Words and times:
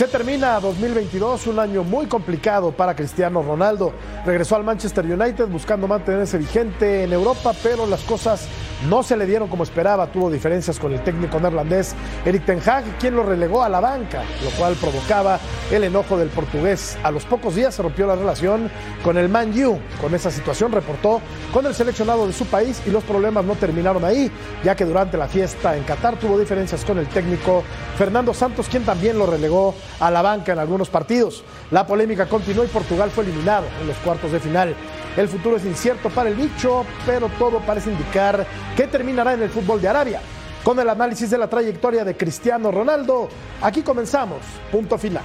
Se 0.00 0.08
termina 0.08 0.58
2022, 0.60 1.48
un 1.48 1.58
año 1.58 1.84
muy 1.84 2.06
complicado 2.06 2.72
para 2.72 2.96
Cristiano 2.96 3.42
Ronaldo. 3.42 3.92
Regresó 4.24 4.56
al 4.56 4.64
Manchester 4.64 5.04
United 5.04 5.46
buscando 5.48 5.86
mantenerse 5.86 6.38
vigente 6.38 7.04
en 7.04 7.12
Europa, 7.12 7.52
pero 7.62 7.84
las 7.84 8.00
cosas 8.04 8.48
no 8.88 9.02
se 9.02 9.16
le 9.16 9.26
dieron 9.26 9.48
como 9.48 9.62
esperaba. 9.62 10.06
Tuvo 10.06 10.30
diferencias 10.30 10.78
con 10.78 10.92
el 10.92 11.02
técnico 11.02 11.38
neerlandés 11.40 11.94
Eric 12.24 12.44
Ten 12.44 12.60
Hag, 12.64 12.84
quien 12.98 13.16
lo 13.16 13.22
relegó 13.22 13.62
a 13.62 13.68
la 13.68 13.80
banca, 13.80 14.22
lo 14.44 14.50
cual 14.50 14.74
provocaba 14.74 15.38
el 15.70 15.84
enojo 15.84 16.16
del 16.16 16.28
portugués. 16.28 16.96
A 17.02 17.10
los 17.10 17.24
pocos 17.24 17.54
días 17.54 17.74
se 17.74 17.82
rompió 17.82 18.06
la 18.06 18.16
relación 18.16 18.70
con 19.02 19.18
el 19.18 19.28
Man 19.28 19.52
U. 19.64 19.78
Con 20.00 20.14
esa 20.14 20.30
situación 20.30 20.72
reportó 20.72 21.20
con 21.52 21.66
el 21.66 21.74
seleccionado 21.74 22.26
de 22.26 22.32
su 22.32 22.46
país 22.46 22.82
y 22.86 22.90
los 22.90 23.04
problemas 23.04 23.44
no 23.44 23.54
terminaron 23.54 24.04
ahí, 24.04 24.30
ya 24.64 24.74
que 24.74 24.84
durante 24.84 25.16
la 25.16 25.28
fiesta 25.28 25.76
en 25.76 25.84
Qatar 25.84 26.16
tuvo 26.16 26.38
diferencias 26.38 26.84
con 26.84 26.98
el 26.98 27.08
técnico 27.08 27.62
Fernando 27.96 28.32
Santos, 28.34 28.68
quien 28.68 28.84
también 28.84 29.18
lo 29.18 29.26
relegó 29.26 29.74
a 29.98 30.10
la 30.10 30.22
banca 30.22 30.52
en 30.52 30.58
algunos 30.58 30.88
partidos. 30.88 31.44
La 31.70 31.86
polémica 31.86 32.26
continuó 32.26 32.64
y 32.64 32.68
Portugal 32.68 33.10
fue 33.10 33.24
eliminado 33.24 33.66
en 33.80 33.86
los 33.86 33.96
cuartos 33.98 34.32
de 34.32 34.40
final. 34.40 34.74
El 35.16 35.28
futuro 35.28 35.56
es 35.56 35.64
incierto 35.64 36.10
para 36.10 36.28
el 36.28 36.34
bicho, 36.34 36.84
pero 37.06 37.28
todo 37.38 37.60
parece 37.60 37.90
indicar 37.90 38.46
que 38.76 38.86
terminará 38.86 39.34
en 39.34 39.42
el 39.42 39.50
fútbol 39.50 39.80
de 39.80 39.88
Arabia. 39.88 40.20
Con 40.64 40.78
el 40.78 40.88
análisis 40.88 41.30
de 41.30 41.38
la 41.38 41.48
trayectoria 41.48 42.04
de 42.04 42.16
Cristiano 42.16 42.70
Ronaldo, 42.70 43.28
aquí 43.62 43.82
comenzamos. 43.82 44.40
Punto 44.70 44.98
final. 44.98 45.24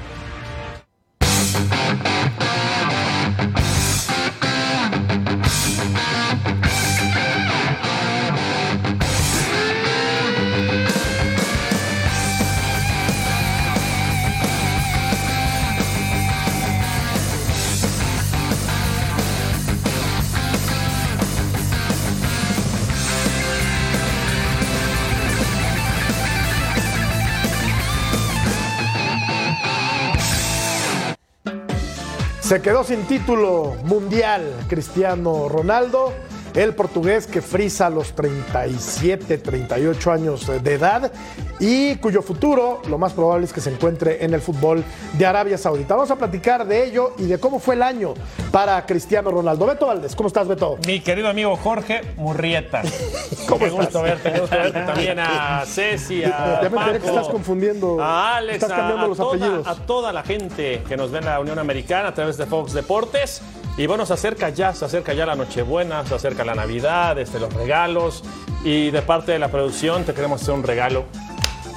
Se 32.46 32.62
quedó 32.62 32.84
sin 32.84 33.08
título 33.08 33.76
mundial 33.86 34.44
Cristiano 34.68 35.50
Ronaldo, 35.50 36.14
el 36.56 36.74
portugués 36.74 37.28
que 37.28 37.42
frisa 37.42 37.90
los 37.90 38.14
37, 38.14 39.38
38 39.40 40.12
años 40.12 40.48
de 40.64 40.74
edad 40.74 41.12
y 41.60 41.96
cuyo 41.98 42.22
futuro 42.22 42.82
lo 42.88 42.98
más 42.98 43.14
probable 43.14 43.46
es 43.46 43.52
que 43.54 43.60
se 43.62 43.70
encuentre 43.72 44.24
en 44.24 44.34
el 44.34 44.42
fútbol 44.42 44.84
de 45.18 45.26
Arabia 45.26 45.58
Saudita. 45.58 45.96
Vamos 45.96 46.12
a 46.12 46.16
platicar 46.16 46.66
de 46.66 46.86
ello 46.86 47.14
y 47.18 47.24
de 47.26 47.40
cómo 47.40 47.60
fue 47.60 47.76
el 47.76 47.84
año 47.84 48.14
para 48.52 48.86
Cristiano 48.86 49.32
Ronaldo. 49.32 49.66
Beto 49.66 49.88
Valdés, 49.88 50.16
¿cómo 50.16 50.28
estás, 50.28 50.48
Beto? 50.48 50.78
Mi 50.88 51.02
querido 51.02 51.28
amigo 51.30 51.56
Jorge 51.58 52.02
Murrieta. 52.16 52.82
¿Cómo 53.48 53.60
Qué 53.60 53.66
estás? 53.66 53.86
gusto 53.86 54.02
verte, 54.02 54.32
qué 54.32 54.40
gusto 54.40 54.56
verte 54.56 54.80
también 54.82 55.20
a 55.20 55.64
Ceci, 55.66 56.24
a 56.24 56.62
Ya 56.64 56.70
me 56.70 56.78
enteré 56.78 57.00
que 57.00 57.08
estás 57.08 57.28
confundiendo. 57.28 58.02
a 58.02 58.38
Alex, 58.38 58.56
Estás 58.64 58.72
cambiando 58.78 59.06
a 59.06 59.08
los 59.10 59.18
toda- 59.18 59.36
apellidos. 59.36 59.68
A 59.68 59.76
toda 59.76 60.14
la 60.14 60.24
gente 60.24 60.82
que 60.88 60.96
nos 60.96 61.12
ve 61.12 61.20
en 61.20 61.26
la 61.26 61.40
Unión 61.42 61.60
Americana 61.60 62.10
a 62.10 62.14
través 62.14 62.38
de 62.38 62.46
Fox 62.46 62.72
Deportes. 62.74 63.42
Y 63.78 63.88
bueno, 63.88 64.06
se 64.06 64.14
acerca 64.14 64.50
ya, 64.50 64.74
se 64.74 64.86
acerca 64.86 65.14
ya 65.14 65.26
la 65.26 65.36
Nochebuena, 65.36 66.06
se 66.06 66.16
acerca 66.16 66.46
la 66.46 66.56
Navidad, 66.56 67.20
este, 67.20 67.40
los 67.40 67.54
regalos. 67.54 68.24
Y 68.64 68.90
de 68.90 69.02
parte 69.02 69.34
de 69.34 69.40
la 69.40 69.50
producción 69.50 70.06
te 70.06 70.14
queremos 70.14 70.42
hacer 70.42 70.54
un 70.54 70.64
regalo 70.64 71.06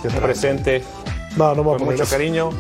que 0.03 0.09
se 0.09 0.21
presente 0.21 0.85
No, 1.37 1.55
no 1.55 1.65
con 1.65 1.85
mucho 1.85 2.05
cariño. 2.07 2.51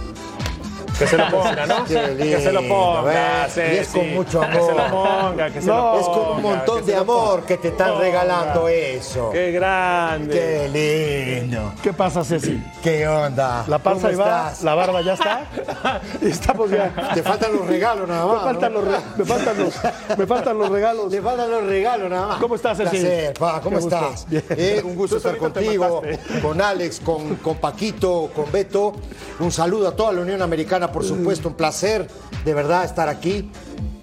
Que 0.99 1.07
se 1.07 1.17
lo 1.17 1.29
ponga, 1.31 1.67
¿no? 1.67 1.85
Que 1.85 2.41
se 2.41 2.53
lo 2.53 2.63
ponga. 2.69 3.49
Y 3.57 3.61
es 3.77 3.89
con 3.89 4.15
mucho 4.15 4.41
Que 4.41 4.53
se 4.61 4.73
lo 4.75 4.83
amor. 4.83 5.09
ponga, 5.09 5.51
que 5.51 5.61
se 5.61 5.67
No, 5.69 5.77
lo 5.77 5.83
ponga. 5.93 6.01
Es 6.01 6.09
con 6.09 6.37
un 6.37 6.43
montón 6.43 6.87
de 6.87 6.97
amor 6.97 7.43
que 7.45 7.57
te 7.57 7.69
están 7.69 7.89
Ponga. 7.91 8.01
regalando 8.01 8.69
eso. 8.69 9.31
Qué 9.31 9.53
grande. 9.53 10.35
Qué 10.73 11.39
lindo. 11.41 11.73
¿Qué 11.83 11.93
pasa, 11.93 12.25
Ceci? 12.25 12.63
¿Qué 12.83 13.07
onda? 13.07 13.65
La 13.69 13.79
panza 13.79 14.11
¿Cómo 14.11 14.23
ahí 14.25 14.29
va, 14.31 14.53
la 14.63 14.75
barba 14.75 15.01
ya 15.03 15.13
está. 15.15 15.47
y 16.23 16.29
estamos 16.29 16.71
ya. 16.71 16.93
Te 17.15 17.23
faltan 17.23 17.53
los 17.53 17.67
regalos 17.67 18.09
nada 18.09 18.27
Me 18.27 18.33
más. 18.33 18.43
faltan, 18.43 18.73
¿no? 18.73 18.81
los, 18.81 18.89
re- 18.89 19.05
me, 19.17 19.25
faltan 19.25 19.59
los, 19.59 19.75
me 20.19 20.27
faltan 20.27 20.59
los 20.59 20.69
regalos. 20.69 21.11
Te 21.11 21.23
faltan 21.23 21.51
los 21.51 21.65
regalos 21.65 22.11
nada 22.11 22.27
más. 22.27 22.39
¿Cómo 22.41 22.55
estás, 22.57 22.77
Ceci? 22.79 22.91
Placer, 22.99 23.35
pa, 23.35 23.61
¿Cómo 23.61 23.79
estás? 23.79 24.27
Bien. 24.29 24.45
Eh, 24.51 24.83
un 24.85 24.97
gusto 24.97 25.17
estar 25.19 25.37
contigo, 25.37 26.03
con 26.43 26.61
Alex, 26.61 27.01
con, 27.01 27.37
con 27.37 27.57
Paquito, 27.57 28.31
con 28.35 28.51
Beto. 28.51 28.95
Un 29.41 29.53
saludo 29.53 29.89
a 29.89 29.93
toda 29.95 30.13
la 30.13 30.23
Unión 30.23 30.43
Americana, 30.43 30.88
por 30.93 31.05
supuesto. 31.05 31.49
Un 31.49 31.55
placer, 31.55 32.09
de 32.45 32.55
verdad, 32.55 32.85
estar 32.85 33.09
aquí. 33.09 33.51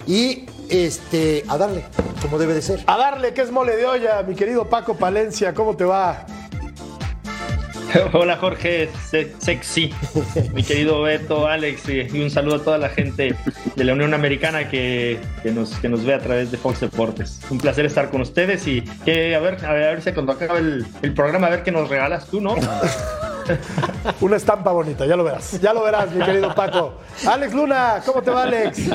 Y 0.08 0.46
este, 0.70 1.44
a 1.48 1.58
darle, 1.58 1.84
como 2.22 2.38
debe 2.38 2.54
de 2.54 2.62
ser. 2.62 2.84
A 2.88 2.98
darle, 2.98 3.34
que 3.34 3.42
es 3.42 3.52
mole 3.52 3.76
de 3.76 3.86
olla, 3.86 4.22
mi 4.24 4.36
querido 4.36 4.70
Paco 4.70 4.96
Palencia, 4.96 5.54
¿cómo 5.54 5.76
te 5.76 5.84
va? 5.84 6.26
Hola 8.14 8.36
Jorge, 8.38 8.90
se- 9.10 9.34
sexy, 9.40 9.94
mi 10.54 10.64
querido 10.64 11.02
Beto, 11.04 11.48
Alex, 11.48 11.88
y 11.88 12.02
y 12.18 12.22
un 12.24 12.30
saludo 12.30 12.56
a 12.56 12.64
toda 12.64 12.78
la 12.78 12.90
gente 12.90 13.36
de 13.76 13.84
la 13.84 13.94
Unión 13.94 14.14
Americana 14.14 14.70
que, 14.70 15.18
que 15.44 15.52
nos, 15.52 15.70
que 15.80 15.88
nos 15.88 16.04
ve 16.04 16.14
a 16.14 16.20
través 16.20 16.52
de 16.52 16.58
Fox 16.58 16.82
Deportes. 16.82 17.40
Un 17.50 17.58
placer 17.58 17.86
estar 17.86 18.10
con 18.10 18.20
ustedes 18.22 18.68
y 18.68 18.82
que 19.06 19.34
a 19.36 19.40
ver, 19.40 19.64
a 19.66 19.72
ver, 19.72 19.84
a 19.84 19.90
ver 19.92 20.02
si 20.02 20.12
cuando 20.12 20.34
acabe 20.34 20.60
el, 20.60 20.86
el 21.04 21.14
programa, 21.14 21.48
a 21.48 21.52
ver 21.52 21.64
qué 21.64 21.72
nos 21.72 21.88
regalas 21.90 22.26
tú, 22.28 22.42
¿no? 22.42 22.56
Una 24.22 24.38
estampa 24.38 24.72
bonita, 24.72 25.06
ya 25.06 25.16
lo 25.16 25.24
verás. 25.24 25.60
Ya 25.62 25.74
lo 25.74 25.84
verás, 25.84 26.12
mi 26.12 26.24
querido 26.24 26.54
Paco. 26.54 26.94
Alex 27.28 27.54
Luna, 27.54 28.02
¿cómo 28.06 28.22
te 28.22 28.32
va, 28.32 28.44
Alex? 28.44 28.90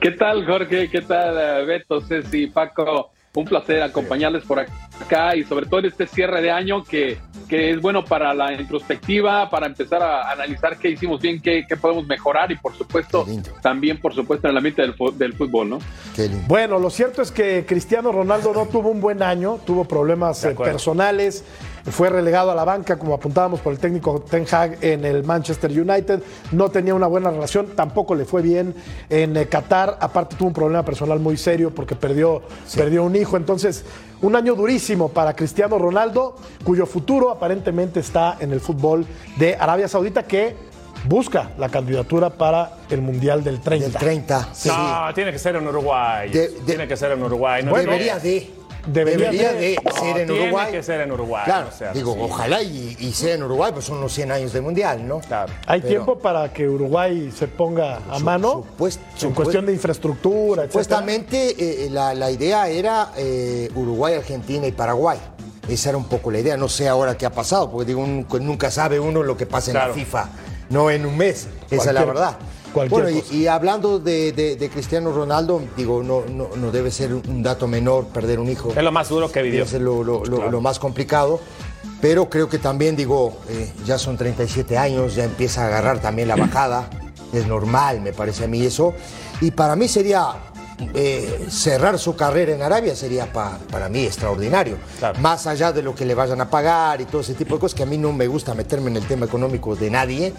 ¿Qué 0.00 0.10
tal, 0.12 0.46
Jorge? 0.46 0.88
¿Qué 0.90 1.02
tal, 1.02 1.36
eh, 1.38 1.64
Beto, 1.64 2.00
Ceci, 2.00 2.46
Paco? 2.48 3.10
Un 3.34 3.46
placer 3.46 3.82
acompañarles 3.82 4.44
por 4.44 4.60
acá 4.60 5.34
y 5.34 5.44
sobre 5.44 5.64
todo 5.64 5.80
en 5.80 5.86
este 5.86 6.06
cierre 6.06 6.42
de 6.42 6.50
año 6.50 6.84
que, 6.84 7.16
que 7.48 7.70
es 7.70 7.80
bueno 7.80 8.04
para 8.04 8.34
la 8.34 8.52
introspectiva, 8.52 9.48
para 9.48 9.66
empezar 9.66 10.02
a 10.02 10.30
analizar 10.30 10.76
qué 10.76 10.90
hicimos 10.90 11.20
bien, 11.22 11.40
qué, 11.40 11.64
qué 11.66 11.76
podemos 11.78 12.06
mejorar 12.06 12.52
y 12.52 12.56
por 12.56 12.76
supuesto 12.76 13.26
también 13.62 13.98
por 13.98 14.14
supuesto 14.14 14.48
en 14.48 14.50
el 14.50 14.58
ambiente 14.58 14.82
del, 14.82 15.32
fútbol, 15.32 15.70
¿no? 15.70 15.78
Qué 16.14 16.28
lindo. 16.28 16.44
Bueno, 16.46 16.78
lo 16.78 16.90
cierto 16.90 17.22
es 17.22 17.32
que 17.32 17.64
Cristiano 17.66 18.12
Ronaldo 18.12 18.52
no 18.52 18.66
tuvo 18.66 18.90
un 18.90 19.00
buen 19.00 19.22
año, 19.22 19.58
tuvo 19.64 19.84
problemas 19.84 20.44
eh, 20.44 20.54
personales, 20.54 21.42
fue 21.90 22.08
relegado 22.10 22.50
a 22.50 22.54
la 22.54 22.64
banca, 22.64 22.96
como 22.98 23.14
apuntábamos 23.14 23.60
por 23.60 23.72
el 23.72 23.78
técnico 23.78 24.20
Ten 24.20 24.46
Hag 24.50 24.78
en 24.82 25.04
el 25.04 25.24
Manchester 25.24 25.70
United, 25.70 26.22
no 26.52 26.70
tenía 26.70 26.94
una 26.94 27.06
buena 27.06 27.30
relación, 27.30 27.68
tampoco 27.74 28.14
le 28.14 28.24
fue 28.24 28.42
bien 28.42 28.74
en 29.10 29.36
eh, 29.36 29.46
Qatar, 29.46 29.98
aparte 30.00 30.36
tuvo 30.36 30.48
un 30.48 30.54
problema 30.54 30.84
personal 30.84 31.18
muy 31.18 31.36
serio 31.36 31.74
porque 31.74 31.96
perdió, 31.96 32.42
perdió 32.76 33.02
un 33.02 33.16
hijo, 33.16 33.36
entonces 33.36 33.84
un 34.20 34.36
año 34.36 34.54
durísimo 34.54 35.08
para 35.08 35.34
Cristiano 35.34 35.78
Ronaldo, 35.78 36.36
cuyo 36.64 36.86
futuro 36.86 37.30
aparentemente 37.30 38.00
está 38.00 38.36
en 38.38 38.52
el 38.52 38.60
fútbol 38.60 39.04
de 39.36 39.56
Arabia 39.56 39.88
Saudita 39.88 40.22
que 40.22 40.54
busca 41.04 41.50
la 41.58 41.68
candidatura 41.68 42.30
para 42.30 42.74
el 42.88 43.02
Mundial 43.02 43.42
del 43.42 43.60
30. 43.60 43.88
Del 43.88 43.96
30. 43.98 44.48
sí. 44.52 44.68
No, 44.68 45.12
tiene 45.14 45.32
que 45.32 45.38
ser 45.40 45.56
en 45.56 45.66
Uruguay. 45.66 46.30
De- 46.30 46.48
de- 46.48 46.60
tiene 46.60 46.86
que 46.86 46.96
ser 46.96 47.10
en 47.10 47.22
Uruguay. 47.24 47.64
No, 47.64 47.74
debería 47.74 48.14
no, 48.14 48.20
de. 48.20 48.50
Debería 48.86 49.30
Debería, 49.30 49.52
de. 49.52 49.58
de, 49.60 49.78
no, 49.84 49.92
ser 49.92 50.18
en 50.18 50.26
tiene 50.26 50.42
Uruguay. 50.44 50.72
que 50.72 50.82
ser 50.82 51.00
en 51.02 51.12
Uruguay. 51.12 51.42
Claro, 51.44 51.68
digo, 51.94 52.16
ojalá 52.20 52.62
y, 52.62 52.96
y 52.98 53.12
sea 53.12 53.34
en 53.34 53.42
Uruguay, 53.44 53.70
pues 53.72 53.84
son 53.84 54.00
los 54.00 54.12
100 54.12 54.32
años 54.32 54.52
de 54.52 54.60
mundial, 54.60 55.06
¿no? 55.06 55.20
Claro. 55.20 55.52
¿Hay 55.66 55.80
Pero- 55.80 55.90
tiempo 55.90 56.18
para 56.18 56.52
que 56.52 56.68
Uruguay 56.68 57.32
se 57.36 57.46
ponga 57.46 57.98
a 58.10 58.18
Su- 58.18 58.24
mano? 58.24 58.64
supuest- 58.78 58.98
en 59.22 59.32
cuestión 59.32 59.66
de 59.66 59.72
infraestructura. 59.72 60.64
Supuestamente 60.64 61.84
eh, 61.86 61.90
la, 61.90 62.12
la 62.14 62.30
idea 62.30 62.68
era 62.68 63.12
eh, 63.16 63.70
Uruguay, 63.76 64.14
Argentina 64.14 64.66
y 64.66 64.72
Paraguay. 64.72 65.18
Esa 65.68 65.90
era 65.90 65.98
un 65.98 66.06
poco 66.06 66.32
la 66.32 66.40
idea. 66.40 66.56
No 66.56 66.68
sé 66.68 66.88
ahora 66.88 67.16
qué 67.16 67.24
ha 67.24 67.30
pasado, 67.30 67.70
porque 67.70 67.86
digo, 67.86 68.00
un- 68.00 68.26
nunca 68.40 68.70
sabe 68.72 68.98
uno 68.98 69.22
lo 69.22 69.36
que 69.36 69.46
pasa 69.46 69.70
en 69.70 69.76
la 69.78 69.94
FIFA, 69.94 70.28
no 70.70 70.90
en 70.90 71.06
un 71.06 71.16
mes. 71.16 71.46
Esa 71.70 71.90
es 71.90 71.94
la 71.94 72.04
verdad. 72.04 72.36
Cualquier 72.72 73.02
bueno, 73.02 73.16
y- 73.18 73.20
cosa. 73.22 73.34
y, 73.34 73.46
hablando 73.46 73.98
de, 73.98 74.32
de- 74.32 74.56
de 74.56 74.68
Cristiano 74.70 75.12
Ronaldo, 75.12 75.62
digo, 75.76 76.02
no, 76.02 76.22
no, 76.28 76.48
no 76.56 76.70
debe 76.72 76.90
ser 76.90 77.14
un 77.14 77.42
dato 77.42 77.66
menor 77.68 78.06
perder 78.06 78.38
un 78.40 78.48
hijo. 78.50 78.70
Es 78.76 78.82
lo 78.82 78.92
más 78.92 79.08
duro 79.08 79.30
que 79.30 79.42
vivió. 79.42 79.60
Debe 79.60 79.70
ser 79.70 79.80
lo, 79.82 80.02
lo- 80.04 80.60
más 80.60 80.78
complicado. 80.78 81.40
Pero 82.00 82.28
creo 82.28 82.48
que 82.48 82.58
también, 82.58 82.96
digo, 82.96 83.36
eh, 83.48 83.72
ya 83.84 83.96
son 83.98 84.16
37 84.16 84.76
años, 84.76 85.14
ya 85.14 85.24
empieza 85.24 85.62
a 85.62 85.66
agarrar 85.68 86.00
también 86.00 86.26
la 86.28 86.36
bajada. 86.36 86.88
Es 87.32 87.46
normal, 87.46 88.00
me 88.00 88.12
parece 88.12 88.44
a 88.44 88.48
mí 88.48 88.64
eso. 88.64 88.92
Y 89.40 89.52
para 89.52 89.76
mí 89.76 89.86
sería, 89.88 90.26
eh, 90.94 91.46
cerrar 91.48 91.98
su 92.00 92.16
carrera 92.16 92.52
en 92.54 92.62
Arabia 92.62 92.96
sería 92.96 93.32
pa- 93.32 93.56
para 93.70 93.88
mí 93.88 94.00
extraordinario. 94.04 94.76
Claro. 94.98 95.18
Más 95.20 95.46
allá 95.46 95.72
de 95.72 95.82
lo 95.82 95.94
que 95.94 96.04
le 96.04 96.14
vayan 96.14 96.40
a 96.40 96.50
pagar 96.50 97.00
y 97.00 97.04
todo 97.04 97.20
ese 97.20 97.34
tipo 97.34 97.54
de 97.54 97.60
cosas, 97.60 97.76
que 97.76 97.84
a 97.84 97.86
mí 97.86 97.96
no 97.98 98.12
me 98.12 98.26
gusta 98.26 98.52
meterme 98.54 98.90
en 98.90 98.96
el 98.96 99.06
tema 99.06 99.26
económico 99.26 99.76
de 99.76 99.88
nadie. 99.90 100.32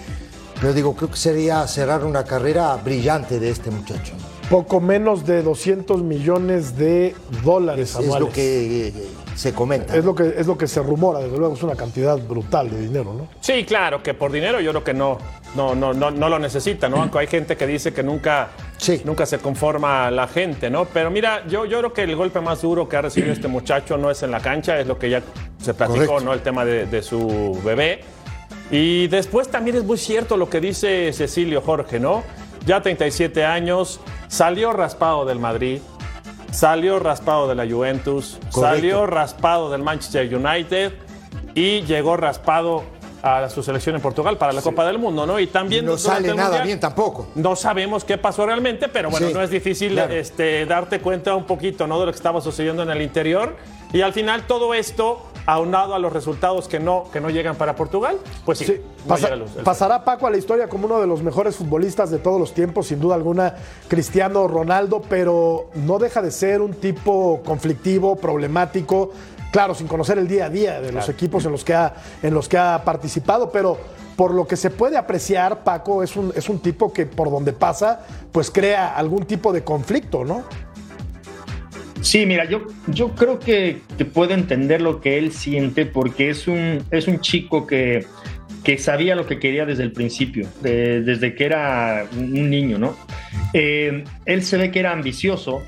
Pero 0.64 0.74
digo, 0.74 0.96
creo 0.96 1.12
que 1.12 1.18
sería 1.18 1.68
cerrar 1.68 2.06
una 2.06 2.24
carrera 2.24 2.74
brillante 2.78 3.38
de 3.38 3.50
este 3.50 3.70
muchacho. 3.70 4.14
Poco 4.50 4.80
menos 4.80 5.26
de 5.26 5.44
200 5.44 6.02
millones 6.04 6.78
de 6.78 7.14
dólares 7.44 7.90
Es, 7.90 7.96
anuales. 7.98 8.20
lo 8.22 8.32
que 8.34 8.88
eh, 8.88 8.94
se 9.36 9.52
comenta. 9.52 9.94
es 9.94 10.06
lo 10.06 10.16
que 10.16 10.34
es 10.38 10.48
lo 10.48 10.58
que 10.58 10.68
se 10.68 10.82
rumora, 10.82 11.20
desde 11.20 11.38
luego 11.38 11.54
es 11.56 11.64
una 11.64 11.76
cantidad 11.76 12.18
brutal 12.18 12.70
de 12.70 12.80
dinero, 12.80 13.14
¿no? 13.14 13.28
Sí, 13.42 13.66
claro, 13.66 14.02
que 14.02 14.14
por 14.14 14.32
dinero 14.32 14.62
yo 14.62 14.72
creo 14.72 14.84
que 14.86 14.94
no, 14.94 15.18
no, 15.54 15.76
no, 15.76 15.94
no, 15.94 16.12
no 16.12 16.30
lo 16.30 16.40
necesita, 16.40 16.88
¿no? 16.88 17.02
Aunque 17.02 17.20
hay 17.20 17.28
gente 17.28 17.58
que 17.58 17.68
dice 17.68 17.92
que 17.94 18.02
nunca, 18.04 18.52
Sí. 18.78 19.02
nunca 19.04 19.26
se 19.26 19.40
conforma 19.40 20.10
la 20.12 20.30
gente, 20.30 20.70
¿no? 20.70 20.86
Pero 20.86 21.12
mira, 21.12 21.46
yo, 21.46 21.66
yo 21.66 21.80
creo 21.80 21.92
que 21.92 22.04
el 22.04 22.16
golpe 22.16 22.40
más 22.40 22.62
duro 22.62 22.88
que 22.88 22.96
ha 22.96 23.02
recibido 23.02 23.34
este 23.34 23.50
muchacho 23.50 23.98
no 23.98 24.10
es 24.10 24.24
en 24.24 24.32
la 24.32 24.40
cancha, 24.40 24.80
es 24.80 24.88
lo 24.88 24.98
que 24.98 25.10
ya 25.10 25.22
se 25.62 25.74
platicó, 25.74 26.06
Correcto. 26.06 26.24
¿no? 26.24 26.34
El 26.34 26.42
tema 26.42 26.64
de, 26.64 26.86
de 26.86 27.02
su 27.02 27.60
bebé. 27.66 28.00
Y 28.74 29.08
después 29.08 29.50
también 29.50 29.78
es 29.78 29.84
muy 29.84 30.00
cierto 30.00 30.36
lo 30.36 30.50
que 30.50 30.60
dice 30.60 31.14
Cecilio 31.14 31.62
Jorge, 31.62 32.00
¿no? 32.00 32.24
Ya 32.66 32.82
37 32.82 33.46
años, 33.46 34.00
salió 34.28 34.74
raspado 34.74 35.26
del 35.26 35.38
Madrid, 35.38 35.80
salió 36.52 36.98
raspado 36.98 37.48
de 37.48 37.54
la 37.54 37.68
Juventus, 37.72 38.40
Correcto. 38.52 38.62
salió 38.62 39.06
raspado 39.06 39.70
del 39.70 39.84
Manchester 39.84 40.36
United 40.36 40.94
y 41.54 41.82
llegó 41.82 42.18
raspado 42.18 42.84
a 43.22 43.48
su 43.50 43.62
selección 43.62 43.96
en 43.96 44.02
Portugal 44.02 44.38
para 44.38 44.52
la 44.54 44.62
Copa 44.64 44.86
del 44.88 44.98
Mundo, 44.98 45.28
¿no? 45.28 45.40
Y 45.40 45.46
también 45.48 45.86
no 45.86 45.96
sale 45.98 46.30
nada 46.30 46.48
Mundial, 46.50 46.66
bien 46.66 46.80
tampoco. 46.80 47.28
No 47.36 47.56
sabemos 47.56 48.04
qué 48.04 48.18
pasó 48.18 48.46
realmente, 48.46 48.90
pero 48.90 49.12
bueno, 49.12 49.28
Sí, 49.28 49.34
no 49.36 49.42
es 49.44 49.52
difícil 49.52 49.94
claro. 49.94 50.14
este, 50.16 50.66
darte 50.66 51.00
cuenta 51.00 51.36
un 51.36 51.46
poquito, 51.46 51.86
¿no? 51.86 52.00
De 52.00 52.08
lo 52.08 52.12
que 52.12 52.18
estaba 52.18 52.42
sucediendo 52.42 52.82
en 52.82 52.90
el 52.90 53.02
interior. 53.04 53.56
Y 53.94 54.02
al 54.02 54.14
final 54.14 54.48
todo 54.48 54.74
esto, 54.74 55.22
aunado 55.46 55.94
a 55.94 56.00
los 56.00 56.14
resultados 56.14 56.68
que 56.68 56.80
no, 56.80 57.06
que 57.12 57.20
no 57.20 57.30
llegan 57.30 57.56
para 57.56 57.76
Portugal, 57.76 58.18
pues 58.46 58.60
sí, 58.60 58.66
Sí, 58.66 58.82
no 59.04 59.10
pasa- 59.10 59.28
pasará 59.64 60.06
Paco 60.06 60.26
a 60.28 60.30
la 60.32 60.38
historia 60.38 60.70
como 60.70 60.86
uno 60.86 61.02
de 61.02 61.08
los 61.08 61.22
mejores 61.22 61.56
futbolistas 61.58 62.10
de 62.12 62.18
todos 62.20 62.40
los 62.40 62.54
tiempos, 62.54 62.88
sin 62.88 63.00
duda 63.00 63.16
alguna, 63.16 63.56
Cristiano 63.88 64.48
Ronaldo, 64.48 65.02
pero 65.10 65.70
no 65.76 66.00
deja 66.00 66.22
de 66.22 66.32
ser 66.32 66.62
un 66.62 66.74
tipo 66.74 67.42
conflictivo, 67.46 68.16
problemático, 68.16 69.12
claro, 69.52 69.76
sin 69.76 69.88
conocer 69.88 70.18
el 70.18 70.28
día 70.28 70.46
a 70.46 70.50
día 70.50 70.80
de 70.82 70.92
los 70.92 71.10
equipos 71.10 71.46
en 71.46 71.52
los 71.52 71.64
que 71.64 71.74
ha, 71.74 71.94
en 72.22 72.34
los 72.34 72.48
que 72.48 72.58
ha 72.58 72.82
participado, 72.86 73.52
pero 73.52 73.78
por 74.16 74.34
lo 74.34 74.48
que 74.48 74.56
se 74.56 74.70
puede 74.70 74.96
apreciar, 74.96 75.64
Paco 75.64 76.04
es 76.04 76.16
un, 76.16 76.32
es 76.36 76.48
un 76.48 76.60
tipo 76.60 76.94
que 76.94 77.06
por 77.06 77.30
donde 77.32 77.52
pasa, 77.52 78.02
pues 78.32 78.50
crea 78.52 78.96
algún 78.96 79.26
tipo 79.26 79.52
de 79.52 79.64
conflicto, 79.64 80.24
¿no? 80.24 80.44
Sí, 82.04 82.26
mira, 82.26 82.44
yo, 82.46 82.68
yo 82.88 83.16
creo 83.16 83.40
que, 83.40 83.80
que 83.98 84.04
puedo 84.04 84.34
entender 84.34 84.82
lo 84.82 85.00
que 85.00 85.18
él 85.18 85.32
siente 85.32 85.86
porque 85.86 86.30
es 86.30 86.48
un, 86.50 86.84
es 86.92 87.08
un 87.08 87.22
chico 87.22 87.66
que, 87.66 88.06
que 88.66 88.78
sabía 88.78 89.16
lo 89.16 89.26
que 89.26 89.40
quería 89.40 89.66
desde 89.66 89.84
el 89.84 89.94
principio, 89.94 90.48
de- 90.62 91.02
desde 91.02 91.34
que 91.34 91.46
era 91.46 92.06
un 92.16 92.50
niño, 92.50 92.78
¿no? 92.78 92.96
Eh, 93.54 94.04
él 94.26 94.44
se 94.44 94.58
ve 94.58 94.70
que 94.70 94.82
era 94.82 94.92
ambicioso, 94.92 95.64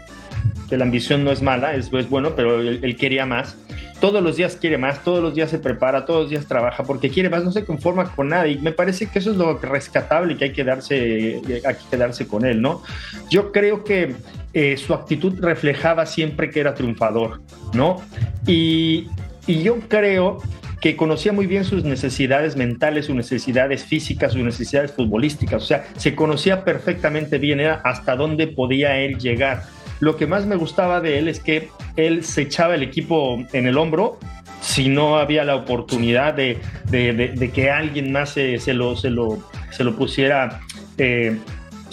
que 0.70 0.76
la 0.78 0.84
ambición 0.84 1.24
no 1.24 1.32
es 1.32 1.42
mala, 1.42 1.74
es, 1.74 1.90
es 1.94 2.10
bueno, 2.10 2.36
pero 2.36 2.60
él, 2.60 2.96
quería 2.98 3.26
más. 3.26 3.58
Todos 4.02 4.22
los 4.22 4.36
días 4.36 4.58
quiere 4.58 4.78
más, 4.78 5.06
todos 5.06 5.24
los 5.24 5.36
días 5.36 5.50
se 5.50 5.58
prepara, 5.58 6.06
todos 6.06 6.24
los 6.24 6.30
días 6.30 6.48
trabaja 6.48 6.84
porque 6.84 7.10
quiere 7.10 7.30
más, 7.30 7.46
no 7.46 7.52
se 7.54 7.64
conforma 7.64 8.12
con 8.14 8.28
nada. 8.28 8.46
Y 8.46 8.58
me 8.58 8.74
parece 8.74 9.08
que 9.08 9.20
eso 9.20 9.32
es 9.32 9.38
lo 9.38 9.58
rescatable 9.58 10.36
que 10.36 10.44
hay 10.46 10.52
que 10.52 10.66
darse, 10.66 11.42
hay 11.66 11.76
que 11.76 11.90
quedarse 11.90 12.28
con 12.28 12.44
él, 12.46 12.62
¿no? 12.62 12.84
Yo 13.32 13.54
creo 13.54 13.86
que 13.86 14.14
eh, 14.56 14.76
su 14.78 14.94
actitud 14.96 15.40
reflejaba 15.40 16.06
siempre 16.08 16.50
que 16.50 16.62
era 16.62 16.74
triunfador, 16.74 17.42
¿no? 17.74 18.02
Y, 18.48 19.08
y 19.46 19.62
yo 19.62 19.78
creo 19.88 20.40
que 20.82 20.96
conocía 20.96 21.32
muy 21.34 21.46
bien 21.48 21.64
sus 21.66 21.84
necesidades 21.84 22.56
mentales, 22.56 23.06
sus 23.06 23.16
necesidades 23.16 23.84
físicas, 23.84 24.34
sus 24.34 24.42
necesidades 24.44 24.92
futbolísticas. 24.92 25.62
O 25.64 25.66
sea, 25.66 25.86
se 25.98 26.16
conocía 26.16 26.64
perfectamente 26.64 27.38
bien 27.38 27.60
era 27.60 27.82
hasta 27.84 28.16
dónde 28.16 28.48
podía 28.48 28.98
él 28.98 29.18
llegar. 29.18 29.64
Lo 30.00 30.16
que 30.16 30.28
más 30.28 30.46
me 30.46 30.56
gustaba 30.56 31.02
de 31.02 31.20
él 31.20 31.28
es 31.28 31.40
que 31.40 31.70
él 31.96 32.24
se 32.24 32.42
echaba 32.44 32.76
el 32.76 32.84
equipo 32.84 33.44
en 33.54 33.66
el 33.68 33.78
hombro 33.78 34.20
si 34.62 34.90
no 34.90 35.18
había 35.18 35.44
la 35.44 35.56
oportunidad 35.56 36.34
de, 36.34 36.60
de- 36.90 37.14
de- 37.14 37.52
que 37.52 37.70
alguien 37.72 38.12
más 38.12 38.32
se, 38.32 38.60
se 38.60 38.74
lo, 38.74 38.96
se, 38.96 39.10
lo, 39.10 39.40
se 39.72 39.84
lo 39.84 39.96
pusiera 39.96 40.60
eh, 40.98 41.38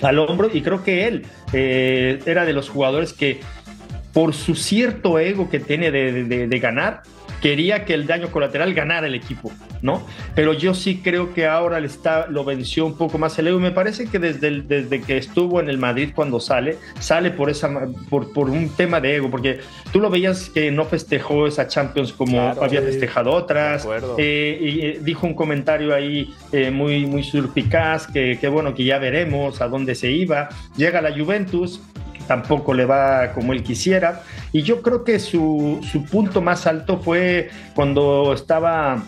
al 0.03 0.19
hombro. 0.19 0.51
Y 0.53 0.61
creo 0.63 0.83
que 0.83 1.07
él 1.07 1.25
eh, 1.53 2.21
era 2.27 2.45
de 2.45 2.53
los 2.53 2.69
jugadores 2.69 3.13
que 3.13 3.41
por 4.13 4.35
su 4.35 4.55
cierto 4.55 5.19
ego 5.19 5.49
que 5.49 5.59
tiene 5.61 5.91
de, 5.91 6.25
de- 6.25 6.47
de 6.47 6.59
ganar, 6.59 7.03
quería 7.43 7.85
que 7.85 7.93
el 7.95 8.07
daño 8.07 8.31
colateral 8.31 8.73
ganara 8.73 9.09
el 9.09 9.15
equipo, 9.17 9.51
¿no? 9.83 10.07
Pero 10.37 10.53
yo 10.53 10.75
sí 10.75 11.01
creo 11.03 11.35
que 11.35 11.47
ahora 11.47 11.81
le 11.81 11.89
está, 11.89 12.29
lo 12.29 12.45
venció 12.45 12.87
un 12.87 12.97
poco 12.97 13.19
más 13.19 13.37
el 13.39 13.49
ego. 13.49 13.59
Me 13.59 13.73
parece 13.73 14.07
que 14.07 14.19
desde, 14.21 14.47
el- 14.47 14.69
desde 14.69 15.01
que 15.03 15.17
estuvo 15.17 15.61
en 15.61 15.69
el 15.69 15.77
Madrid 15.77 16.11
cuando 16.15 16.39
sale, 16.39 16.79
sale 17.01 17.33
por, 17.33 17.51
esa, 17.51 17.69
por, 18.09 18.33
por 18.33 18.49
un 18.49 18.69
tema 18.71 19.01
de 19.01 19.17
ego, 19.17 19.29
porque 19.31 19.59
tú 19.93 19.99
lo 20.01 20.09
veías 20.09 20.49
que 20.51 20.71
no 20.71 20.85
festejó 20.85 21.47
esa 21.49 21.67
Champions 21.67 22.13
como 22.13 22.33
Claro, 22.39 22.63
había 22.65 22.81
sí. 22.81 22.87
festejado 22.87 23.33
otras. 23.33 23.87
Eh, 24.19 24.59
y 24.61 24.81
eh, 24.87 24.99
dijo 25.03 25.27
un 25.27 25.35
comentario 25.35 25.93
ahí 25.95 26.33
eh, 26.53 26.71
muy, 26.71 27.07
muy 27.07 27.25
surpicaz, 27.25 28.07
que, 28.07 28.39
que 28.41 28.47
bueno, 28.49 28.73
que 28.75 28.85
ya 28.85 28.99
veremos 28.99 29.61
a 29.61 29.67
dónde 29.67 29.97
se 29.97 30.13
iba. 30.13 30.49
Llega 30.77 31.03
la 31.03 31.11
Juventus, 31.13 31.81
tampoco 32.27 32.75
le 32.75 32.85
va 32.85 33.33
como 33.33 33.53
él 33.53 33.63
quisiera. 33.63 34.23
Y 34.53 34.63
yo 34.63 34.83
creo 34.83 35.05
que 35.05 35.19
su, 35.19 35.81
su 35.91 36.05
punto 36.05 36.41
más 36.41 36.67
alto 36.67 36.99
fue 36.99 37.51
cuando 37.75 38.33
estaba 38.33 39.03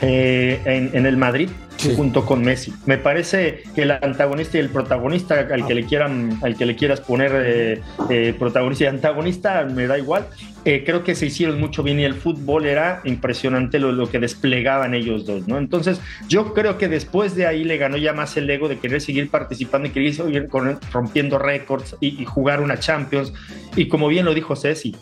eh, 0.00 0.60
en, 0.64 0.90
en 0.92 1.06
el 1.06 1.16
Madrid. 1.16 1.48
Junto 1.90 2.24
con 2.24 2.42
Messi. 2.42 2.72
Me 2.86 2.98
parece 2.98 3.62
que 3.74 3.82
el 3.82 3.90
antagonista 3.90 4.56
y 4.56 4.60
el 4.60 4.70
protagonista, 4.70 5.46
al 5.50 5.66
que 5.66 5.74
le 5.74 5.84
quieran, 5.84 6.38
al 6.42 6.56
que 6.56 6.66
le 6.66 6.76
quieras 6.76 7.00
poner 7.00 7.32
eh, 7.34 7.80
eh, 8.10 8.34
protagonista 8.38 8.84
y 8.84 8.86
antagonista, 8.88 9.64
me 9.64 9.86
da 9.86 9.98
igual. 9.98 10.26
Eh, 10.64 10.82
creo 10.84 11.04
que 11.04 11.14
se 11.14 11.26
hicieron 11.26 11.60
mucho 11.60 11.82
bien 11.82 12.00
y 12.00 12.04
el 12.04 12.14
fútbol 12.14 12.64
era 12.66 13.02
impresionante 13.04 13.78
lo, 13.78 13.92
lo 13.92 14.10
que 14.10 14.18
desplegaban 14.18 14.94
ellos 14.94 15.26
dos, 15.26 15.46
¿no? 15.46 15.58
Entonces, 15.58 16.00
yo 16.28 16.54
creo 16.54 16.78
que 16.78 16.88
después 16.88 17.34
de 17.34 17.46
ahí 17.46 17.64
le 17.64 17.76
ganó 17.76 17.98
ya 17.98 18.14
más 18.14 18.36
el 18.36 18.48
ego 18.48 18.68
de 18.68 18.78
querer 18.78 19.00
seguir 19.00 19.30
participando 19.30 19.88
y 19.88 19.90
querer 19.90 20.14
seguir 20.14 20.48
rompiendo 20.92 21.38
récords 21.38 21.96
y, 22.00 22.22
y 22.22 22.24
jugar 22.24 22.60
una 22.60 22.78
Champions. 22.78 23.32
Y 23.76 23.88
como 23.88 24.08
bien 24.08 24.24
lo 24.24 24.32
dijo 24.32 24.56
Ceci, 24.56 24.96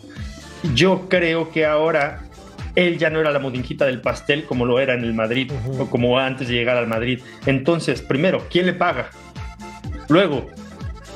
yo 0.73 1.07
creo 1.09 1.51
que 1.51 1.65
ahora 1.65 2.23
él 2.75 2.97
ya 2.97 3.09
no 3.09 3.19
era 3.19 3.31
la 3.31 3.39
modinjita 3.39 3.85
del 3.85 4.01
pastel 4.01 4.45
como 4.45 4.65
lo 4.65 4.79
era 4.79 4.93
en 4.93 5.03
el 5.03 5.13
Madrid 5.13 5.51
o 5.79 5.89
como 5.89 6.19
antes 6.19 6.47
de 6.47 6.55
llegar 6.55 6.77
al 6.77 6.87
Madrid. 6.87 7.21
Entonces, 7.45 8.01
primero, 8.01 8.45
¿quién 8.49 8.65
le 8.65 8.73
paga? 8.73 9.09
Luego, 10.09 10.49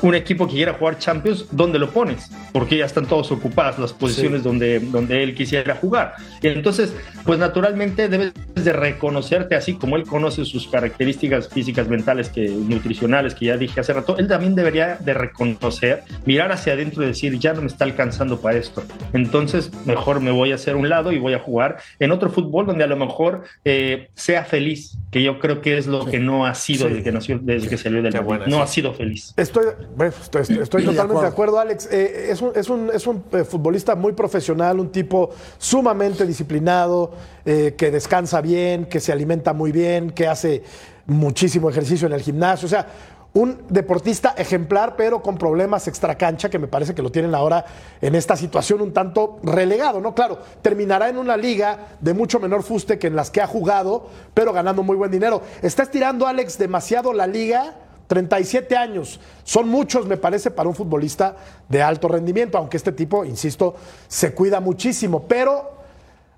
un 0.01 0.15
equipo 0.15 0.47
que 0.47 0.53
quiera 0.53 0.73
jugar 0.73 0.99
Champions, 0.99 1.45
¿dónde 1.51 1.79
lo 1.79 1.89
pones? 1.89 2.29
Porque 2.51 2.77
ya 2.77 2.85
están 2.85 3.05
todos 3.05 3.31
ocupadas 3.31 3.79
las 3.79 3.93
posiciones 3.93 4.43
donde, 4.43 4.79
donde 4.79 5.23
él 5.23 5.33
quisiera 5.35 5.75
jugar. 5.75 6.15
Y 6.41 6.47
entonces, 6.47 6.93
pues 7.25 7.39
naturalmente 7.39 8.07
debes 8.07 8.33
de 8.55 8.73
reconocerte 8.73 9.55
así 9.55 9.73
como 9.73 9.95
él 9.95 10.03
conoce 10.03 10.45
sus 10.45 10.67
características 10.67 11.49
físicas, 11.49 11.87
mentales, 11.87 12.29
que, 12.29 12.47
nutricionales, 12.47 13.33
que 13.35 13.45
ya 13.45 13.57
dije 13.57 13.79
hace 13.79 13.93
rato, 13.93 14.17
él 14.17 14.27
también 14.27 14.55
debería 14.55 14.97
de 14.97 15.13
reconocer, 15.13 16.03
mirar 16.25 16.51
hacia 16.51 16.73
adentro 16.73 17.03
y 17.03 17.07
decir, 17.07 17.37
ya 17.39 17.53
no 17.53 17.61
me 17.61 17.67
está 17.67 17.85
alcanzando 17.85 18.39
para 18.39 18.57
esto. 18.57 18.83
Entonces, 19.13 19.71
mejor 19.85 20.19
me 20.21 20.31
voy 20.31 20.51
a 20.51 20.55
hacer 20.55 20.75
un 20.75 20.89
lado 20.89 21.11
y 21.11 21.19
voy 21.19 21.33
a 21.33 21.39
jugar 21.39 21.77
en 21.99 22.11
otro 22.11 22.29
fútbol 22.29 22.65
donde 22.65 22.83
a 22.83 22.87
lo 22.87 22.97
mejor 22.97 23.43
eh, 23.65 24.09
sea 24.15 24.43
feliz, 24.43 24.97
que 25.11 25.23
yo 25.23 25.39
creo 25.39 25.61
que 25.61 25.77
es 25.77 25.87
lo 25.87 26.05
que 26.05 26.19
no 26.19 26.45
ha 26.45 26.53
sido 26.53 26.87
desde 26.87 27.03
que 27.03 27.11
nació, 27.11 27.39
desde 27.41 27.67
que 27.67 27.77
salió 27.77 28.01
del 28.01 28.13
Madrid. 28.13 28.25
buena, 28.25 28.45
No 28.47 28.57
sí. 28.57 28.61
ha 28.61 28.67
sido 28.67 28.93
feliz. 28.93 29.33
Estoy, 29.37 29.65
estoy, 29.99 30.41
estoy 30.41 30.81
de 30.83 30.87
totalmente 30.89 30.95
de 30.95 31.01
acuerdo. 31.01 31.27
acuerdo, 31.27 31.59
Alex. 31.59 31.89
Eh, 31.91 32.27
es 32.31 32.41
un, 32.41 32.51
es 32.55 32.69
un- 32.69 32.91
es 32.93 33.07
un, 33.07 33.23
eh, 33.31 33.43
futbolista 33.43 33.95
muy 33.95 34.13
profesional, 34.13 34.79
un 34.79 34.91
tipo 34.91 35.29
sumamente 35.57 36.25
disciplinado, 36.25 37.11
eh, 37.45 37.75
que 37.77 37.91
descansa 37.91 38.41
bien, 38.41 38.85
que 38.85 38.99
se 38.99 39.11
alimenta 39.11 39.53
muy 39.53 39.71
bien, 39.71 40.11
que 40.11 40.27
hace 40.27 40.63
muchísimo 41.05 41.69
ejercicio 41.69 42.07
en 42.07 42.13
el 42.13 42.21
gimnasio. 42.21 42.65
O 42.65 42.69
sea, 42.69 42.87
un 43.33 43.59
deportista 43.69 44.33
ejemplar, 44.37 44.95
pero 44.95 45.21
con 45.21 45.37
problemas 45.37 45.87
extracancha, 45.87 46.49
que 46.49 46.57
me 46.57 46.67
parece 46.67 46.95
que 46.95 47.03
lo 47.03 47.11
tienen 47.11 47.35
ahora 47.35 47.65
en 48.01 48.15
esta 48.15 48.35
situación 48.35 48.81
un 48.81 48.93
tanto 48.93 49.37
relegado, 49.43 49.99
¿no? 50.01 50.15
Claro, 50.15 50.39
terminará 50.63 51.07
en 51.09 51.17
una 51.17 51.37
liga 51.37 51.89
de 52.01 52.13
mucho 52.15 52.39
menor 52.39 52.63
fuste 52.63 52.97
que 52.97 53.07
en 53.07 53.15
las 53.15 53.29
que 53.29 53.41
ha 53.41 53.45
jugado, 53.47 54.07
pero 54.33 54.53
ganando 54.53 54.81
muy 54.81 54.95
buen 54.95 55.11
dinero. 55.11 55.41
Está 55.61 55.83
estirando, 55.83 56.25
Alex, 56.25 56.57
demasiado 56.57 57.13
la 57.13 57.27
liga. 57.27 57.75
37 58.07 58.75
años. 58.75 59.19
Son 59.43 59.67
muchos, 59.67 60.05
me 60.07 60.17
parece, 60.17 60.51
para 60.51 60.69
un 60.69 60.75
futbolista 60.75 61.35
de 61.67 61.83
alto 61.83 62.07
rendimiento, 62.07 62.57
aunque 62.57 62.77
este 62.77 62.91
tipo, 62.91 63.25
insisto, 63.25 63.75
se 64.07 64.33
cuida 64.33 64.59
muchísimo. 64.59 65.27
Pero, 65.27 65.77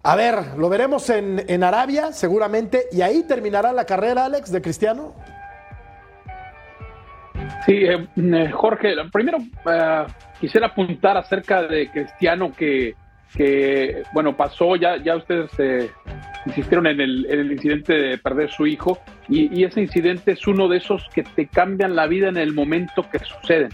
a 0.03 0.15
ver, 0.15 0.57
lo 0.57 0.69
veremos 0.69 1.09
en, 1.09 1.63
Arabia, 1.63 2.11
seguramente, 2.11 2.87
y 2.91 3.01
ahí 3.01 3.23
terminará 3.23 3.71
la 3.71 3.85
carrera, 3.85 4.25
Alex, 4.25 4.51
de 4.51 4.61
Cristiano. 4.61 5.13
Sí, 7.65 7.73
eh, 7.73 8.07
eh, 8.15 8.51
Jorge, 8.51 8.95
primero 9.11 9.37
eh, 9.71 10.05
quisiera 10.39 10.67
apuntar 10.67 11.17
acerca 11.17 11.63
de 11.63 11.89
Cristiano 11.89 12.51
que, 12.55 12.95
que, 13.35 14.03
bueno, 14.13 14.35
pasó, 14.35 14.75
ya, 14.75 14.97
ya 14.97 15.15
ustedes 15.15 15.51
eh, 15.59 15.89
insistieron 16.45 16.87
en 16.87 16.99
el, 16.99 17.25
en 17.29 17.39
el 17.39 17.51
incidente 17.51 17.93
de 17.93 18.17
perder 18.17 18.51
su 18.51 18.65
hijo 18.65 18.99
y, 19.27 19.59
y 19.59 19.63
ese 19.63 19.81
incidente 19.81 20.31
es 20.31 20.47
uno 20.47 20.67
de 20.67 20.77
esos 20.77 21.07
que 21.13 21.23
te 21.23 21.47
cambian 21.47 21.95
la 21.95 22.07
vida 22.07 22.29
en 22.29 22.37
el 22.37 22.53
momento 22.53 23.05
que 23.11 23.19
suceden. 23.19 23.69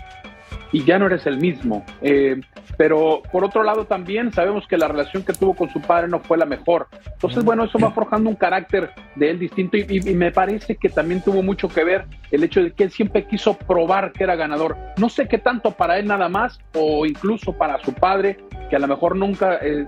Y 0.71 0.83
ya 0.83 0.99
no 0.99 1.07
eres 1.07 1.25
el 1.25 1.37
mismo. 1.37 1.85
Eh, 2.01 2.39
pero 2.77 3.21
por 3.31 3.43
otro 3.43 3.63
lado 3.63 3.85
también 3.85 4.31
sabemos 4.31 4.67
que 4.67 4.77
la 4.77 4.87
relación 4.87 5.23
que 5.23 5.33
tuvo 5.33 5.55
con 5.55 5.69
su 5.69 5.81
padre 5.81 6.07
no 6.07 6.19
fue 6.19 6.37
la 6.37 6.45
mejor. 6.45 6.87
Entonces, 7.13 7.43
bueno, 7.43 7.63
eso 7.63 7.79
va 7.79 7.91
forjando 7.91 8.29
un 8.29 8.35
carácter 8.35 8.91
de 9.15 9.29
él 9.29 9.39
distinto 9.39 9.77
y, 9.77 10.01
me 10.15 10.31
parece 10.31 10.75
que 10.75 10.89
también 10.89 11.21
tuvo 11.21 11.41
mucho 11.41 11.67
que 11.67 11.83
ver 11.83 12.05
el 12.31 12.43
hecho 12.43 12.61
de 12.61 12.71
que 12.71 12.85
él 12.85 12.91
siempre 12.91 13.25
quiso 13.25 13.57
probar 13.57 14.11
que 14.11 14.23
era 14.23 14.35
ganador. 14.35 14.77
No 14.97 15.09
sé 15.09 15.27
qué 15.27 15.37
tanto 15.37 15.71
para 15.71 15.97
él 15.97 16.07
nada 16.07 16.29
más 16.29 16.59
o 16.73 17.05
incluso 17.05 17.53
para 17.53 17.79
su 17.83 17.93
padre, 17.93 18.37
que 18.69 18.75
a 18.75 18.79
lo 18.79 18.87
mejor 18.87 19.15
nunca 19.15 19.59
eh, 19.61 19.85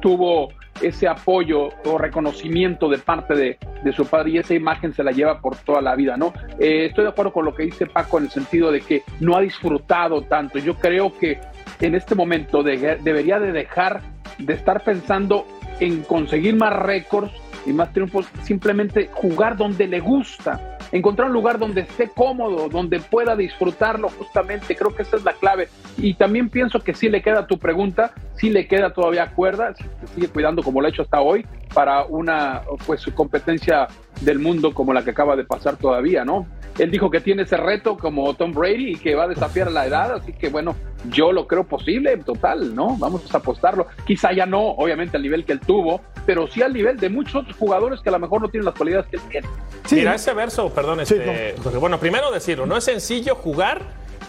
tuvo 0.00 0.50
ese 0.82 1.08
apoyo 1.08 1.68
o 1.84 1.98
reconocimiento 1.98 2.88
de 2.88 2.98
parte 2.98 3.34
de, 3.34 3.58
de, 3.82 3.92
su 3.92 4.06
padre 4.06 4.30
y 4.30 4.38
esa 4.38 4.54
imagen 4.54 4.92
se 4.92 5.02
la 5.02 5.12
lleva 5.12 5.40
por 5.40 5.56
toda 5.56 5.80
la 5.80 5.94
vida, 5.94 6.16
¿no? 6.16 6.32
Eh, 6.58 6.86
estoy 6.86 7.04
de 7.04 7.10
acuerdo 7.10 7.32
con 7.32 7.44
lo 7.44 7.54
que 7.54 7.64
dice 7.64 7.86
Paco 7.86 8.18
en 8.18 8.24
el 8.24 8.30
sentido 8.30 8.70
de 8.72 8.80
que 8.80 9.02
no 9.20 9.36
ha 9.36 9.40
disfrutado 9.40 10.22
tanto. 10.22 10.58
Yo 10.58 10.76
creo 10.76 11.16
que 11.18 11.38
en 11.80 11.94
este 11.94 12.14
momento 12.14 12.62
de, 12.62 12.98
debería 13.02 13.38
de 13.38 13.52
dejar 13.52 14.02
de 14.38 14.54
estar 14.54 14.82
pensando 14.82 15.46
en 15.80 16.02
conseguir 16.02 16.56
más 16.56 16.74
récords 16.74 17.32
y 17.66 17.72
más 17.72 17.92
triunfos, 17.92 18.26
simplemente 18.42 19.10
jugar 19.12 19.56
donde 19.56 19.86
le 19.86 20.00
gusta, 20.00 20.78
encontrar 20.92 21.28
un 21.28 21.34
lugar 21.34 21.58
donde 21.58 21.82
esté 21.82 22.08
cómodo, 22.08 22.68
donde 22.68 23.00
pueda 23.00 23.36
disfrutarlo 23.36 24.08
justamente, 24.08 24.76
creo 24.76 24.94
que 24.94 25.02
esa 25.02 25.16
es 25.16 25.24
la 25.24 25.32
clave. 25.34 25.68
Y 25.96 26.14
también 26.14 26.48
pienso 26.48 26.80
que 26.80 26.94
sí 26.94 27.08
le 27.08 27.22
queda 27.22 27.46
tu 27.46 27.58
pregunta, 27.58 28.12
sí 28.34 28.50
le 28.50 28.66
queda 28.66 28.92
todavía 28.92 29.32
cuerda, 29.32 29.74
sigue 30.14 30.28
cuidando 30.28 30.62
como 30.62 30.80
lo 30.80 30.86
ha 30.86 30.90
hecho 30.90 31.02
hasta 31.02 31.20
hoy 31.20 31.46
para 31.74 32.04
una 32.04 32.62
pues 32.86 33.04
competencia 33.14 33.86
del 34.20 34.38
mundo 34.38 34.74
como 34.74 34.92
la 34.92 35.04
que 35.04 35.10
acaba 35.10 35.36
de 35.36 35.44
pasar 35.44 35.76
todavía, 35.76 36.24
¿no? 36.24 36.46
Él 36.78 36.90
dijo 36.90 37.10
que 37.10 37.20
tiene 37.20 37.42
ese 37.42 37.56
reto 37.56 37.96
como 37.96 38.34
Tom 38.34 38.52
Brady 38.52 38.92
y 38.92 38.96
que 38.96 39.14
va 39.14 39.24
a 39.24 39.28
desafiar 39.28 39.70
la 39.70 39.86
edad, 39.86 40.14
así 40.14 40.32
que 40.32 40.48
bueno, 40.48 40.76
yo 41.10 41.32
lo 41.32 41.46
creo 41.46 41.64
posible, 41.64 42.16
total, 42.18 42.74
¿no? 42.74 42.96
Vamos 42.96 43.34
a 43.34 43.38
apostarlo. 43.38 43.86
Quizá 44.06 44.32
ya 44.32 44.46
no, 44.46 44.60
obviamente, 44.60 45.16
al 45.16 45.22
nivel 45.22 45.44
que 45.44 45.52
él 45.52 45.60
tuvo, 45.60 46.00
pero 46.26 46.46
sí 46.46 46.62
al 46.62 46.72
nivel 46.72 46.96
de 46.96 47.08
muchos 47.08 47.36
otros 47.36 47.56
jugadores 47.56 48.00
que 48.00 48.08
a 48.08 48.12
lo 48.12 48.18
mejor 48.18 48.40
no 48.40 48.48
tienen 48.48 48.66
las 48.66 48.74
cualidades 48.74 49.06
que 49.06 49.16
él 49.16 49.22
tiene. 49.30 49.48
Sí. 49.86 49.96
Mira, 49.96 50.14
ese 50.14 50.32
verso, 50.32 50.70
perdón, 50.72 51.00
este, 51.00 51.54
sí, 51.56 51.70
no. 51.72 51.80
bueno, 51.80 51.98
primero 51.98 52.30
decirlo, 52.30 52.66
no 52.66 52.76
es 52.76 52.84
sencillo 52.84 53.34
jugar 53.34 53.82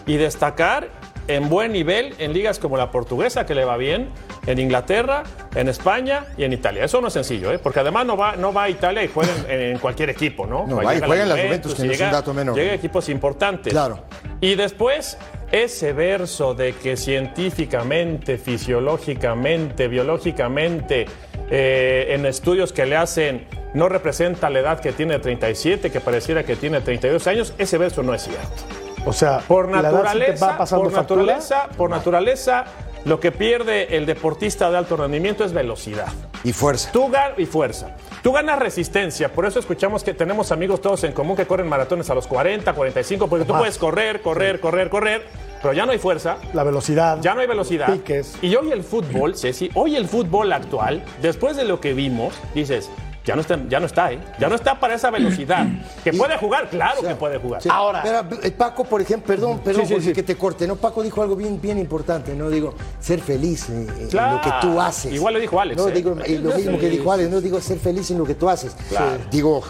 y 0.06 0.16
destacar 0.16 0.88
en 1.28 1.48
buen 1.48 1.72
nivel 1.72 2.14
en 2.18 2.32
ligas 2.32 2.58
como 2.58 2.76
la 2.76 2.90
portuguesa, 2.90 3.46
que 3.46 3.54
le 3.54 3.64
va 3.64 3.76
bien, 3.76 4.08
en 4.46 4.58
Inglaterra, 4.58 5.22
en 5.54 5.68
España 5.68 6.26
y 6.36 6.44
en 6.44 6.52
Italia. 6.52 6.84
Eso 6.84 7.00
no 7.00 7.08
es 7.08 7.14
sencillo, 7.14 7.52
¿eh? 7.52 7.58
porque 7.58 7.80
además 7.80 8.06
no 8.06 8.16
va, 8.16 8.36
no 8.36 8.52
va 8.52 8.64
a 8.64 8.68
Italia 8.68 9.04
y 9.04 9.08
juega 9.08 9.32
en, 9.48 9.60
en 9.60 9.78
cualquier 9.78 10.10
equipo, 10.10 10.46
¿no? 10.46 10.66
No, 10.66 10.76
va 10.76 10.94
y 10.94 11.00
juega 11.00 11.22
en 11.22 11.28
la 11.28 11.36
Juventus, 11.36 11.74
que 11.74 11.82
no 11.84 11.92
llega, 11.92 12.06
es 12.06 12.12
un 12.12 12.18
dato 12.18 12.34
menor. 12.34 12.56
Llega 12.56 12.72
a 12.72 12.74
equipos 12.74 13.08
importantes. 13.08 13.72
Claro. 13.72 14.04
Y 14.40 14.54
después, 14.56 15.16
ese 15.52 15.92
verso 15.92 16.54
de 16.54 16.72
que 16.72 16.96
científicamente, 16.96 18.38
fisiológicamente, 18.38 19.86
biológicamente, 19.88 21.06
eh, 21.50 22.06
en 22.10 22.26
estudios 22.26 22.72
que 22.72 22.86
le 22.86 22.96
hacen, 22.96 23.46
no 23.74 23.88
representa 23.88 24.50
la 24.50 24.60
edad 24.60 24.80
que 24.80 24.92
tiene 24.92 25.18
37, 25.18 25.90
que 25.90 26.00
pareciera 26.00 26.44
que 26.44 26.56
tiene 26.56 26.80
32 26.80 27.26
años, 27.26 27.54
ese 27.58 27.78
verso 27.78 28.02
no 28.02 28.14
es 28.14 28.22
cierto. 28.22 28.91
O 29.04 29.12
sea, 29.12 29.38
por 29.40 29.68
naturaleza, 29.68 30.46
va 30.46 30.58
pasando 30.58 30.84
por 30.84 30.92
factura. 30.92 31.20
naturaleza, 31.22 31.68
por 31.76 31.90
naturaleza, 31.90 32.64
lo 33.04 33.18
que 33.18 33.32
pierde 33.32 33.96
el 33.96 34.06
deportista 34.06 34.70
de 34.70 34.78
alto 34.78 34.96
rendimiento 34.96 35.44
es 35.44 35.52
velocidad. 35.52 36.06
Y 36.44 36.52
fuerza. 36.52 36.90
Tú 36.92 37.08
ganas 37.08 37.38
y 37.38 37.46
fuerza. 37.46 37.96
Tú 38.22 38.30
ganas 38.32 38.58
resistencia, 38.60 39.32
por 39.32 39.46
eso 39.46 39.58
escuchamos 39.58 40.04
que 40.04 40.14
tenemos 40.14 40.52
amigos 40.52 40.80
todos 40.80 41.02
en 41.02 41.10
común 41.12 41.36
que 41.36 41.44
corren 41.46 41.68
maratones 41.68 42.08
a 42.10 42.14
los 42.14 42.28
40, 42.28 42.72
45, 42.72 43.26
porque 43.26 43.44
tú 43.44 43.52
Más. 43.52 43.60
puedes 43.62 43.78
correr, 43.78 44.22
correr, 44.22 44.60
correr, 44.60 44.88
correr, 44.88 45.26
pero 45.60 45.74
ya 45.74 45.84
no 45.86 45.90
hay 45.92 45.98
fuerza, 45.98 46.36
La 46.52 46.62
velocidad. 46.62 47.18
ya 47.20 47.34
no 47.34 47.40
hay 47.40 47.48
velocidad. 47.48 47.92
Piques. 47.92 48.36
Y 48.40 48.54
hoy 48.54 48.70
el 48.70 48.84
fútbol, 48.84 49.36
Ceci, 49.36 49.70
hoy 49.74 49.96
el 49.96 50.06
fútbol 50.06 50.52
actual, 50.52 51.02
después 51.20 51.56
de 51.56 51.64
lo 51.64 51.80
que 51.80 51.94
vimos, 51.94 52.32
dices, 52.54 52.88
ya 53.24 53.34
no 53.36 53.40
está, 53.40 53.58
ya 53.68 53.78
no 53.80 53.86
está, 53.86 54.12
¿eh? 54.12 54.18
Ya 54.38 54.48
no 54.48 54.54
está 54.54 54.78
para 54.78 54.94
esa 54.94 55.10
velocidad. 55.10 55.66
Que 56.02 56.12
puede 56.12 56.36
jugar, 56.36 56.68
claro 56.68 57.00
que 57.00 57.14
puede 57.14 57.38
jugar. 57.38 57.62
Sí. 57.62 57.68
Ahora. 57.70 58.02
Pero, 58.02 58.42
eh, 58.42 58.50
Paco, 58.50 58.84
por 58.84 59.00
ejemplo, 59.00 59.26
perdón, 59.26 59.60
perdón 59.60 59.86
Sí, 59.86 60.00
sí, 60.00 60.12
que 60.12 60.22
te 60.24 60.36
corte, 60.36 60.66
¿no? 60.66 60.74
Paco 60.76 61.02
dijo 61.02 61.22
algo 61.22 61.36
bien, 61.36 61.60
bien 61.60 61.78
importante, 61.78 62.34
¿no? 62.34 62.50
Digo, 62.50 62.74
ser 62.98 63.20
feliz 63.20 63.68
en 63.68 63.86
Claro. 64.08 64.36
lo 64.36 64.40
que 64.40 64.50
tú 64.60 64.80
haces. 64.80 65.12
Igual 65.12 65.34
lo 65.34 65.40
dijo 65.40 65.60
Alex, 65.60 65.80
No, 65.80 65.88
¿eh? 65.88 65.92
digo, 65.92 66.10
lo 66.14 66.54
mismo 66.56 66.78
que 66.78 66.88
dijo 66.88 67.12
Alex, 67.12 67.30
no 67.30 67.40
digo 67.40 67.60
ser 67.60 67.78
feliz 67.78 68.10
en 68.10 68.18
lo 68.18 68.24
que 68.24 68.34
tú 68.34 68.48
haces. 68.48 68.74
Claro. 68.88 69.18
Digo, 69.30 69.62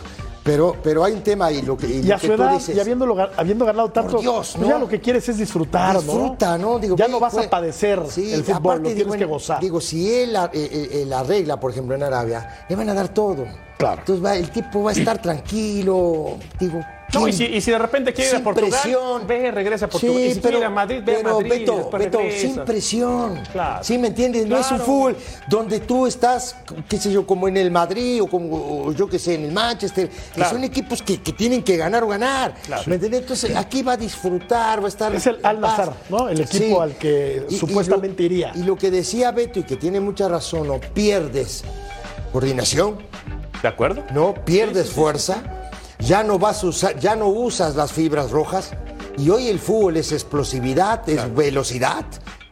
pero, 0.42 0.76
pero 0.82 1.04
hay 1.04 1.12
un 1.12 1.22
tema 1.22 1.52
y 1.52 1.62
lo 1.62 1.76
que, 1.76 1.86
y 1.86 1.92
Y 1.98 2.02
lo 2.02 2.14
a 2.14 2.18
que 2.18 2.26
su 2.26 2.34
tú 2.36 2.42
edad, 2.42 2.52
dices. 2.54 2.76
y 2.76 2.80
habiéndolo, 2.80 3.16
habiendo 3.36 3.64
ganado 3.64 3.90
tanto, 3.90 4.18
Dios, 4.18 4.52
pues 4.56 4.62
¿no? 4.62 4.68
ya 4.68 4.78
lo 4.78 4.88
que 4.88 5.00
quieres 5.00 5.28
es 5.28 5.38
disfrutar, 5.38 5.96
Disfruta, 5.98 6.58
¿no? 6.58 6.78
Digo, 6.78 6.96
ya 6.96 7.06
no 7.08 7.20
vas 7.20 7.36
a 7.36 7.48
padecer 7.48 8.00
Sí, 8.08 8.32
el 8.32 8.42
fútbol, 8.44 8.56
aparte, 8.56 8.82
lo 8.82 8.88
digo, 8.94 8.96
tienes 9.10 9.16
que 9.16 9.24
gozar. 9.24 9.60
Digo, 9.60 9.80
si 9.80 10.12
él 10.12 10.34
eh, 10.36 10.48
eh, 10.52 10.88
eh, 10.92 11.04
la 11.06 11.20
arregla, 11.20 11.58
por 11.60 11.70
ejemplo, 11.70 11.94
en 11.94 12.02
Arabia, 12.02 12.64
le 12.68 12.74
van 12.76 12.88
a 12.88 12.94
dar 12.94 13.08
todo. 13.08 13.44
Claro. 13.78 13.98
Entonces 14.00 14.24
va- 14.24 14.36
el 14.36 14.50
tipo 14.50 14.82
va 14.84 14.90
a 14.90 14.94
estar 14.94 15.20
tranquilo. 15.20 16.36
Digo, 16.58 16.80
No, 17.12 17.28
y 17.28 17.32
¿quién- 17.32 17.50
si, 17.50 17.56
y 17.56 17.60
si 17.60 17.70
de 17.70 17.78
repente 17.78 18.12
quiere 18.14 18.30
ir 18.30 18.36
a 18.36 18.42
Portugal, 18.42 18.70
presión. 18.82 19.26
ve, 19.26 19.50
regresa 19.50 19.84
a 19.84 19.88
Portugal. 19.90 20.16
Sí, 20.16 20.22
y 20.30 20.34
si 20.34 20.40
quiere 20.40 20.58
ir 20.58 20.64
a 20.64 20.70
Madrid, 20.70 21.02
ve 21.04 21.12
a 21.12 21.16
pero, 21.18 21.34
Madrid. 21.40 21.50
Beto, 21.50 21.90
Beto, 21.90 22.18
sin 22.38 22.56
presión. 22.64 23.40
Claro. 23.52 23.84
¿Sí 23.84 23.98
me 23.98 24.08
entiendes? 24.08 24.46
No 24.46 24.58
es 24.58 24.70
un 24.70 24.80
fútbol 24.80 25.16
donde 25.46 25.80
tú 25.80 26.06
estás, 26.06 26.56
qué 26.88 26.96
sé 26.96 27.12
yo, 27.12 27.26
como 27.26 27.48
en 27.48 27.58
el 27.58 27.70
Madrid 27.70 28.22
o 28.22 28.26
como 28.28 28.86
o 28.86 28.92
yo 28.94 29.08
qué 29.08 29.18
sé, 29.18 29.34
en 29.34 29.44
el 29.44 29.52
Manchester, 29.52 30.08
que 30.34 30.44
son 30.46 30.64
equipos 30.64 31.02
que, 31.02 31.20
que 31.20 31.32
tienen 31.32 31.62
que 31.62 31.76
ganar 31.76 32.02
o 32.02 32.08
ganar. 32.08 32.54
Claro. 32.64 32.82
¿Me 32.86 32.94
entiendes? 32.94 33.20
Entonces 33.20 33.54
aquí 33.56 33.82
va 33.82 33.92
a 33.92 33.96
disfrutar, 33.98 34.80
va 34.80 34.86
a 34.86 34.88
estar. 34.88 35.14
Es 35.14 35.26
el 35.26 35.36
en 35.36 35.44
Al 35.46 35.60
paz. 35.60 35.78
Nassr, 35.78 35.92
¿no? 36.08 36.28
El 36.30 36.40
equipo 36.40 36.80
al 36.80 36.94
que 36.96 37.44
supuestamente 37.50 38.22
lo- 38.22 38.26
iría. 38.26 38.52
Y 38.54 38.62
lo 38.62 38.76
que 38.78 38.90
decía 38.90 39.32
Beto 39.32 39.58
y 39.60 39.64
que 39.64 39.76
tiene 39.76 40.00
mucha 40.00 40.28
razón, 40.28 40.66
no 40.66 40.80
pierdes 40.80 41.62
coordinación, 42.32 42.96
¿De 43.62 43.68
acuerdo? 43.68 44.02
¿no? 44.12 44.32
Pierdes 44.46 44.90
fuerza, 44.90 45.42
ya 46.04 46.22
no 46.22 46.38
vas 46.38 46.62
a 46.62 46.66
usar, 46.66 46.98
ya 46.98 47.16
no 47.16 47.26
usas 47.28 47.76
las 47.76 47.92
fibras 47.92 48.30
rojas. 48.30 48.72
Y 49.18 49.28
hoy 49.30 49.48
el 49.48 49.58
fútbol 49.58 49.96
es 49.98 50.10
explosividad, 50.12 51.06
es 51.08 51.34
velocidad 51.34 52.04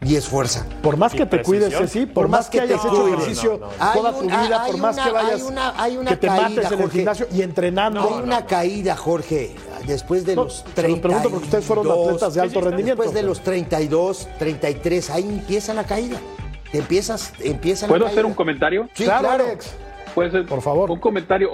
y 0.03 0.17
es 0.17 0.27
fuerza. 0.29 0.67
Por 0.83 0.97
más 0.99 1.13
que 1.13 1.25
te 1.27 1.43
cuides, 1.43 1.69
precisión. 1.75 1.89
Ceci, 1.89 2.07
por, 2.07 2.29
más 2.29 2.49
que, 2.51 2.61
hayas 2.61 2.83
te 2.83 2.89
hecho 2.89 3.09
ejercicio 3.09 3.53
No, 3.59 3.67
no, 3.67 3.73
no. 3.87 3.93
toda 3.93 4.13
tu 4.13 4.23
vida, 4.27 4.65
por 4.67 4.77
más 4.79 4.95
una- 4.97 5.05
que 5.05 5.11
vayas, 5.11 5.33
hay 5.35 5.43
una- 5.43 5.83
hay 5.83 5.97
una 5.97 6.11
que 6.11 6.17
te 6.19 6.27
caída, 6.27 6.43
mates 6.49 6.67
en 6.67 6.73
el 6.73 6.79
Jorge. 6.81 6.97
gimnasio 6.99 7.27
y 7.33 7.43
entrenando. 7.43 8.01
hay 8.03 8.23
una 8.23 8.45
caída, 8.47 8.95
Jorge, 8.97 9.55
después 9.87 10.27
de 10.27 10.37
No, 10.37 10.45
los 10.45 10.57
se 10.57 10.65
los 10.65 10.75
30. 10.75 11.01
pregunto 11.03 11.31
porque 11.31 11.45
ustedes 11.47 11.65
fueron 11.65 11.91
atletas 11.91 12.35
de 12.35 12.41
alto 12.43 12.61
rendimiento. 12.61 13.03
Después 13.03 13.15
de 13.15 13.23
los 13.27 13.41
32, 13.43 14.29
33, 14.39 15.11
ahí 15.11 15.23
empieza 15.25 15.73
la 15.75 15.85
caída. 15.85 16.19
Te 16.73 16.79
empiezas, 16.79 17.33
empieza 17.41 17.87
la 17.87 17.89
¿Puedo 17.89 18.05
caída. 18.05 18.13
hacer 18.13 18.27
un 18.27 18.35
comentario? 18.35 18.89
Sí, 18.95 19.05
claro, 19.05 19.29
claro. 19.29 19.45
Alex. 19.45 19.67
Puede 20.15 20.31
ser 20.31 20.47
Por 20.47 20.63
favor. 20.63 20.91
Un 20.91 20.99
comentario. 20.99 21.51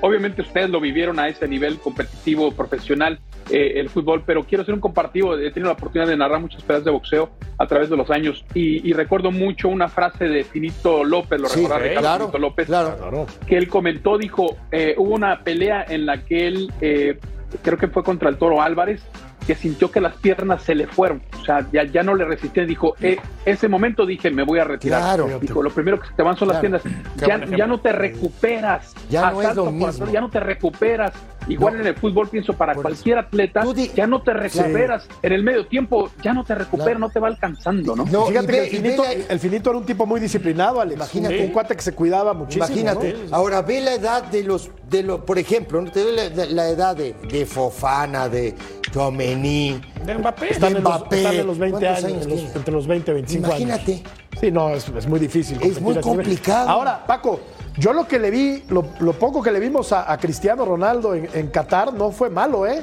Obviamente 0.00 0.42
ustedes 0.42 0.70
lo 0.70 0.80
vivieron 0.80 1.18
a 1.18 1.28
ese 1.28 1.48
nivel 1.48 1.78
competitivo, 1.78 2.52
profesional, 2.52 3.18
eh, 3.50 3.74
el 3.76 3.88
fútbol, 3.88 4.22
pero 4.26 4.44
quiero 4.44 4.62
hacer 4.62 4.74
un 4.74 4.80
comparativo. 4.80 5.36
He 5.36 5.50
tenido 5.50 5.68
la 5.68 5.74
oportunidad 5.74 6.08
de 6.08 6.16
narrar 6.16 6.40
muchas 6.40 6.62
peleas 6.62 6.84
de 6.84 6.90
boxeo 6.90 7.30
a 7.58 7.66
través 7.66 7.90
de 7.90 7.96
los 7.96 8.10
años 8.10 8.44
y, 8.54 8.88
y 8.88 8.92
recuerdo 8.92 9.30
mucho 9.30 9.68
una 9.68 9.88
frase 9.88 10.24
de 10.26 10.44
Finito 10.44 11.04
López, 11.04 11.40
lo 11.40 11.48
Sí, 11.48 11.60
recordará 11.60 11.82
Ricardo 11.82 12.00
claro, 12.00 12.24
Finito 12.24 12.38
López, 12.38 12.66
claro. 12.66 12.96
Claro. 12.96 13.26
que 13.46 13.56
él 13.56 13.68
comentó, 13.68 14.18
dijo, 14.18 14.56
eh, 14.70 14.94
hubo 14.96 15.14
una 15.14 15.40
pelea 15.42 15.84
en 15.88 16.06
la 16.06 16.24
que 16.24 16.46
él, 16.46 16.72
eh, 16.80 17.18
creo 17.62 17.78
que 17.78 17.88
fue 17.88 18.02
contra 18.02 18.28
el 18.28 18.36
Toro 18.36 18.60
Álvarez, 18.60 19.02
que 19.46 19.54
sintió 19.54 19.90
que 19.90 20.00
las 20.00 20.14
piernas 20.14 20.62
se 20.62 20.74
le 20.74 20.86
fueron, 20.86 21.22
o 21.40 21.44
sea, 21.44 21.66
ya, 21.72 21.84
ya 21.84 22.02
no 22.02 22.14
le 22.14 22.24
resistía, 22.24 22.64
dijo, 22.64 22.94
eh, 23.00 23.16
ese 23.44 23.68
momento 23.68 24.06
dije, 24.06 24.30
me 24.30 24.42
voy 24.42 24.58
a 24.58 24.64
retirar. 24.64 25.00
Claro. 25.02 25.38
Dijo, 25.40 25.62
lo 25.62 25.70
primero 25.70 26.00
que 26.00 26.08
se 26.08 26.14
te 26.14 26.22
van 26.22 26.36
son 26.36 26.48
las 26.48 26.58
piernas, 26.60 26.82
ya, 27.16 27.44
ya 27.44 27.66
no 27.66 27.78
te 27.80 27.92
recuperas. 27.92 28.94
Ya 29.10 29.30
no 29.30 29.40
es 29.40 29.46
Asalto 29.48 29.64
lo 29.66 29.78
corazón, 29.78 30.00
mismo. 30.02 30.12
Ya 30.12 30.20
no 30.20 30.30
te 30.30 30.40
recuperas. 30.40 31.12
Igual 31.46 31.74
No. 31.74 31.80
en 31.82 31.86
el 31.88 31.94
fútbol 31.94 32.28
pienso 32.28 32.54
para 32.54 32.72
Por 32.72 32.80
eso. 32.86 32.88
cualquier 32.94 33.18
atleta, 33.18 33.62
di- 33.74 33.90
ya 33.94 34.06
no 34.06 34.22
te 34.22 34.32
recuperas. 34.32 35.06
En 35.22 35.32
el 35.32 35.42
medio 35.42 35.66
tiempo 35.66 36.10
ya 36.22 36.32
no 36.32 36.42
te 36.42 36.54
recuperas, 36.54 36.86
Claro. 36.86 36.98
no 37.00 37.10
te 37.10 37.20
va 37.20 37.28
alcanzando, 37.28 37.94
¿no? 37.94 38.06
No, 38.06 38.26
Fíjate 38.26 38.46
que 38.46 38.64
el 38.64 38.70
finito, 38.70 39.02
ve 39.02 39.18
la- 39.28 39.34
el 39.34 39.40
finito 39.40 39.68
era 39.70 39.78
un 39.78 39.84
tipo 39.84 40.06
muy 40.06 40.20
disciplinado, 40.20 40.80
Alex. 40.80 40.96
Imagínate. 40.96 41.38
Un, 41.40 41.44
un 41.46 41.50
cuate 41.52 41.76
que 41.76 41.82
se 41.82 41.92
cuidaba 41.94 42.32
muchísimo. 42.32 42.64
Imagínate. 42.66 43.14
¿no? 43.28 43.36
Ahora 43.36 43.60
ve 43.60 43.82
la 43.82 43.92
edad 43.92 44.24
de 44.24 44.42
los, 44.42 44.70
de 44.88 45.02
los, 45.02 45.20
por 45.20 45.38
ejemplo, 45.38 45.80
¿no? 45.80 45.90
te 45.90 46.02
doy 46.02 46.14
la, 46.16 46.28
la- 46.30 46.46
la 46.46 46.68
edad 46.68 46.96
de, 46.96 47.14
de 47.28 47.46
Fofana, 47.46 48.28
de 48.28 48.54
Chomení. 48.90 49.80
De 50.04 50.16
Mbappé. 50.18 50.50
Están 50.52 50.76
en, 50.76 50.82
los, 50.84 50.98
Mbappé. 51.00 51.16
están 51.16 51.34
en 51.34 51.46
los 51.46 51.58
20 51.58 51.78
¿Cuántos 51.80 52.04
años, 52.04 52.12
años 52.12 52.24
en 52.24 52.30
los- 52.30 52.38
tiene? 52.40 52.54
entre 52.56 52.74
los 52.74 52.86
20 52.86 53.10
y 53.10 53.14
25 53.14 53.46
años. 53.46 53.60
Imagínate. 53.60 54.02
Sí, 54.40 54.50
no, 54.50 54.70
es, 54.70 54.88
es 54.88 55.06
muy 55.06 55.18
difícil. 55.20 55.58
Es 55.62 55.80
muy 55.80 55.96
complicado. 56.00 56.68
Ahora, 56.68 57.04
Paco, 57.06 57.40
yo 57.78 57.92
lo 57.92 58.06
que 58.06 58.18
le 58.18 58.30
vi, 58.30 58.64
lo, 58.68 58.84
lo 59.00 59.12
poco 59.14 59.42
que 59.42 59.50
le 59.52 59.60
vimos 59.60 59.92
a, 59.92 60.10
a 60.12 60.18
Cristiano 60.18 60.64
Ronaldo 60.64 61.14
en, 61.14 61.28
en 61.34 61.48
Qatar 61.48 61.92
no 61.94 62.10
fue 62.10 62.30
malo, 62.30 62.66
¿eh? 62.66 62.82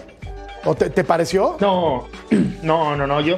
¿O 0.66 0.76
te, 0.76 0.90
te 0.90 1.04
pareció? 1.04 1.58
No, 1.60 2.06
no, 2.62 2.96
no, 2.96 3.08
no. 3.08 3.22
Yo, 3.22 3.38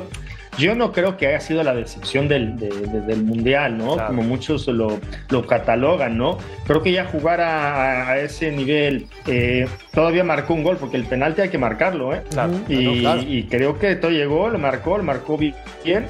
yo 0.58 0.76
no 0.76 0.92
creo 0.92 1.18
que 1.18 1.28
haya 1.28 1.40
sido 1.40 1.64
la 1.64 1.74
decepción 1.74 2.28
del, 2.28 2.58
del 2.58 3.24
Mundial, 3.24 3.78
¿no? 3.78 3.98
Como 4.08 4.24
muchos 4.24 4.68
lo, 4.68 5.00
lo, 5.30 5.48
catalogan, 5.48 6.18
¿no? 6.18 6.38
Creo 6.66 6.82
que 6.82 6.92
ya 6.92 7.06
jugar 7.06 7.42
a, 7.42 8.18
ese 8.20 8.52
nivel, 8.52 9.08
eh, 9.28 9.68
todavía 9.94 10.24
marcó 10.24 10.54
un 10.54 10.64
gol, 10.64 10.78
porque 10.78 10.98
el 10.98 11.06
penalti 11.06 11.42
hay 11.42 11.50
que 11.50 11.58
marcarlo, 11.58 12.14
¿eh? 12.14 12.22
Y, 12.68 13.06
y, 13.28 13.44
creo 13.50 13.80
que 13.80 13.96
todo 13.96 14.12
llegó, 14.12 14.50
lo 14.50 14.60
marcó, 14.60 14.98
lo 14.98 15.04
marcó 15.04 15.38
bien. 15.38 16.06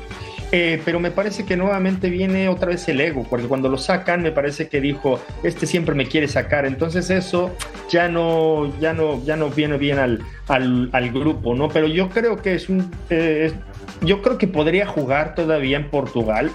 Eh, 0.56 0.80
pero 0.86 1.00
me 1.00 1.10
parece 1.10 1.46
que 1.46 1.58
nuevamente 1.58 2.12
viene 2.12 2.48
otra 2.48 2.68
vez 2.68 2.88
el 2.88 3.02
ego, 3.02 3.26
porque 3.28 3.48
cuando 3.48 3.70
lo 3.70 3.80
sacan 3.80 4.22
me 4.22 4.32
parece 4.32 4.68
que 4.68 4.80
dijo, 4.80 5.20
este 5.42 5.66
siempre 5.66 5.96
me 5.96 6.06
quiere 6.06 6.28
sacar, 6.28 6.68
entonces 6.68 7.10
eso 7.10 7.50
ya 7.90 8.08
no, 8.08 8.72
ya 8.80 8.94
no, 8.94 9.26
ya 9.26 9.36
no 9.36 9.50
viene 9.50 9.78
bien 9.80 9.98
al, 9.98 10.22
al, 10.48 11.12
grupo, 11.12 11.56
¿no? 11.56 11.70
Pero 11.70 11.88
yo 11.88 12.08
creo 12.10 12.40
que 12.40 12.54
es 12.54 12.70
un, 12.70 12.92
eh, 13.10 13.52
yo 14.02 14.22
creo 14.22 14.38
que 14.38 14.48
podría 14.48 14.86
jugar 14.86 15.36
todavía 15.36 15.78
en 15.78 15.90
Portugal, 15.90 16.52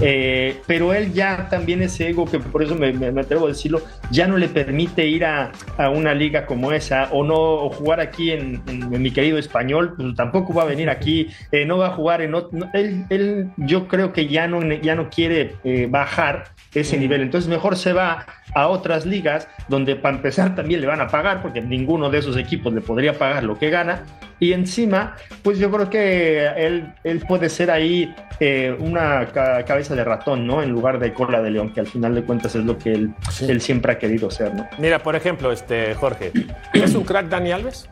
eh, 0.00 0.60
pero 0.66 0.92
él 0.92 1.12
ya 1.12 1.48
también 1.48 1.82
ese 1.82 2.08
ego, 2.08 2.26
que 2.26 2.38
por 2.40 2.62
eso 2.62 2.74
me, 2.74 2.88
atrevo 3.20 3.46
a 3.46 3.48
decirlo, 3.48 3.82
ya 4.10 4.26
no 4.26 4.36
le 4.36 4.48
permite 4.48 5.06
ir 5.06 5.24
a, 5.24 5.52
una 5.94 6.14
liga 6.14 6.46
como 6.46 6.72
esa 6.72 7.08
o 7.12 7.24
no 7.24 7.68
jugar 7.70 8.00
aquí 8.00 8.32
en, 8.32 8.62
mi 8.66 9.10
querido 9.10 9.38
español, 9.38 9.94
pues 9.96 10.14
tampoco 10.16 10.52
va 10.52 10.62
a 10.62 10.66
venir 10.66 10.90
aquí, 10.90 11.28
eh, 11.52 11.64
no 11.64 11.78
va 11.78 11.88
a 11.88 11.90
jugar 11.90 12.20
en 12.20 12.34
otro, 12.34 12.68
él, 12.72 13.50
yo 13.56 13.86
creo 13.88 14.12
que 14.12 14.26
ya 14.26 14.48
no, 14.48 14.62
ya 14.62 14.94
no 14.94 15.08
quiere 15.08 15.54
eh, 15.64 15.86
bajar 15.88 16.44
ese 16.74 16.98
nivel, 16.98 17.22
entonces 17.22 17.48
mejor 17.48 17.76
se 17.76 17.92
va 17.92 18.26
a 18.56 18.68
otras 18.68 19.04
ligas 19.04 19.48
donde 19.68 19.96
para 19.96 20.16
empezar 20.16 20.54
también 20.54 20.80
le 20.80 20.86
van 20.86 21.02
a 21.02 21.08
pagar 21.08 21.42
porque 21.42 21.60
ninguno 21.60 22.08
de 22.08 22.18
esos 22.18 22.38
equipos 22.38 22.72
le 22.72 22.80
podría 22.80 23.18
pagar 23.18 23.44
lo 23.44 23.58
que 23.58 23.68
gana 23.68 24.04
y 24.40 24.54
encima 24.54 25.14
pues 25.42 25.58
yo 25.58 25.70
creo 25.70 25.90
que 25.90 26.46
él, 26.56 26.94
él 27.04 27.20
puede 27.28 27.50
ser 27.50 27.70
ahí 27.70 28.14
eh, 28.40 28.74
una 28.78 29.26
cabeza 29.66 29.94
de 29.94 30.04
ratón, 30.04 30.46
¿no? 30.46 30.62
En 30.62 30.70
lugar 30.70 30.98
de 30.98 31.12
cola 31.12 31.40
de 31.40 31.50
león, 31.50 31.72
que 31.72 31.80
al 31.80 31.86
final 31.86 32.14
de 32.14 32.22
cuentas 32.22 32.54
es 32.54 32.64
lo 32.64 32.76
que 32.76 32.92
él, 32.92 33.14
él 33.46 33.60
siempre 33.60 33.92
ha 33.92 33.98
querido 33.98 34.30
ser, 34.30 34.54
¿no? 34.54 34.66
Mira, 34.78 35.02
por 35.02 35.16
ejemplo, 35.16 35.52
este 35.52 35.94
Jorge, 35.94 36.32
¿es 36.72 36.94
un 36.94 37.04
crack 37.04 37.28
Dani 37.28 37.52
Alves? 37.52 37.88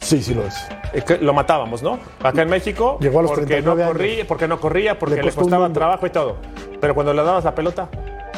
Sí, 0.00 0.22
sí 0.22 0.34
lo 0.34 0.44
es. 0.44 1.20
lo 1.20 1.32
matábamos, 1.32 1.82
¿no? 1.82 1.98
Acá 2.22 2.42
en 2.42 2.48
México. 2.48 2.98
Llegó 3.00 3.20
a 3.20 3.22
los 3.22 3.32
porque 3.32 3.60
no 3.62 3.76
corría, 3.76 4.26
porque 4.26 4.48
no 4.48 4.60
corría, 4.60 4.98
porque 4.98 5.22
le, 5.22 5.32
costaba 5.32 5.72
trabajo 5.72 6.06
y 6.06 6.10
todo. 6.10 6.36
Pero 6.80 6.94
cuando 6.94 7.12
le 7.12 7.22
dabas 7.22 7.44
la 7.44 7.54
pelota, 7.54 7.88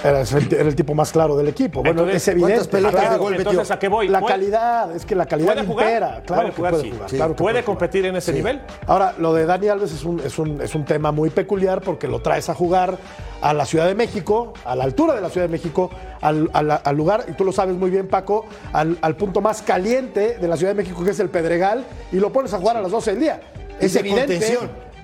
era 0.03 0.21
el, 0.21 0.75
tipo 0.75 0.95
más 0.95 1.13
claro 1.13 1.37
del 1.37 1.49
equipo. 1.49 1.83
Bueno, 1.83 2.09
es 2.09 2.27
evidente. 2.29 2.65
pelotas 2.67 3.11
de 3.13 3.19
gol 3.19 3.35
entonces, 3.35 3.71
¿a 3.71 3.79
qué 3.79 3.89
voy? 3.89 4.09
La 4.09 4.23
calidad, 4.23 4.95
es 4.95 5.05
que 5.05 5.15
la 5.15 5.27
calidad 5.27 5.55
¿Puede 5.55 5.67
jugar? 5.67 5.87
impera. 5.87 6.23
Claro 6.25 6.43
¿Puede 6.43 6.53
jugar, 6.53 6.75
que 6.83 7.17
puede 7.17 7.35
¿Puede, 7.35 7.65
competir 7.65 8.07
en 8.07 8.17
ese 8.17 8.33
nivel? 8.33 8.61
Ahora, 8.87 9.15
lo 9.19 9.35
de 9.35 9.47
Dani 9.47 9.69
Alves 9.69 9.93
es 9.93 10.05
un, 10.05 10.21
es, 10.21 10.39
un, 10.39 10.61
es 10.61 10.75
un 10.75 10.85
tema 10.85 11.13
muy 11.13 11.31
peculiar 11.31 11.81
porque 11.81 12.09
lo 12.09 12.21
traes 12.21 12.49
a 12.49 12.55
jugar 12.55 12.99
a 13.43 13.55
la 13.55 13.65
Ciudad 13.65 13.87
de 13.87 13.95
México, 13.95 14.53
a 14.65 14.77
la 14.77 14.85
altura 14.85 15.15
de 15.15 15.21
la 15.21 15.31
Ciudad 15.31 15.47
de 15.47 15.53
México, 15.53 15.91
al, 16.21 16.51
al, 16.53 16.97
lugar, 16.97 17.25
y 17.29 17.33
tú 17.33 17.45
lo 17.45 17.53
sabes 17.53 17.75
muy 17.75 17.91
bien, 17.91 18.09
Paco, 18.09 18.45
al, 18.73 18.99
al, 19.01 19.17
punto 19.17 19.41
más 19.41 19.63
caliente 19.63 20.37
de 20.39 20.49
la 20.49 20.57
Ciudad 20.57 20.73
de 20.73 20.83
México, 20.83 21.03
que 21.03 21.11
es 21.11 21.21
el 21.21 21.31
Pedregal, 21.31 21.85
y 22.13 22.17
lo 22.17 22.31
pones 22.33 22.53
a 22.53 22.59
jugar 22.59 22.77
a 22.77 22.83
las 22.83 22.91
12 22.91 23.13
del 23.13 23.21
día. 23.21 23.41
Es 23.81 23.97
evidente 23.97 24.39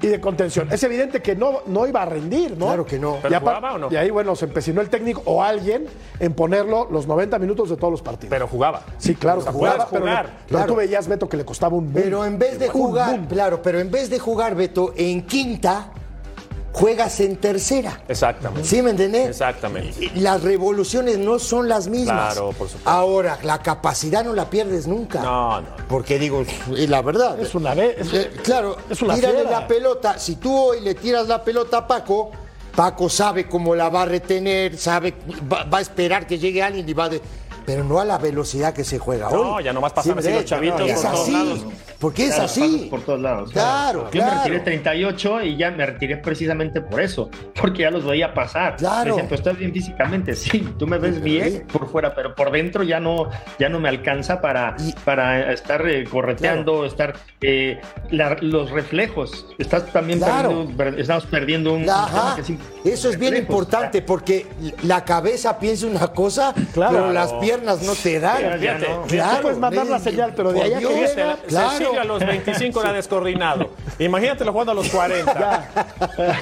y 0.07 0.11
de 0.11 0.21
contención. 0.21 0.69
Es 0.71 0.83
evidente 0.83 1.21
que 1.21 1.35
no, 1.35 1.61
no 1.67 1.87
iba 1.87 2.03
a 2.03 2.07
rendir, 2.07 2.57
¿no? 2.57 2.67
Claro 2.67 2.87
que 2.87 2.99
no. 2.99 3.19
¿Pero 3.23 3.41
jugaba 3.41 3.75
o 3.75 3.79
no? 3.79 3.89
Y 3.91 3.97
ahí, 3.97 4.11
bueno, 4.11 4.37
se 4.37 4.47
empecinó 4.47 4.81
el 4.81 4.89
técnico 4.89 5.23
o 5.25 5.43
alguien 5.43 5.87
en 6.21 6.33
ponerlo 6.33 6.89
los 6.91 7.07
90 7.07 7.39
minutos 7.39 7.71
de 7.71 7.77
todos 7.77 7.91
los 7.91 8.03
partidos. 8.03 8.31
Pero 8.31 8.49
jugaba. 8.49 8.83
Sí, 8.99 9.15
claro, 9.15 9.41
jugaba, 9.41 9.89
pero, 9.91 10.05
claro. 10.47 10.67
tú 10.67 10.77
veías, 10.77 11.09
Beto, 11.09 11.29
que 11.29 11.37
le 11.37 11.45
costaba 11.45 11.77
un 11.77 11.93
Pero 11.93 12.25
en 12.25 12.39
vez 12.39 12.59
de 12.59 12.69
jugar, 12.69 13.27
claro, 13.29 13.61
pero 13.63 13.79
en 13.81 13.91
vez 13.91 14.11
de 14.11 14.19
jugar, 14.19 14.55
Beto, 14.55 14.93
en 14.97 15.23
quinta 15.23 15.91
juegas 16.77 17.21
en 17.21 17.37
tercera. 17.37 18.03
Exactamente. 18.07 18.69
¿Sí 18.69 18.83
me 18.83 18.91
entendés? 18.91 19.31
Exactamente. 19.31 20.11
Las 20.17 20.43
revoluciones 20.43 21.17
no 21.17 21.39
son 21.39 21.71
las 21.71 21.89
mismas. 21.89 22.35
Claro, 22.35 22.49
por 22.49 22.69
supuesto. 22.69 22.91
Ahora, 22.91 23.39
la 23.43 23.63
capacidad 23.63 24.23
no 24.23 24.35
la 24.35 24.51
pierdes 24.51 24.87
nunca. 24.87 25.23
No, 25.23 25.63
no. 25.63 25.69
Porque 25.89 26.19
digo, 26.19 26.45
y 26.77 26.87
la 26.87 27.01
verdad. 27.01 27.41
Es 27.41 27.55
una 27.55 27.73
vez. 27.73 28.13
Eh, 28.13 28.31
claro, 28.45 28.77
es 28.91 29.01
una 29.01 29.15
tírale 29.15 29.45
la 29.45 29.67
pelota. 29.67 30.19
Si 30.19 30.37
tú 30.37 30.55
hoy 30.55 30.83
le 30.83 30.95
tiras 30.95 31.27
la 31.29 31.43
pelota 31.43 31.79
a 31.79 31.87
Paco, 31.87 32.31
Paco 32.75 33.09
sabe 33.09 33.49
cómo 33.49 33.75
la 33.75 33.89
va 33.89 34.03
a 34.03 34.05
retener, 34.05 34.77
sabe, 34.77 35.15
va, 35.51 35.79
a 35.79 35.81
esperar 35.81 36.27
que 36.27 36.39
llegue 36.39 36.63
alguien 36.63 36.87
y 36.87 36.93
va 36.93 37.07
a 37.07 37.11
pero 37.67 37.83
no 37.83 37.99
a 37.99 38.05
la 38.05 38.17
velocidad 38.17 38.73
que 38.73 38.85
se 38.85 38.99
juega 38.99 39.29
hoy. 39.29 39.43
No, 39.43 39.61
ya 39.61 39.73
nomás 39.73 39.93
pasan 39.93 40.19
así 40.19 40.33
los 40.33 40.45
chavitos 40.45 40.89
es 40.89 41.01
por 41.01 41.07
así, 41.07 41.33
todos 41.33 41.47
lados. 41.47 41.67
Porque 41.99 42.27
es 42.27 42.39
así. 42.39 42.87
Por 42.89 43.03
todos 43.03 43.21
lados. 43.21 43.51
Claro, 43.51 44.09
Yo 44.13 44.23
me 44.23 44.31
retiré 44.31 44.61
38 44.61 45.43
y 45.43 45.57
ya 45.57 45.71
me 45.73 45.85
retiré 45.85 46.19
precisamente 46.19 46.81
por 46.81 47.01
eso, 47.01 47.29
porque 47.61 47.83
ya 47.83 47.91
los 47.91 48.05
veía 48.05 48.33
pasar. 48.33 48.77
Claro. 48.77 49.05
Me 49.05 49.11
decían, 49.11 49.29
pues 49.29 49.41
estás 49.41 49.59
bien 49.59 49.73
físicamente, 49.73 50.35
sí, 50.37 50.69
tú 50.79 50.87
me 50.87 50.99
ves 50.99 51.21
bien 51.21 51.67
por 51.73 51.91
fuera, 51.91 52.15
pero 52.15 52.35
por 52.35 52.53
dentro 52.53 52.85
ya 52.85 53.01
no, 53.01 53.29
ya 53.59 53.69
no 53.69 53.81
me 53.81 53.89
alcanza 53.89 54.41
para, 54.41 54.77
para 55.05 55.53
estar 55.53 55.87
eh, 55.89 56.05
correteando, 56.05 56.85
estar 56.85 57.15
eh, 57.41 57.81
los 58.11 58.71
reflejos. 58.71 59.47
Estás 59.59 59.93
también 59.93 60.21
perdiendo, 60.21 61.01
estamos 61.01 61.27
perdiendo 61.27 61.73
un. 61.73 61.89
Ajá. 61.91 62.37
eso 62.85 63.11
es 63.11 63.19
bien 63.19 63.37
importante 63.37 64.03
porque 64.03 64.47
la 64.85 65.05
cabeza 65.05 65.59
piensa 65.59 65.87
una 65.87 66.07
cosa, 66.09 66.55
pero 66.75 67.13
las 67.13 67.33
piernas 67.35 67.56
no 67.63 67.95
te 67.95 68.21
dan. 68.21 68.59
Claro, 69.09 69.43
puedes 69.43 69.59
mandar 69.59 69.87
la 69.87 69.99
señal, 69.99 70.33
pero 70.37 70.53
de 70.53 70.63
allá 70.63 70.79
que 70.79 70.87
llega, 70.87 71.37
claro. 71.47 72.01
a 72.01 72.05
los 72.05 72.27
25 72.27 72.83
la 72.83 72.93
descoordinado. 72.93 73.71
Imagínatelo 73.99 74.53
jugando 74.53 74.73
a 74.73 74.75
los 74.75 74.89
40. 74.89 75.69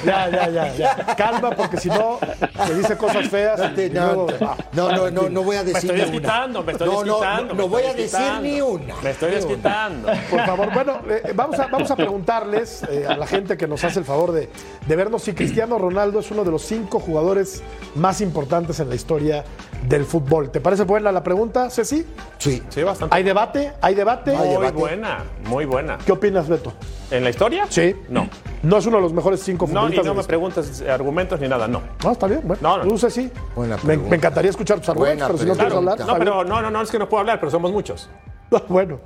Ya, 0.05 0.29
ya, 0.29 0.49
ya, 0.49 0.75
ya. 0.75 1.17
Calma, 1.17 1.51
porque 1.51 1.77
si 1.79 1.89
no, 1.89 2.19
te 2.67 2.75
dice 2.75 2.97
cosas 2.97 3.29
feas. 3.29 3.61
No, 3.93 4.27
no, 4.73 5.11
no, 5.11 5.29
no, 5.29 5.43
voy 5.43 5.57
a 5.57 5.65
decir 5.65 5.75
Me 5.75 5.79
estoy 5.81 5.97
desquitando, 6.13 6.63
me 6.63 6.73
estoy 6.73 6.89
desquitando. 6.89 7.55
No, 7.55 7.69
voy 7.69 7.83
a 7.85 7.95
decir 7.95 8.21
ni 8.43 8.61
una. 8.61 8.95
Me 9.03 9.11
estoy 9.11 9.33
desquitando. 9.33 10.09
Por 10.31 10.45
favor, 10.45 10.73
bueno, 10.73 11.01
eh, 11.09 11.33
vamos, 11.35 11.59
a, 11.59 11.67
vamos 11.67 11.91
a 11.91 11.97
preguntarles 11.97 12.83
eh, 12.91 13.07
a 13.09 13.17
la 13.17 13.27
gente 13.27 13.57
que 13.57 13.67
nos 13.67 13.85
hace 13.85 13.99
el 13.99 14.05
favor 14.05 14.33
de, 14.33 14.49
de 14.87 14.97
vernos 14.97 15.23
si 15.23 15.33
Cristiano 15.33 15.79
Ronaldo 15.79 16.21
es 16.21 16.31
uno 16.31 16.45
de 16.45 16.51
los 16.51 16.63
cinco 16.63 17.01
jugadores 17.01 17.63
más 17.95 18.21
importantes 18.21 18.81
en 18.81 18.89
la 18.89 18.95
historia 18.95 19.45
del 19.89 20.05
fútbol. 20.05 20.51
¿Te 20.51 20.61
parece 20.61 20.85
buena 20.85 21.04
la 21.13 21.23
pregunta, 21.23 21.71
Ceci? 21.71 22.05
Sí. 22.39 22.63
Sí, 22.69 22.83
bastante. 22.83 23.15
¿Hay 23.15 23.23
debate? 23.23 23.73
¿Hay 23.81 23.95
debate? 23.95 24.33
Muy 24.33 24.71
buena, 24.73 25.25
muy 25.47 25.65
buena. 25.65 25.99
¿Qué 25.99 26.13
opinas, 26.13 26.49
Beto? 26.49 26.73
¿En 27.11 27.25
la 27.25 27.31
historia? 27.31 27.67
Sí. 27.69 27.95
No. 28.09 28.29
No 28.63 28.79
es 28.79 28.87
uno 28.87 28.97
de 28.97 29.03
los 29.03 29.13
mejores 29.13 29.41
cinco 29.41 29.67
futbolistas. 29.67 30.05
No, 30.05 30.13
y 30.13 30.15
no 30.15 30.21
me 30.21 30.27
preguntes 30.27 30.83
argumentos 30.83 31.39
ni 31.41 31.49
nada, 31.49 31.69
no. 31.69 31.83
No, 32.03 32.13
está 32.13 32.27
bien. 32.27 32.41
Bueno, 32.45 32.63
no, 32.63 32.79
no. 32.79 32.85
Tú, 32.85 32.99
Ceci. 32.99 33.31
Buena 33.55 33.79
me, 33.83 33.97
me, 33.97 34.17
encantaría 34.17 34.51
escuchar 34.51 34.79
tus 34.79 34.89
argumentos, 34.89 35.27
pero 35.27 35.39
si 35.39 35.47
no 35.47 35.55
quieres 35.55 35.75
hablar. 35.75 36.01
No, 36.01 36.19
pero 36.19 36.45
no, 36.45 36.63
no, 36.63 36.71
no, 36.71 36.83
es 36.83 36.91
que 36.91 36.99
no 36.99 37.09
puedo 37.09 37.21
hablar, 37.21 37.41
pero 37.41 37.51
somos 37.51 37.71
muchos. 37.73 38.09
bueno. 38.69 39.01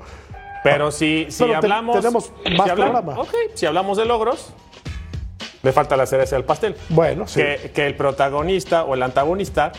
Pero 0.62 0.90
si, 0.90 1.26
si 1.30 1.52
hablamos. 1.52 1.96
tenemos 1.96 2.32
más 2.56 2.68
si 2.68 2.74
programa. 2.74 3.18
Ok, 3.18 3.34
si 3.54 3.66
hablamos 3.66 3.96
de 3.96 4.04
logros, 4.04 4.52
le 5.62 5.72
falta 5.72 5.96
la 5.96 6.06
cereza 6.06 6.36
del 6.36 6.44
pastel. 6.44 6.76
Bueno, 6.88 7.26
sí. 7.26 7.40
Que, 7.40 7.70
que 7.74 7.86
el 7.86 7.94
protagonista 7.94 8.84
o 8.84 8.94
el 8.94 9.02
antagonista 9.02 9.72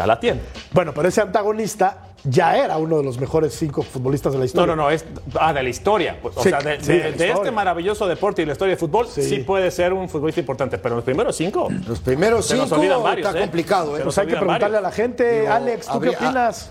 ya 0.00 0.06
la 0.06 0.18
tiene. 0.18 0.40
Bueno, 0.72 0.92
pero 0.94 1.08
ese 1.08 1.20
antagonista 1.20 1.98
ya 2.24 2.56
era 2.56 2.76
uno 2.78 2.98
de 2.98 3.04
los 3.04 3.18
mejores 3.18 3.54
cinco 3.54 3.82
futbolistas 3.82 4.32
de 4.32 4.38
la 4.38 4.44
historia. 4.46 4.74
No, 4.74 4.76
no, 4.76 4.82
no, 4.84 4.90
es 4.90 5.04
ah, 5.38 5.52
de 5.52 5.62
la 5.62 5.68
historia. 5.68 6.18
Pues, 6.20 6.36
o 6.36 6.42
sea, 6.42 6.60
de, 6.60 6.76
este 6.76 7.50
maravilloso 7.50 8.06
deporte 8.06 8.42
y 8.42 8.46
la 8.46 8.52
historia 8.52 8.74
de 8.74 8.78
fútbol, 8.78 9.06
sí. 9.08 9.38
puede 9.46 9.70
ser 9.70 9.92
un 9.92 10.08
futbolista 10.08 10.40
importante, 10.40 10.78
pero 10.78 10.96
los 10.96 11.04
primeros 11.04 11.36
cinco. 11.36 11.68
Los 11.86 12.00
primeros 12.00 12.46
cinco 12.46 12.64
está 12.64 13.36
¿eh? 13.36 13.40
complicado, 13.40 13.96
¿eh? 13.96 14.00
Pues 14.02 14.16
hay 14.18 14.26
que 14.26 14.36
preguntarle 14.36 14.78
a 14.78 14.82
la 14.82 14.90
gente, 14.90 15.46
Alex, 15.46 15.86
¿tú 15.86 16.00
qué 16.00 16.10
opinas? 16.10 16.70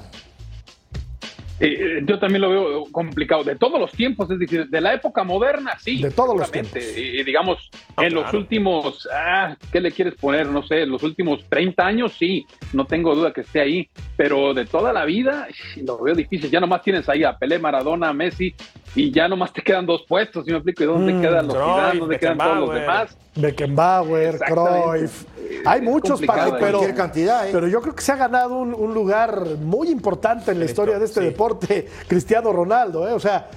Eh, 1.60 2.02
yo 2.06 2.20
también 2.20 2.42
lo 2.42 2.50
veo 2.50 2.84
complicado. 2.92 3.44
De 3.44 3.56
todos 3.56 3.80
los 3.80 3.92
tiempos, 3.92 4.30
es 4.32 4.40
decir, 4.40 4.68
de 4.68 4.82
la 4.82 4.94
época 4.94 5.24
moderna, 5.24 5.78
sí. 5.80 6.02
De 6.02 6.12
todos 6.12 6.38
los 6.38 6.52
tiempos. 6.52 6.82
Y, 6.98 7.24
digamos, 7.24 7.70
en 7.98 8.14
los 8.14 8.34
últimos, 8.34 9.08
ah, 9.14 9.56
¿qué 9.72 9.82
le 9.82 9.92
quieres 9.92 10.16
poner? 10.16 10.48
No 10.48 10.64
sé, 10.64 10.86
los 10.86 11.04
últimos 11.04 11.44
30 11.50 11.86
años, 11.86 12.14
sí, 12.18 12.46
no 12.74 12.86
tengo 12.86 13.14
duda 13.14 13.34
que 13.34 13.42
esté 13.42 13.60
ahí. 13.60 13.90
Pero 14.16 14.54
de 14.54 14.66
toda 14.66 14.94
la 14.94 15.06
vida, 15.06 15.48
lo 15.86 16.02
veo 16.02 16.16
difícil. 16.16 16.50
Ya 16.50 16.60
nomás 16.60 16.82
tienes 16.82 17.08
ahí 17.10 17.24
a 17.24 17.38
Pelé, 17.38 17.60
Maradona, 17.60 18.14
Messi, 18.14 18.54
y 18.96 19.12
ya 19.12 19.28
nomás 19.28 19.54
te 19.54 19.62
quedan 19.62 19.86
dos 19.86 20.04
puestos, 20.08 20.46
si 20.46 20.52
me 20.52 20.58
explico. 20.58 20.84
¿Y 20.84 20.88
dónde 20.88 21.14
mm, 21.14 21.22
quedan 21.22 21.48
los 21.48 21.56
Zidane? 21.56 22.00
¿Dónde 22.00 22.20
quedan 22.20 22.38
todos 22.38 22.58
los 22.58 22.74
demás? 22.74 23.18
Beckenbauer, 23.36 24.40
Cruyff. 24.40 25.26
Hay 25.66 25.82
muchos, 25.82 26.22
Paco, 26.22 26.58
pero, 26.60 26.82
cantidad, 26.96 27.48
¿eh? 27.48 27.52
pero 27.52 27.68
yo 27.68 27.82
creo 27.82 27.96
que 27.96 28.02
se 28.02 28.12
ha 28.12 28.16
ganado 28.16 28.58
un, 28.58 28.94
lugar 28.94 29.44
muy 29.62 29.90
importante 29.90 30.52
en 30.52 30.60
la 30.60 30.66
historia 30.66 30.98
de 31.00 31.06
este 31.06 31.22
deporte, 31.22 31.88
Cristiano 32.08 32.52
Ronaldo. 32.52 33.08
¿eh? 33.08 33.14
O 33.14 33.20
sea, 33.20 33.50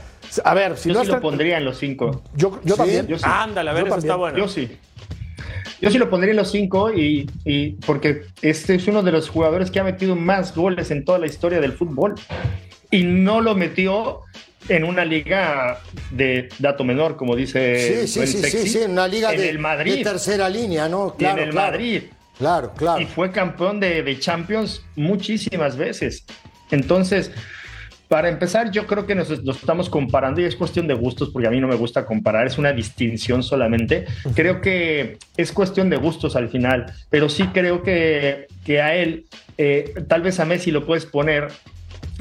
a 0.45 0.55
ver, 0.55 0.77
si 0.77 0.91
yo 0.91 0.95
no 0.95 1.05
sí 1.05 1.11
lo 1.11 1.21
pondría 1.21 1.59
en 1.59 1.65
los 1.65 1.79
cinco. 1.79 2.23
Yo, 2.35 2.61
yo 2.65 2.77
también. 2.77 3.07
Yo 3.07 3.19
sí. 3.19 3.25
Ándale, 3.27 3.71
a 3.71 3.73
ver, 3.73 3.87
eso 3.87 3.97
está 3.97 4.17
bueno. 4.17 4.39
Yo 4.39 4.49
sí. 4.49 4.71
Yo 5.81 5.91
sí 5.91 5.99
lo 5.99 6.09
pondría 6.09 6.31
en 6.31 6.37
los 6.37 6.51
cinco 6.51 6.93
y, 6.93 7.29
y, 7.45 7.73
porque 7.87 8.23
este 8.41 8.77
es 8.77 8.87
uno 8.87 9.03
de 9.03 9.11
los 9.11 9.29
jugadores 9.29 9.71
que 9.71 9.81
ha 9.81 9.85
metido 9.85 10.15
más 10.15 10.55
goles 10.55 10.93
en 10.93 11.05
toda 11.05 11.19
la 11.19 11.27
historia 11.27 11.61
del 11.61 11.73
fútbol. 11.73 12.15
Y 12.91 13.05
no 13.05 13.41
lo 13.41 13.55
metió 13.57 14.21
en 14.69 14.85
una 14.85 15.05
liga 15.05 15.81
de 16.11 16.49
dato 16.59 16.85
menor, 16.85 17.17
como 17.17 17.37
dice 17.37 18.07
Sí, 18.07 18.21
sí, 18.21 18.27
sí, 18.27 18.39
sexy, 18.39 18.59
sí, 18.59 18.69
sí, 18.69 18.83
en 18.83 18.93
una 18.93 19.09
liga 19.09 19.33
en 19.33 19.41
de, 19.41 19.49
el 19.49 19.59
Madrid, 19.59 19.97
de 19.97 20.05
tercera 20.05 20.49
línea, 20.49 20.89
¿no? 20.89 21.17
y 21.19 21.25
en 21.25 21.39
el 21.39 21.51
claro. 21.51 21.71
Madrid. 21.73 22.03
Claro, 22.39 22.73
claro. 22.75 23.01
Y 23.01 23.07
fue 23.07 23.31
campeón 23.31 23.79
de, 23.79 24.03
de 24.03 24.19
Champions 24.19 24.83
muchísimas 24.97 25.77
veces. 25.77 26.25
Entonces, 26.71 27.31
para 28.13 28.29
empezar, 28.29 28.71
yo 28.71 28.87
creo 28.87 29.07
que 29.07 29.15
nos, 29.15 29.43
nos 29.43 29.57
estamos 29.57 29.89
comparando 29.89 30.43
y 30.43 30.45
es 30.45 30.55
cuestión 30.55 30.87
de 30.87 30.93
gustos, 30.93 31.31
porque 31.31 31.49
a 31.49 31.51
mí 31.51 31.61
no 31.61 31.67
me 31.67 31.77
gusta 31.77 32.05
comparar, 32.05 32.47
es 32.47 32.59
una 32.59 32.71
distinción 32.71 33.43
solamente. 33.43 34.05
Creo 34.35 34.61
que 34.61 35.17
es 35.39 35.51
cuestión 35.51 35.89
de 35.89 35.97
gustos 35.97 36.37
al 36.37 36.51
final, 36.51 36.93
pero 37.09 37.31
sí 37.31 37.45
creo 37.55 37.83
que, 37.83 38.49
que 38.67 38.83
a 38.83 38.95
él, 38.95 39.25
eh, 39.57 39.95
tal 40.09 40.21
vez 40.21 40.41
a 40.41 40.45
Messi 40.45 40.71
lo 40.71 40.85
puedes 40.85 41.07
poner 41.07 41.49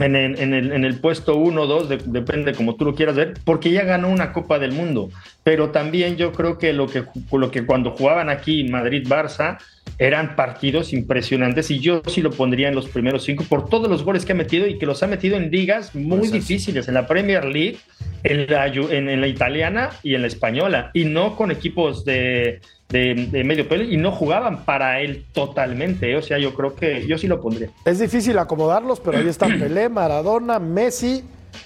en 0.02 0.16
el, 0.16 0.40
en 0.40 0.54
el, 0.54 0.72
en 0.72 0.84
el 0.86 1.00
puesto 1.00 1.36
1 1.36 1.62
o 1.62 1.68
2, 1.68 1.90
de- 1.90 1.98
depende 2.06 2.54
como 2.54 2.76
tú 2.76 2.86
lo 2.86 2.96
quieras 2.96 3.16
ver, 3.16 3.34
porque 3.46 3.72
ya 3.72 3.84
ganó 3.84 4.10
una 4.10 4.34
Copa 4.34 4.60
del 4.60 4.72
Mundo. 4.74 5.10
Pero 5.44 5.70
también 5.70 6.18
yo 6.18 6.32
creo 6.34 6.58
que 6.58 6.74
lo 6.74 6.88
que, 6.88 7.04
lo 7.32 7.52
que 7.52 7.66
cuando 7.66 7.92
jugaban 7.92 8.30
aquí 8.30 8.64
Madrid-Barça 8.66 9.58
eran 9.98 10.36
partidos 10.36 10.94
impresionantes 10.94 11.70
y 11.72 11.80
yo 11.80 12.02
sí 12.08 12.22
lo 12.22 12.32
pondría 12.32 12.68
en 12.70 12.76
los 12.76 12.88
primeros 12.88 13.24
cinco 13.24 13.44
por 13.48 13.70
todos 13.70 13.90
los 13.90 14.04
goles 14.04 14.26
que 14.26 14.32
ha 14.32 14.36
metido 14.36 14.68
y 14.68 14.78
que 14.80 14.86
los 14.86 15.02
ha 15.04 15.08
metido 15.08 15.38
en 15.38 15.52
ligas 15.52 15.94
muy 15.96 16.20
Pues 16.20 16.32
difíciles, 16.32 16.88
en 16.88 16.94
la 16.96 17.08
Premier 17.08 17.46
League, 17.46 17.78
en 18.24 18.48
la, 18.50 18.68
en, 18.68 19.10
en 19.10 19.22
la 19.22 19.28
italiana 19.28 19.90
y 20.04 20.16
en 20.16 20.22
la 20.22 20.28
española, 20.28 20.92
y 20.94 21.06
no 21.06 21.36
con 21.36 21.52
equipos 21.52 22.06
de, 22.06 22.62
de, 22.92 23.28
de 23.32 23.44
medio 23.44 23.68
pelo 23.68 23.84
y 23.84 23.98
no 23.98 24.12
jugaban 24.12 24.64
para 24.66 25.00
él 25.02 25.26
totalmente. 25.34 26.12
¿eh? 26.12 26.18
O 26.18 26.22
sea, 26.22 26.38
yo 26.38 26.54
creo 26.54 26.76
que 26.76 27.06
yo 27.08 27.18
sí 27.18 27.28
lo 27.28 27.40
pondría. 27.42 27.70
Es 27.86 28.00
difícil 28.00 28.38
acomodarlos, 28.38 29.00
pero 29.00 29.18
ahí 29.18 29.28
están 29.28 29.52
Pelé, 29.60 29.90
Maradona, 29.90 30.60
Messi, 30.60 31.24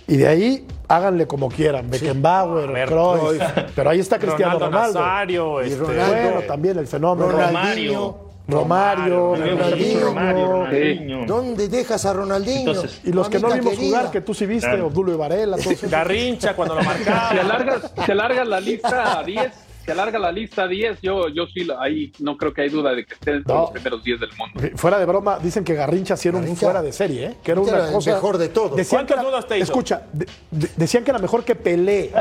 y 0.08 0.18
de 0.18 0.28
ahí 0.28 0.68
háganle 0.88 1.28
como 1.28 1.50
quieran. 1.50 1.90
Beckenbauer, 1.90 2.72
ver, 2.72 2.90
Cruyff, 2.90 3.42
pero 3.76 3.90
ahí 3.90 4.00
está 4.00 4.18
Cristiano 4.20 4.54
Ronaldo, 4.60 4.78
Ronaldo. 4.78 5.00
Nazario, 5.00 5.64
Y 5.64 5.68
este, 5.68 5.80
Ronaldo. 5.84 6.42
También 6.48 6.78
el 6.80 6.88
fenómeno. 6.88 7.32
Ronaldinho. 7.32 8.26
Romario, 8.48 9.34
Romario, 9.36 9.56
Ronaldinho. 9.58 10.00
Romario, 10.02 10.48
Ronaldinho. 10.52 11.26
¿Dónde 11.26 11.68
dejas 11.68 12.06
a 12.06 12.14
Ronaldinho? 12.14 12.72
Entonces, 12.74 13.02
Y 13.04 13.12
los 13.12 13.28
que 13.28 13.40
no 13.40 13.48
vimos 13.52 13.74
querida. 13.74 13.98
jugar, 13.98 14.12
que 14.12 14.22
tú 14.22 14.36
sí 14.36 14.46
viste, 14.46 14.68
Claro. 14.70 14.86
Obdulio 14.88 15.18
Varela, 15.18 15.58
todos 15.58 15.72
esos. 15.72 15.90
Garrincha 15.90 16.56
cuando 16.56 16.76
lo 16.76 16.82
Si 16.82 16.88
marcaba. 16.88 17.30
alargas, 17.30 17.92
si 18.06 18.12
alargas 18.12 18.48
la 18.48 18.60
lista 18.60 19.18
a 19.20 19.24
10, 19.24 19.52
si 19.86 19.92
alarga 19.92 20.18
la 20.18 20.32
lista 20.32 20.64
a 20.64 20.68
10, 20.68 21.00
yo, 21.02 21.30
yo 21.30 21.46
sí, 21.48 21.68
ahí 21.80 22.12
no 22.20 22.36
creo 22.38 22.52
que 22.54 22.64
hay 22.64 22.70
duda 22.70 22.94
de 22.96 23.06
que 23.06 23.14
esté 23.14 23.32
entre 23.34 23.54
No. 23.54 23.62
los 23.62 23.72
primeros 23.72 24.04
10 24.04 24.20
del 24.20 24.30
mundo. 24.38 24.60
Fuera 24.76 24.98
de 24.98 25.06
broma, 25.06 25.38
dicen 25.40 25.64
que 25.64 25.76
Garrincha 25.76 26.18
sí 26.18 26.28
era 26.30 26.38
un 26.40 26.56
fuera 26.58 26.82
de 26.82 26.92
serie, 26.92 27.26
¿eh? 27.28 27.36
que 27.44 27.52
era 27.52 27.62
una 27.62 27.72
Era 27.78 27.92
cosa 27.92 28.14
mejor 28.16 28.38
de. 28.40 28.48
Decían 28.48 28.76
que 28.76 28.86
¿Cuántas 28.88 29.18
era- 29.18 29.24
dudas 29.30 29.48
te 29.48 29.58
hizo? 29.58 29.64
Escucha, 29.66 30.02
de- 30.12 30.28
de- 30.52 30.70
decían 30.76 31.04
que 31.04 31.12
era 31.12 31.20
mejor 31.20 31.44
que 31.46 31.56
Pelé. 31.56 32.12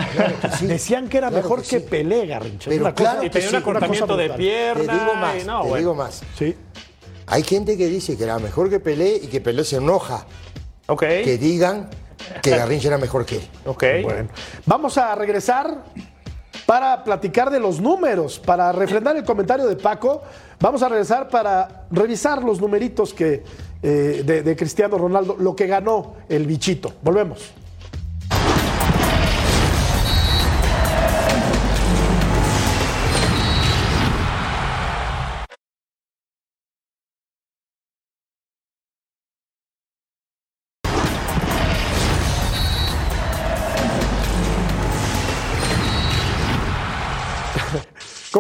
sí. 0.58 0.66
Decían 0.74 1.08
que 1.08 1.18
era 1.18 1.28
Claro 1.30 1.42
mejor 1.42 1.62
que 1.62 1.68
que, 1.68 1.80
sí. 1.80 1.86
Pelé, 1.88 2.26
Garrincha. 2.26 2.70
Pero 2.70 2.82
Una 2.84 2.94
claro 2.94 3.16
cosa- 3.16 3.26
Y 3.26 3.30
tenía 3.30 3.48
un 3.48 3.50
sí, 3.52 3.56
acortamiento 3.56 4.06
cosa 4.06 4.16
de 4.20 4.28
brutal. 4.28 4.36
Te 4.36 4.42
pierna. 4.44 4.92
digo 5.04 5.14
más, 5.14 5.42
y 5.42 5.46
no, 5.46 5.60
te 5.62 5.68
bueno. 5.68 5.76
digo 5.76 5.94
más. 5.94 6.22
Sí. 6.38 6.54
Hay 7.26 7.42
gente 7.42 7.78
que 7.78 7.86
dice 7.86 8.18
que 8.18 8.24
era 8.24 8.38
mejor 8.38 8.68
que 8.68 8.80
Pelé 8.80 9.16
y 9.22 9.26
que 9.28 9.40
Pelé 9.40 9.64
se 9.64 9.76
enoja. 9.76 10.26
Ok. 10.86 11.00
Que 11.00 11.38
digan 11.38 11.88
que 12.42 12.50
Garrincha 12.50 12.88
era 12.88 12.98
mejor 12.98 13.24
que 13.24 13.36
él. 13.36 13.48
Ok. 13.64 13.84
Bueno, 14.02 14.28
vamos 14.66 14.98
a 14.98 15.14
regresar 15.14 15.84
para 16.66 17.04
platicar 17.04 17.50
de 17.50 17.60
los 17.60 17.80
números, 17.80 18.38
para 18.38 18.72
refrendar 18.72 19.16
el 19.16 19.24
comentario 19.24 19.66
de 19.66 19.76
Paco. 19.76 20.22
Vamos 20.60 20.82
a 20.82 20.88
regresar 20.88 21.28
para 21.28 21.86
revisar 21.90 22.42
los 22.42 22.60
numeritos 22.60 23.12
que, 23.12 23.42
eh, 23.82 24.22
de, 24.24 24.42
de 24.42 24.56
Cristiano 24.56 24.96
Ronaldo, 24.96 25.36
lo 25.38 25.54
que 25.54 25.66
ganó 25.66 26.14
el 26.28 26.46
bichito. 26.46 26.92
Volvemos. 27.02 27.52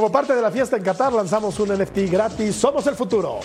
Como 0.04 0.12
parte 0.12 0.34
de 0.36 0.42
la 0.42 0.50
fiesta 0.50 0.76
en 0.76 0.82
Qatar, 0.82 1.14
lanzamos 1.14 1.58
un 1.60 1.70
NFT 1.70 2.10
gratis. 2.10 2.54
Somos 2.56 2.86
el 2.86 2.94
futuro. 2.94 3.40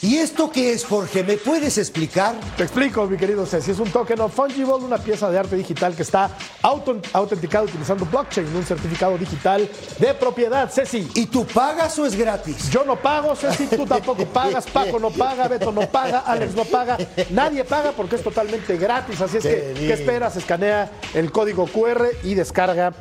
¿Y 0.00 0.16
esto 0.16 0.50
qué 0.50 0.72
es, 0.72 0.84
Jorge? 0.84 1.22
¿Me 1.22 1.36
puedes 1.36 1.78
explicar? 1.78 2.34
Te 2.56 2.64
explico, 2.64 3.06
mi 3.06 3.16
querido 3.16 3.46
Ceci. 3.46 3.70
Es 3.70 3.78
un 3.78 3.88
token 3.88 4.20
of 4.22 4.34
fungible, 4.34 4.74
una 4.74 4.98
pieza 4.98 5.30
de 5.30 5.38
arte 5.38 5.54
digital 5.54 5.94
que 5.94 6.02
está 6.02 6.28
auto- 6.60 7.00
autenticada 7.12 7.66
utilizando 7.66 8.04
blockchain, 8.06 8.48
un 8.52 8.64
certificado 8.66 9.16
digital 9.16 9.70
de 10.00 10.14
propiedad. 10.14 10.68
Ceci, 10.72 11.08
¿Y 11.14 11.26
tú 11.26 11.46
pagas 11.46 11.96
o 12.00 12.04
es 12.04 12.16
gratis? 12.16 12.68
yo 12.68 12.82
no 12.84 12.96
pago, 12.96 13.36
Ceci, 13.36 13.68
tú 13.68 13.86
tampoco 13.86 14.26
pagas, 14.26 14.66
Paco 14.66 14.98
no 14.98 15.10
paga, 15.12 15.46
Beto 15.46 15.70
no 15.70 15.82
paga, 15.82 16.24
Alex 16.26 16.56
no 16.56 16.64
paga, 16.64 16.98
nadie 17.30 17.62
paga 17.62 17.92
porque 17.92 18.16
es 18.16 18.24
totalmente 18.24 18.76
gratis. 18.76 19.20
Así 19.20 19.36
es 19.36 19.44
que, 19.44 19.72
¿qué 19.78 19.92
esperas? 19.92 20.34
Escanea 20.34 20.90
el 21.14 21.30
código 21.30 21.64
QR 21.68 22.08
y 22.24 22.34
descarga 22.34 22.92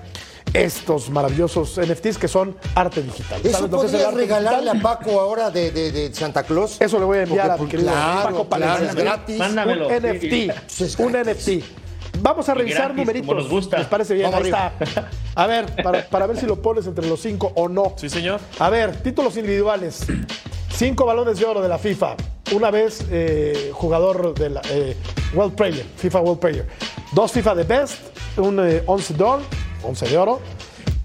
estos 0.53 1.09
maravillosos 1.09 1.79
NFTs 1.79 2.17
que 2.17 2.27
son 2.27 2.55
arte 2.75 3.01
digital. 3.01 3.39
¿Eso 3.43 3.51
¿Sabes 3.57 3.71
lo 3.71 3.79
que 3.81 3.85
es 3.87 3.93
el 3.93 3.99
podrías 3.99 4.07
arte 4.07 4.19
regalarle 4.21 4.71
digital? 4.71 4.77
a 4.79 4.81
Paco 4.97 5.19
ahora 5.21 5.49
de, 5.51 5.71
de- 5.71 5.91
de 5.91 6.13
Santa 6.13 6.43
Claus? 6.43 6.77
Eso 6.81 6.99
le 6.99 7.05
voy 7.05 7.19
a 7.19 7.23
enviar 7.23 7.47
Porque, 7.57 7.61
a 7.61 7.63
mi 7.65 7.69
querido 7.71 7.91
claro, 7.91 8.23
Paco 8.23 8.49
claro, 8.49 8.49
Palencia. 8.49 8.89
es 8.89 8.95
gratis. 8.95 9.37
Mándamelo. 9.37 9.87
Un. 9.87 9.93
NFT. 9.95 10.99
Un. 10.99 11.11
NFT. 11.13 11.49
Vamos 12.19 12.49
a 12.49 12.53
revisar 12.53 12.79
gratis, 12.83 12.97
numeritos. 12.97 13.27
como 13.27 13.39
nos 13.39 13.49
gusta. 13.49 13.77
¿Les 13.77 13.87
parece 13.87 14.13
bien? 14.13 14.29
Vamos 14.29 14.45
Ahí 14.45 14.49
está. 14.51 15.09
A 15.35 15.47
ver, 15.47 15.65
para, 15.81 16.05
para 16.07 16.27
ver 16.27 16.37
si 16.37 16.45
lo 16.45 16.61
pones 16.61 16.85
entre 16.85 17.07
los 17.07 17.21
cinco 17.21 17.51
o 17.55 17.69
no. 17.69 17.93
Sí, 17.95 18.09
señor. 18.09 18.39
A 18.59 18.69
ver, 18.69 19.01
títulos 19.01 19.37
individuales. 19.37 20.05
Cinco 20.75 21.05
balones 21.05 21.39
de 21.39 21.45
oro 21.45 21.61
de 21.61 21.69
la 21.69 21.77
FIFA. 21.77 22.15
Una 22.53 22.69
vez 22.69 23.05
eh, 23.09 23.71
jugador 23.73 24.33
de 24.33 24.49
la 24.49 24.61
eh, 24.69 24.97
World 25.33 25.55
Player, 25.55 25.85
FIFA 25.95 26.19
World 26.21 26.39
Player. 26.39 26.67
Dos 27.13 27.31
FIFA 27.31 27.55
de 27.55 27.63
Best, 27.63 27.99
un 28.37 28.59
eh, 28.59 28.83
11 28.85 29.13
de 29.13 29.23
oro, 29.23 29.41
11 29.83 30.09
de 30.09 30.17
oro. 30.17 30.39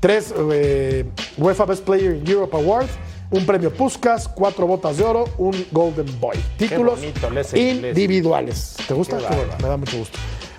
Tres 0.00 0.34
eh, 0.52 1.04
UEFA 1.38 1.64
Best 1.64 1.84
Player 1.84 2.16
in 2.16 2.28
Europe 2.28 2.56
Award. 2.56 2.86
Un 3.30 3.44
premio 3.44 3.72
Puskas, 3.72 4.28
cuatro 4.28 4.68
botas 4.68 4.98
de 4.98 5.04
oro, 5.04 5.24
un 5.38 5.66
Golden 5.72 6.06
Boy. 6.20 6.36
Títulos 6.56 7.00
bonito, 7.00 7.56
individuales. 7.58 8.76
¿Te 8.86 8.94
gusta? 8.94 9.18
Qué 9.18 9.26
bueno, 9.26 9.52
me 9.60 9.68
da 9.68 9.76
mucho 9.76 9.98
gusto. 9.98 10.16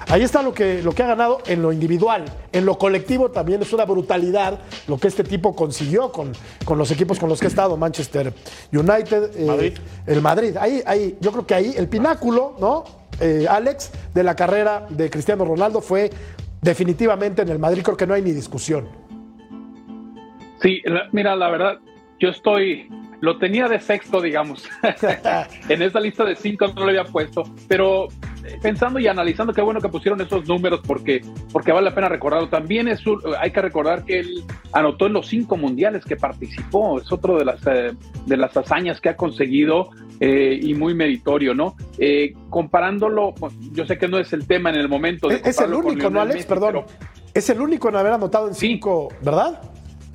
Ahí 0.10 0.22
está 0.24 0.42
lo 0.42 0.54
que, 0.54 0.82
lo 0.84 0.94
que 0.94 1.04
ha 1.04 1.08
ganado 1.08 1.40
en 1.48 1.62
lo 1.62 1.74
individual. 1.74 2.24
En 2.54 2.66
lo 2.66 2.78
colectivo 2.78 3.30
también 3.30 3.62
es 3.62 3.74
una 3.74 3.84
brutalidad 3.84 4.60
lo 4.88 4.98
que 4.98 5.10
este 5.10 5.26
tipo 5.26 5.54
consiguió 5.54 6.14
con, 6.14 6.32
con 6.64 6.78
los 6.78 6.92
equipos 6.92 7.20
con 7.20 7.28
los 7.28 7.40
que 7.42 7.48
ha 7.48 7.50
estado, 7.50 7.76
Manchester 7.76 8.34
United, 8.72 9.32
eh, 9.36 9.46
Madrid. 9.46 9.78
el 10.06 10.22
Madrid. 10.22 10.56
Ahí, 10.58 10.82
ahí, 10.86 11.18
yo 11.20 11.32
creo 11.34 11.46
que 11.46 11.54
ahí 11.56 11.74
el 11.76 11.90
pináculo, 11.90 12.56
¿no? 12.60 12.86
Eh, 13.20 13.48
Alex, 13.50 13.92
de 14.14 14.24
la 14.24 14.36
carrera 14.36 14.88
de 14.90 15.10
Cristiano 15.10 15.44
Ronaldo 15.44 15.82
fue 15.82 16.10
definitivamente 16.62 17.42
en 17.42 17.50
el 17.50 17.60
Madrid, 17.60 17.82
creo 17.84 17.98
que 17.98 18.08
no 18.08 18.14
hay 18.14 18.22
ni 18.22 18.32
discusión. 18.32 18.88
Sí, 20.62 20.82
la- 20.86 21.08
mira, 21.12 21.36
la 21.36 21.50
verdad, 21.50 21.80
yo 22.20 22.30
estoy, 22.30 22.90
lo 23.22 23.38
tenía 23.38 23.68
de 23.68 23.80
sexto, 23.80 24.22
digamos. 24.22 24.68
en 25.70 25.82
esa 25.82 26.00
lista 26.00 26.24
de 26.26 26.36
cinco 26.36 26.68
no 26.68 26.82
lo 26.84 26.90
había 26.90 27.04
puesto, 27.06 27.44
pero 27.68 28.08
pensando 28.62 29.00
y 29.00 29.08
analizando, 29.08 29.54
qué 29.54 29.62
bueno 29.62 29.80
que 29.82 29.90
pusieron 29.90 30.20
esos 30.22 30.48
números 30.48 30.82
porque, 30.86 31.22
porque 31.52 31.72
vale 31.72 31.90
la 31.90 31.96
pena 31.96 32.10
recordarlo. 32.10 32.50
También 32.50 32.88
es 32.88 33.06
un- 33.08 33.22
hay 33.40 33.52
que 33.52 33.62
recordar 33.62 34.04
que 34.06 34.20
él 34.20 34.44
anotó 34.74 35.08
en 35.08 35.14
los 35.14 35.28
cinco 35.28 35.58
mundiales 35.58 36.04
que 36.06 36.16
participó, 36.16 37.00
es 37.00 37.12
otro 37.12 37.38
de 37.38 37.46
las, 37.46 37.60
eh, 37.68 37.94
de 38.26 38.38
las 38.38 38.56
hazañas 38.56 39.00
que 39.02 39.10
ha 39.10 39.16
conseguido 39.16 39.90
eh, 40.20 40.60
y 40.62 40.74
muy 40.74 40.96
meritorio, 40.96 41.54
¿no? 41.54 41.76
Eh, 42.00 42.34
comparándolo, 42.50 43.36
pues, 43.40 43.54
yo 43.72 43.86
sé 43.86 44.00
que 44.00 44.08
no 44.08 44.18
es 44.18 44.34
el 44.34 44.48
tema 44.48 44.72
en 44.72 44.78
el 44.78 44.90
momento. 44.90 45.28
de 45.28 45.36
Es, 45.36 45.46
es 45.48 45.62
el 45.62 45.74
único, 45.76 46.10
¿no, 46.10 46.22
Alex? 46.22 46.36
Messi, 46.38 46.48
Perdón. 46.48 46.70
pero- 46.72 46.86
Es 47.36 47.48
el 47.52 47.62
único 47.62 47.90
en 47.90 47.96
haber 47.98 48.14
anotado 48.14 48.48
en 48.48 48.56
Sí. 48.56 48.68
cinco, 48.68 49.10
¿verdad? 49.22 49.62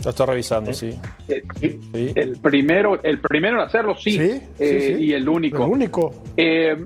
Lo 0.02 0.10
estoy 0.10 0.26
revisando, 0.26 0.72
sí. 0.72 0.98
Eh, 1.28 1.42
Sí. 1.60 1.78
El 2.16 2.36
primero, 2.38 3.00
el 3.04 3.20
primero 3.20 3.60
en 3.60 3.66
hacerlo, 3.68 3.94
sí, 3.96 4.10
Sí, 4.10 4.18
sí, 4.18 4.40
eh, 4.58 4.94
sí. 4.98 5.04
y 5.04 5.12
el 5.12 5.28
único. 5.28 5.64
El 5.64 5.70
único. 5.70 6.12
Eh, 6.36 6.84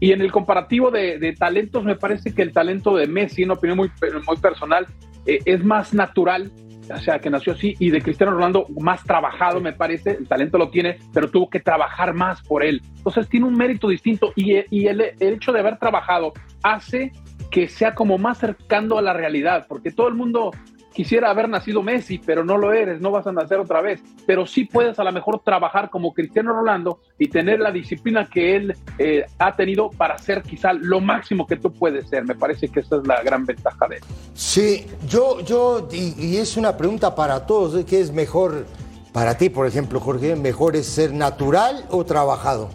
y 0.00 0.12
en 0.12 0.20
el 0.20 0.30
comparativo 0.30 0.90
de, 0.90 1.18
de 1.18 1.32
talentos, 1.32 1.84
me 1.84 1.96
parece 1.96 2.32
que 2.32 2.42
el 2.42 2.52
talento 2.52 2.96
de 2.96 3.06
Messi, 3.06 3.42
en 3.42 3.50
opinión 3.50 3.78
muy, 3.78 3.90
muy 4.26 4.36
personal, 4.36 4.86
eh, 5.26 5.40
es 5.44 5.64
más 5.64 5.92
natural, 5.92 6.52
o 6.92 6.98
sea, 6.98 7.18
que 7.18 7.30
nació 7.30 7.52
así, 7.52 7.74
y 7.78 7.90
de 7.90 8.00
Cristiano 8.00 8.32
Ronaldo 8.32 8.66
más 8.80 9.02
trabajado, 9.04 9.60
me 9.60 9.72
parece, 9.72 10.12
el 10.12 10.28
talento 10.28 10.56
lo 10.56 10.70
tiene, 10.70 10.98
pero 11.12 11.30
tuvo 11.30 11.50
que 11.50 11.60
trabajar 11.60 12.14
más 12.14 12.40
por 12.42 12.64
él. 12.64 12.80
Entonces 12.96 13.28
tiene 13.28 13.46
un 13.46 13.56
mérito 13.56 13.88
distinto 13.88 14.32
y, 14.36 14.54
y 14.70 14.86
el, 14.86 15.00
el 15.00 15.34
hecho 15.34 15.52
de 15.52 15.60
haber 15.60 15.78
trabajado 15.78 16.32
hace 16.62 17.12
que 17.50 17.68
sea 17.68 17.94
como 17.94 18.18
más 18.18 18.38
cercano 18.38 18.98
a 18.98 19.02
la 19.02 19.12
realidad, 19.12 19.66
porque 19.68 19.90
todo 19.90 20.08
el 20.08 20.14
mundo 20.14 20.52
quisiera 20.98 21.30
haber 21.30 21.48
nacido 21.48 21.80
Messi, 21.80 22.18
pero 22.18 22.42
no 22.42 22.56
lo 22.56 22.72
eres, 22.72 23.00
no 23.00 23.12
vas 23.12 23.24
a 23.28 23.30
nacer 23.30 23.60
otra 23.60 23.80
vez. 23.80 24.00
Pero 24.26 24.48
sí 24.48 24.64
puedes 24.64 24.98
a 24.98 25.04
lo 25.04 25.12
mejor 25.12 25.40
trabajar 25.44 25.90
como 25.90 26.12
Cristiano 26.12 26.52
Ronaldo 26.52 26.98
y 27.20 27.28
tener 27.28 27.60
la 27.60 27.70
disciplina 27.70 28.28
que 28.28 28.56
él 28.56 28.74
eh, 28.98 29.24
ha 29.38 29.54
tenido 29.54 29.90
para 29.90 30.18
ser 30.18 30.42
quizá 30.42 30.72
lo 30.72 31.00
máximo 31.00 31.46
que 31.46 31.54
tú 31.54 31.72
puedes 31.72 32.08
ser. 32.08 32.24
Me 32.24 32.34
parece 32.34 32.66
que 32.66 32.80
esa 32.80 32.96
es 32.96 33.06
la 33.06 33.22
gran 33.22 33.46
ventaja 33.46 33.86
de 33.86 33.98
él. 33.98 34.02
Sí, 34.34 34.86
yo, 35.06 35.40
yo, 35.42 35.86
y, 35.92 36.14
y 36.18 36.38
es 36.38 36.56
una 36.56 36.76
pregunta 36.76 37.14
para 37.14 37.46
todos, 37.46 37.80
¿eh? 37.80 37.84
¿qué 37.88 38.00
es 38.00 38.10
mejor 38.10 38.66
para 39.12 39.38
ti, 39.38 39.50
por 39.50 39.68
ejemplo, 39.68 40.00
Jorge? 40.00 40.34
¿Mejor 40.34 40.74
es 40.74 40.86
ser 40.86 41.12
natural 41.12 41.84
o 41.90 42.04
trabajado? 42.04 42.70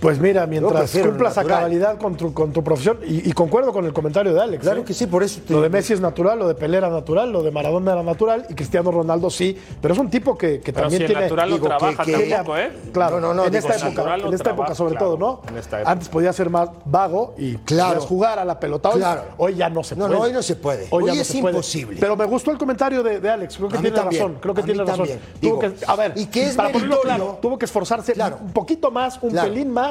Pues 0.00 0.18
mira, 0.20 0.46
mientras 0.46 0.92
cumplas 0.96 1.38
a 1.38 1.44
cabalidad 1.44 1.98
con 1.98 2.16
tu, 2.16 2.32
con 2.32 2.52
tu 2.52 2.62
profesión, 2.62 2.98
y, 3.06 3.28
y 3.28 3.32
concuerdo 3.32 3.72
con 3.72 3.84
el 3.84 3.92
comentario 3.92 4.32
de 4.32 4.40
Alex. 4.40 4.62
Claro 4.62 4.80
¿eh? 4.80 4.84
que 4.84 4.94
sí, 4.94 5.06
por 5.06 5.22
eso 5.22 5.40
te 5.46 5.52
Lo 5.52 5.60
de 5.60 5.68
Messi 5.68 5.92
es 5.94 6.00
natural, 6.00 6.38
lo 6.38 6.46
de 6.48 6.54
Pelé 6.54 6.76
era 6.78 6.88
natural, 6.90 7.32
lo 7.32 7.42
de 7.42 7.50
Maradona 7.50 7.92
era 7.92 8.02
natural, 8.02 8.46
y 8.48 8.54
Cristiano 8.54 8.90
Ronaldo 8.90 9.28
sí, 9.30 9.56
pero 9.82 9.94
es 9.94 10.00
un 10.00 10.08
tipo 10.10 10.36
que, 10.38 10.60
que 10.60 10.72
Pero 10.72 10.84
también 10.88 11.02
si 11.02 11.06
tiene... 11.06 11.22
natural 11.22 11.50
no 11.50 11.54
digo, 11.56 11.68
que- 11.68 11.76
trabaja 11.76 12.04
que- 12.04 12.12
tampoco, 12.28 12.56
¿eh? 12.58 12.72
Claro, 12.92 13.20
No, 13.20 13.28
no, 13.28 13.34
no, 13.34 13.44
en 13.46 13.52
digo, 13.52 13.58
esta 13.68 13.74
época, 13.76 13.88
Natural 14.02 14.20
no 14.22 14.28
en 14.28 14.34
esta 14.34 14.44
trabaja, 14.44 14.62
época 14.64 14.74
sobre 14.76 14.90
claro, 14.96 15.06
todo, 15.06 15.18
¿no? 15.18 15.42
en 15.50 15.56
esta 15.58 15.76
época. 15.78 15.92
Antes 15.92 16.08
podía 16.08 16.32
ser 16.32 16.50
más 16.50 16.68
vago 16.84 17.34
y 17.38 17.56
Claro. 17.58 18.00
jugar 18.00 18.38
a 18.38 18.44
la 18.44 18.60
pelota. 18.60 18.90
Hoy, 18.90 18.98
Claro. 18.98 19.22
hoy 19.36 19.54
ya 19.56 19.68
no 19.68 19.82
se 19.82 19.96
No, 19.96 20.06
puede. 20.06 20.16
no, 20.18 20.24
hoy 20.24 20.32
no 20.32 20.42
se 20.42 20.56
puede. 20.56 20.86
Hoy 20.90 21.06
ya 21.06 21.14
no 21.14 21.20
es 21.22 21.32
puede. 21.32 21.38
imposible. 21.54 21.96
Pero 22.00 22.16
me 22.16 22.24
gustó 22.26 22.50
el 22.50 22.58
comentario 22.58 23.02
de, 23.02 23.20
de 23.20 23.30
Alex, 23.30 23.56
creo 23.56 23.68
que 23.68 23.78
A 23.78 23.80
tiene 23.80 23.96
también, 23.96 24.22
razón, 24.22 24.38
creo 24.40 24.54
que 24.54 24.62
tiene 24.62 24.84
razón. 24.84 25.06
que, 25.40 25.74
a 25.86 25.96
ver, 25.96 26.12
y 26.16 26.26
que 26.26 26.44
es 26.44 26.54
para 26.54 26.68
ponerlo 26.70 26.96
meritorio. 26.96 27.16
claro, 27.24 27.38
tuvo 27.42 27.58
que 27.58 27.64
esforzarse 27.64 28.14
un 28.40 28.52
poquito 28.52 28.90
más, 28.90 29.18
un 29.22 29.32
pelín 29.32 29.70
más 29.70 29.87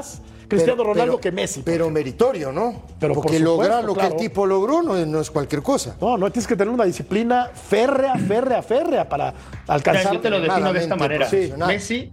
Cristiano 0.48 0.78
Pero- 0.78 0.94
Ronaldo 0.94 1.14
pero- 1.18 1.22
que 1.22 1.32
Messi. 1.34 1.60
por 1.60 1.66
Pero 1.66 1.90
meritorio, 1.90 2.52
¿no? 2.54 2.84
Pero 3.00 3.14
por 3.14 3.24
Porque 3.24 3.38
supuesto, 3.40 3.64
lograr 3.64 3.84
lo 3.84 3.94
que 3.96 4.06
el 4.08 4.16
tipo 4.16 4.46
logró 4.46 4.82
no, 4.82 4.96
es- 4.96 5.06
no 5.06 5.20
es 5.20 5.30
cualquier 5.30 5.62
cosa. 5.62 5.98
No, 6.00 6.18
no 6.18 6.32
tienes 6.32 6.48
que 6.48 6.56
tener 6.56 6.74
una 6.74 6.86
disciplina 6.86 7.50
férrea, 7.54 8.16
férrea, 8.16 8.62
férrea 8.62 9.10
para 9.10 9.34
alcanzar. 9.68 10.14
Yo 10.14 10.20
te 10.22 10.30
lo 10.30 10.40
defino 10.40 10.72
de 10.72 10.80
esta 10.80 10.96
manera. 10.96 11.28
Messi, 11.68 12.12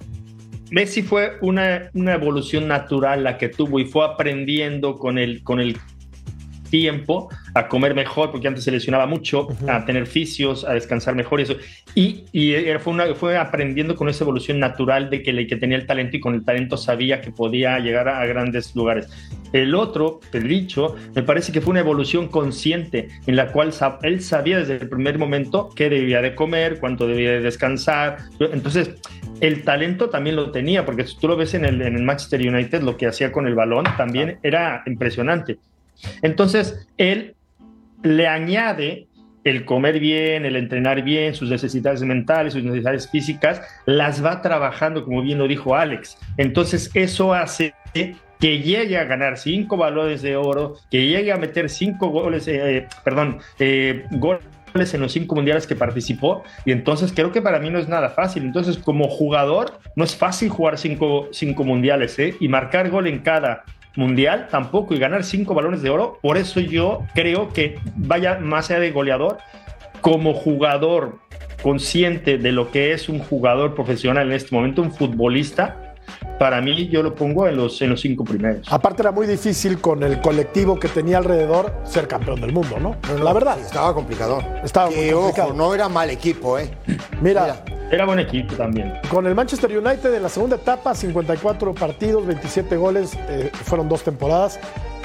Messi 0.70 1.02
fue 1.02 1.34
una, 1.42 1.90
una 1.94 2.14
evolución 2.14 2.66
natural 2.66 3.22
la 3.22 3.38
que 3.38 3.48
tuvo 3.48 3.78
y 3.78 3.84
fue 3.84 4.04
aprendiendo 4.04 4.98
con 4.98 5.18
el, 5.18 5.44
con 5.44 5.60
el 5.60 5.78
tiempo 6.78 7.28
a 7.54 7.68
comer 7.68 7.94
mejor, 7.94 8.32
porque 8.32 8.48
antes 8.48 8.64
se 8.64 8.72
lesionaba 8.72 9.06
mucho, 9.06 9.46
a 9.68 9.84
tener 9.84 10.06
fisios, 10.08 10.64
a 10.64 10.72
descansar 10.72 11.14
mejor 11.14 11.38
y 11.38 11.42
eso. 11.44 11.56
Y, 11.94 12.24
y 12.32 12.54
fue, 12.82 12.92
una, 12.92 13.14
fue 13.14 13.36
aprendiendo 13.36 13.94
con 13.94 14.08
esa 14.08 14.24
evolución 14.24 14.58
natural 14.58 15.08
de 15.08 15.22
que, 15.22 15.32
le- 15.32 15.46
que 15.46 15.56
tenía 15.56 15.78
el 15.78 15.86
talento 15.86 16.16
y 16.16 16.20
con 16.20 16.34
el 16.34 16.44
talento 16.44 16.76
sabía 16.76 17.20
que 17.20 17.30
podía 17.30 17.78
llegar 17.78 18.08
a, 18.08 18.20
a 18.20 18.26
grandes 18.26 18.74
lugares. 18.74 19.06
El 19.52 19.76
otro, 19.76 20.18
el 20.32 20.48
dicho, 20.48 20.96
me 21.14 21.22
parece 21.22 21.52
que 21.52 21.60
fue 21.60 21.70
una 21.70 21.80
evolución 21.80 22.26
consciente 22.26 23.06
en 23.28 23.36
la 23.36 23.52
cual 23.52 23.70
él 24.02 24.20
sabía 24.20 24.58
desde 24.58 24.74
el 24.74 24.88
primer 24.88 25.16
momento 25.16 25.68
qué 25.76 25.88
debía 25.88 26.20
de 26.22 26.34
comer, 26.34 26.80
cuánto 26.80 27.06
debía 27.06 27.30
de 27.30 27.40
descansar. 27.40 28.16
Entonces, 28.40 28.90
el 29.40 29.62
talento 29.62 30.10
también 30.10 30.34
lo 30.34 30.50
tenía, 30.50 30.84
porque 30.84 31.04
tú 31.20 31.28
lo 31.28 31.36
ves 31.36 31.54
en 31.54 31.64
el, 31.64 31.80
en 31.82 31.94
el 31.94 32.02
Manchester 32.02 32.40
United, 32.40 32.82
lo 32.82 32.96
que 32.96 33.06
hacía 33.06 33.30
con 33.30 33.46
el 33.46 33.54
balón 33.54 33.84
también 33.96 34.38
era 34.42 34.82
impresionante. 34.86 35.58
Entonces, 36.22 36.86
él 36.98 37.34
le 38.02 38.28
añade 38.28 39.08
el 39.44 39.64
comer 39.64 40.00
bien, 40.00 40.46
el 40.46 40.56
entrenar 40.56 41.02
bien, 41.02 41.34
sus 41.34 41.50
necesidades 41.50 42.02
mentales, 42.02 42.54
sus 42.54 42.64
necesidades 42.64 43.10
físicas, 43.10 43.60
las 43.84 44.24
va 44.24 44.40
trabajando, 44.40 45.04
como 45.04 45.22
bien 45.22 45.38
lo 45.38 45.46
dijo 45.46 45.74
Alex. 45.74 46.16
Entonces, 46.38 46.90
eso 46.94 47.34
hace 47.34 47.74
que 48.40 48.58
llegue 48.60 48.98
a 48.98 49.04
ganar 49.04 49.38
cinco 49.38 49.76
balones 49.76 50.22
de 50.22 50.36
oro, 50.36 50.76
que 50.90 51.06
llegue 51.06 51.32
a 51.32 51.36
meter 51.36 51.70
cinco 51.70 52.08
goles, 52.08 52.48
eh, 52.48 52.88
perdón, 53.04 53.38
eh, 53.58 54.04
goles 54.10 54.42
en 54.92 55.00
los 55.00 55.12
cinco 55.12 55.36
mundiales 55.36 55.68
que 55.68 55.76
participó 55.76 56.42
y 56.64 56.72
entonces 56.72 57.12
creo 57.14 57.30
que 57.30 57.40
para 57.40 57.60
mí 57.60 57.70
no 57.70 57.78
es 57.78 57.88
nada 57.88 58.10
fácil. 58.10 58.42
Entonces 58.42 58.76
como 58.76 59.08
jugador 59.08 59.78
no 59.94 60.02
es 60.02 60.16
fácil 60.16 60.48
jugar 60.48 60.78
cinco, 60.78 61.28
cinco 61.30 61.62
mundiales 61.62 62.18
¿eh? 62.18 62.34
y 62.40 62.48
marcar 62.48 62.90
gol 62.90 63.06
en 63.06 63.20
cada 63.20 63.64
mundial 63.96 64.48
tampoco 64.50 64.94
y 64.94 64.98
ganar 64.98 65.24
cinco 65.24 65.54
balones 65.54 65.82
de 65.82 65.90
oro. 65.90 66.18
Por 66.22 66.36
eso 66.36 66.60
yo 66.60 67.02
creo 67.14 67.52
que 67.52 67.78
vaya 67.96 68.38
más 68.38 68.70
allá 68.70 68.80
de 68.80 68.90
goleador, 68.90 69.38
como 70.00 70.34
jugador 70.34 71.18
consciente 71.62 72.36
de 72.36 72.52
lo 72.52 72.70
que 72.70 72.92
es 72.92 73.08
un 73.08 73.20
jugador 73.20 73.74
profesional 73.74 74.26
en 74.26 74.34
este 74.34 74.54
momento, 74.54 74.82
un 74.82 74.92
futbolista, 74.92 75.94
para 76.38 76.60
mí 76.60 76.88
yo 76.88 77.02
lo 77.02 77.14
pongo 77.14 77.46
en 77.48 77.56
los, 77.56 77.80
en 77.80 77.90
los 77.90 78.00
cinco 78.00 78.24
primeros. 78.24 78.70
Aparte 78.70 79.02
era 79.02 79.12
muy 79.12 79.26
difícil 79.26 79.80
con 79.80 80.02
el 80.02 80.20
colectivo 80.20 80.78
que 80.78 80.88
tenía 80.88 81.18
alrededor 81.18 81.72
ser 81.84 82.08
campeón 82.08 82.40
del 82.40 82.52
mundo, 82.52 82.78
¿no? 82.78 82.96
La 83.22 83.32
verdad. 83.32 83.58
Estaba 83.58 83.94
complicado. 83.94 84.42
Estaba 84.62 84.90
muy 84.90 85.10
complicado. 85.10 85.48
ojo, 85.48 85.54
no 85.54 85.74
era 85.74 85.88
mal 85.88 86.10
equipo, 86.10 86.58
¿eh? 86.58 86.70
Mira, 87.22 87.64
Era 87.90 88.06
buen 88.06 88.18
equipo 88.18 88.54
también. 88.54 88.92
con 89.10 89.26
el 89.26 89.34
Manchester 89.34 89.76
United 89.76 90.14
en 90.14 90.22
la 90.22 90.28
segunda 90.28 90.56
etapa, 90.56 90.94
54 90.94 91.74
partidos, 91.74 92.26
27 92.26 92.76
goles, 92.76 93.16
eh, 93.28 93.50
fueron 93.52 93.88
dos 93.88 94.02
temporadas. 94.02 94.58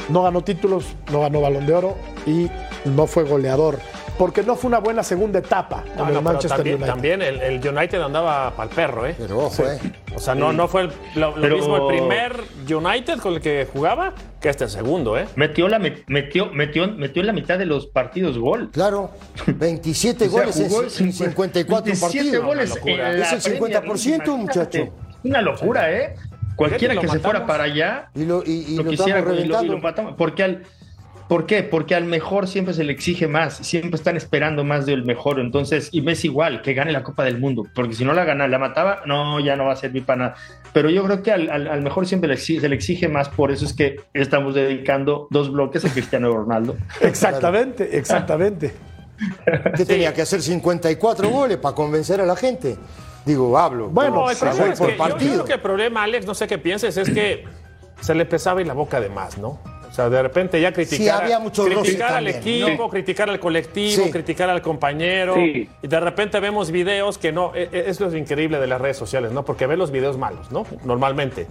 No 0.09 0.23
ganó 0.23 0.41
títulos, 0.41 0.85
no 1.11 1.21
ganó 1.21 1.41
balón 1.41 1.65
de 1.67 1.73
oro 1.73 1.95
y 2.25 2.49
no 2.85 3.05
fue 3.05 3.23
goleador. 3.23 3.79
Porque 4.19 4.43
no 4.43 4.55
fue 4.57 4.67
una 4.67 4.79
buena 4.79 5.01
segunda 5.01 5.39
etapa 5.39 5.81
con 5.81 5.95
No, 5.95 6.07
el 6.09 6.13
no, 6.13 6.19
pero 6.19 6.21
Manchester 6.21 6.57
también, 6.57 6.75
United. 6.75 6.91
también 6.93 7.21
el, 7.21 7.41
el 7.41 7.67
United 7.67 8.01
andaba 8.01 8.51
para 8.51 8.69
el 8.69 8.75
perro, 8.75 9.07
¿eh? 9.07 9.15
Pero 9.17 9.37
ojo, 9.39 9.63
¿eh? 9.65 9.79
O 10.13 10.19
sea, 10.19 10.35
no, 10.35 10.51
no 10.51 10.67
fue 10.67 10.81
el- 10.81 10.91
lo, 11.15 11.35
lo 11.37 11.41
Pero- 11.41 11.55
mismo 11.55 11.77
el 11.89 11.97
primer 11.97 12.33
United 12.69 13.19
con 13.19 13.33
el 13.35 13.39
que 13.41 13.65
jugaba 13.71 14.13
que 14.41 14.49
este 14.49 14.67
segundo, 14.67 15.17
¿eh? 15.17 15.25
Metió, 15.37 15.69
la, 15.69 15.79
metió, 15.79 16.47
metió, 16.51 16.87
metió 16.91 17.21
en 17.21 17.27
la 17.27 17.33
mitad 17.33 17.57
de 17.57 17.65
los 17.65 17.87
partidos 17.87 18.37
gol. 18.37 18.69
Claro, 18.73 19.11
27 19.47 20.25
O 20.27 20.29
sea, 20.29 20.39
goles 20.41 20.59
en 20.59 20.69
jugó 20.69 20.83
en 20.83 20.89
54 20.89 21.85
27 21.85 22.19
partidos. 22.19 22.45
goles 22.45 22.69
Una 22.71 22.75
locura. 22.75 23.11
en 23.13 23.19
la 23.21 23.25
Es 23.25 23.31
el 23.47 23.53
50%, 23.53 23.59
Premier 23.59 24.19
League, 24.27 24.31
muchacho. 24.37 24.89
Una 25.23 25.41
locura, 25.41 25.91
¿eh? 25.93 26.15
Cualquiera 26.57 26.93
que 26.99 27.07
se 27.07 27.19
fuera 27.19 27.45
para 27.45 27.63
allá, 27.63 28.09
Y 28.13 28.25
lo, 28.25 28.43
y, 28.45 28.65
y 28.67 28.75
lo 28.75 28.83
lo 28.83 28.89
quisiera 28.89 29.19
estamos 29.19 29.37
y 29.37 29.37
lo, 29.37 29.45
y 29.45 29.47
reventando. 29.47 29.73
lo 29.75 29.79
matamos. 29.79 30.15
Porque 30.17 30.43
al, 30.43 30.63
¿Por 31.29 31.45
qué? 31.45 31.61
Porque 31.63 31.93
al 31.95 32.05
mejor 32.05 32.47
siempre 32.47 32.73
se 32.73 32.83
le 32.83 32.91
exige 32.91 33.27
más, 33.27 33.57
siempre 33.57 33.95
están 33.95 34.17
esperando 34.17 34.63
más 34.63 34.85
del 34.87 35.05
mejor. 35.05 35.39
Entonces, 35.39 35.87
y 35.91 36.01
Messi 36.01 36.27
igual, 36.27 36.61
que 36.63 36.73
gane 36.73 36.91
la 36.91 37.03
Copa 37.03 37.23
del 37.23 37.37
Mundo, 37.39 37.67
porque 37.75 37.93
si 37.93 38.03
no 38.03 38.13
la 38.13 38.25
gana, 38.25 38.47
la 38.47 38.57
mataba, 38.57 39.03
no, 39.05 39.39
ya 39.39 39.55
no 39.55 39.65
va 39.65 39.73
a 39.73 39.75
servir 39.75 40.03
para 40.05 40.17
nada. 40.17 40.35
Pero 40.73 40.89
yo 40.89 41.03
creo 41.05 41.21
que 41.21 41.31
al, 41.31 41.49
al- 41.51 41.67
al 41.67 41.81
mejor 41.83 42.07
siempre 42.07 42.27
le 42.27 42.33
exige- 42.33 42.59
se 42.61 42.67
le 42.67 42.75
exige 42.75 43.07
más, 43.07 43.29
por 43.29 43.51
eso 43.51 43.63
es 43.65 43.73
que 43.73 43.97
estamos 44.13 44.55
dedicando 44.55 45.27
dos 45.29 45.51
bloques 45.51 45.85
a 45.85 45.89
Cristiano 45.89 46.31
Ronaldo. 46.35 46.75
Exactamente, 47.01 47.95
exactamente. 47.97 48.73
¿Qué 49.77 49.85
tenía 49.85 50.13
que 50.13 50.23
hacer 50.23 50.41
54 50.41 51.29
goles 51.29 51.57
para 51.57 51.75
convencer 51.75 52.21
a 52.21 52.25
la 52.25 52.35
gente? 52.35 52.75
Digo, 53.25 53.55
hablo. 53.57 53.89
Bueno, 53.89 54.15
No, 54.15 54.31
el 54.31 54.37
problema 54.37 54.75
fue 54.75 54.91
es 54.91 54.97
por 54.97 55.17
que 55.17 55.25
yo- 55.25 55.31
creo 55.33 55.45
que 55.45 55.53
el 55.53 55.61
problema, 55.61 56.03
Alex, 56.03 56.25
no 56.25 56.33
sé 56.33 56.47
qué 56.47 56.57
pienses, 56.57 56.97
es 56.97 57.09
que 57.09 57.43
se 58.01 58.15
le 58.15 58.23
empezaba 58.23 58.57
a 58.57 58.61
ir 58.61 58.67
la 58.67 58.73
boca 58.73 58.99
de 58.99 59.09
más, 59.09 59.37
¿no? 59.37 59.59
O 59.99 60.01
sea, 60.03 60.09
de 60.09 60.23
repente 60.23 60.61
ya 60.61 60.71
criticar, 60.71 60.97
Sí, 60.97 61.09
había 61.09 61.39
mucho 61.39 61.65
roce 61.65 61.81
criticar 61.81 62.13
al 62.13 62.31
también, 62.31 62.67
equipo, 62.67 62.89
criticar 62.89 63.29
al 63.29 63.39
colectivo, 63.39 64.05
Sí. 64.05 64.11
criticar 64.11 64.49
al 64.49 64.61
compañero. 64.61 65.35
Sí. 65.35 65.67
Y 65.81 65.87
de 65.87 65.99
repente 65.99 66.39
vemos 66.39 66.71
videos 66.71 67.17
que 67.17 67.33
no, 67.33 67.51
e- 67.53 67.63
e- 67.69 67.83
eso 67.89 68.05
es 68.07 68.13
lo 68.13 68.17
increíble 68.17 68.59
de 68.59 68.67
las 68.67 68.79
redes 68.79 68.95
sociales, 68.95 69.33
¿no? 69.33 69.43
Porque 69.43 69.67
ves 69.67 69.77
los 69.77 69.91
videos 69.91 70.17
malos, 70.17 70.51
¿no? 70.53 70.65
Normalmente. 70.85 71.47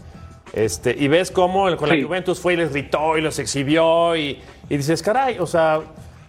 Este, 0.55 0.97
y 0.99 1.09
ves 1.09 1.31
cómo 1.31 1.69
el- 1.69 1.77
con 1.77 1.91
la 1.91 1.95
Sí. 1.95 2.03
Juventus 2.03 2.41
fue 2.41 2.55
y 2.55 2.57
les 2.57 2.71
gritó 2.73 3.19
y 3.19 3.21
los 3.21 3.39
exhibió 3.39 4.17
y, 4.17 4.41
y 4.71 4.77
dices, 4.79 5.03
caray, 5.03 5.39
o 5.39 5.47
sea, 5.47 5.81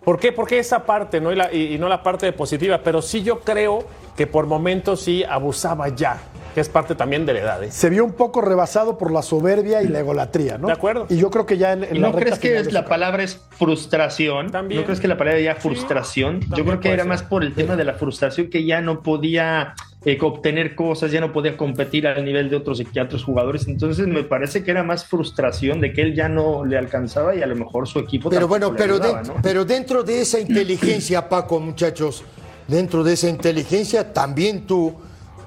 ¿por 0.03 0.19
qué, 0.19 0.33
por 0.33 0.45
qué 0.45 0.59
esa 0.59 0.85
parte 0.85 1.21
¿no? 1.21 1.31
Y, 1.31 1.35
la- 1.37 1.53
y- 1.53 1.75
y 1.75 1.77
no 1.77 1.87
la 1.87 2.03
parte 2.03 2.29
positiva? 2.33 2.81
Pero 2.83 3.01
sí 3.01 3.23
yo 3.23 3.39
creo 3.39 3.85
que 4.17 4.27
por 4.27 4.45
momentos 4.45 4.99
sí 5.01 5.23
abusaba 5.23 5.87
ya, 5.87 6.17
que 6.53 6.61
es 6.61 6.69
parte 6.69 6.95
también 6.95 7.25
de 7.25 7.33
la 7.33 7.39
edad. 7.39 7.63
¿eh? 7.63 7.71
Se 7.71 7.89
vio 7.89 8.03
un 8.03 8.13
poco 8.13 8.41
rebasado 8.41 8.97
por 8.97 9.11
la 9.11 9.21
soberbia 9.21 9.81
y 9.81 9.87
la 9.87 9.99
egolatría, 9.99 10.57
¿no? 10.57 10.67
De 10.67 10.73
acuerdo. 10.73 11.05
Y 11.09 11.17
yo 11.17 11.29
creo 11.29 11.45
que 11.45 11.57
ya 11.57 11.73
en, 11.73 11.83
en 11.83 11.95
¿Y 11.95 11.99
la 11.99 12.09
no 12.09 12.13
recta 12.17 12.39
crees 12.39 12.67
que 12.67 12.73
la 12.73 12.85
palabra 12.85 13.23
es 13.23 13.41
frustración? 13.51 14.51
También. 14.51 14.81
¿No 14.81 14.85
crees 14.85 14.99
que 14.99 15.07
la 15.07 15.17
palabra 15.17 15.39
ya 15.39 15.55
frustración? 15.55 16.41
Yo 16.55 16.65
creo 16.65 16.79
que 16.79 16.89
era 16.89 17.03
ser. 17.03 17.09
más 17.09 17.23
por 17.23 17.43
el 17.43 17.53
tema 17.53 17.75
de 17.75 17.83
la 17.83 17.93
frustración 17.93 18.49
que 18.49 18.65
ya 18.65 18.81
no 18.81 19.01
podía 19.01 19.75
eh, 20.05 20.17
obtener 20.21 20.75
cosas, 20.75 21.11
ya 21.11 21.19
no 21.19 21.33
podía 21.33 21.57
competir 21.57 22.07
al 22.07 22.23
nivel 22.23 22.49
de 22.49 22.55
otros, 22.55 22.81
que 22.81 23.01
otros 23.01 23.23
jugadores. 23.23 23.67
Entonces 23.67 24.07
me 24.07 24.23
parece 24.23 24.63
que 24.63 24.71
era 24.71 24.81
más 24.81 25.05
frustración 25.05 25.81
de 25.81 25.91
que 25.91 26.01
él 26.01 26.15
ya 26.15 26.29
no 26.29 26.63
le 26.65 26.77
alcanzaba 26.77 27.35
y 27.35 27.41
a 27.41 27.47
lo 27.47 27.55
mejor 27.55 27.87
su 27.87 27.99
equipo 27.99 28.29
Pero 28.29 28.47
bueno, 28.47 28.73
pero, 28.75 28.95
ayudaba, 28.95 29.17
dentro, 29.17 29.35
¿no? 29.35 29.41
pero 29.41 29.65
dentro 29.65 30.03
de 30.03 30.21
esa 30.21 30.39
inteligencia, 30.39 31.27
Paco, 31.29 31.59
muchachos, 31.59 32.23
dentro 32.67 33.03
de 33.03 33.13
esa 33.13 33.27
inteligencia 33.27 34.13
también 34.13 34.65
tú 34.65 34.95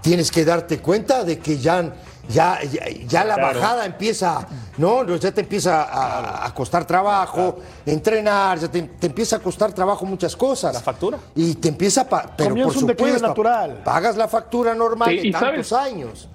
tienes 0.03 0.31
que 0.31 0.45
darte 0.45 0.79
cuenta 0.79 1.25
de 1.25 1.39
que 1.39 1.57
ya, 1.59 1.95
ya, 2.29 2.61
ya, 2.63 2.83
ya 3.07 3.25
la 3.25 3.35
Claro. 3.37 3.59
bajada 3.61 3.87
empieza, 3.87 4.47
¿no? 4.79 5.05
Ya 5.17 5.33
te 5.33 5.41
empieza 5.43 5.83
a, 5.85 6.47
a 6.47 6.55
costar 6.55 6.85
trabajo, 6.85 7.61
entrenar, 7.87 8.59
ya 8.59 8.69
te, 8.71 8.83
te 8.83 9.07
empieza 9.07 9.37
a 9.37 9.39
costar 9.39 9.73
trabajo 9.73 10.05
muchas 10.05 10.37
cosas. 10.37 10.75
La 10.75 10.81
factura. 10.81 11.19
Y 11.35 11.55
te 11.55 11.69
empieza, 11.69 12.09
pa- 12.09 12.35
pero 12.37 12.51
Comienza 12.51 12.75
por 12.75 12.83
un 12.85 12.91
supuesto, 12.91 13.27
natural. 13.29 13.81
pagas 13.85 14.17
la 14.17 14.29
factura 14.29 14.75
normal 14.75 15.09
Sí, 15.11 15.17
de 15.21 15.29
y 15.29 15.31
tantos 15.33 15.69
sabes- 15.69 15.93
años. 15.93 16.29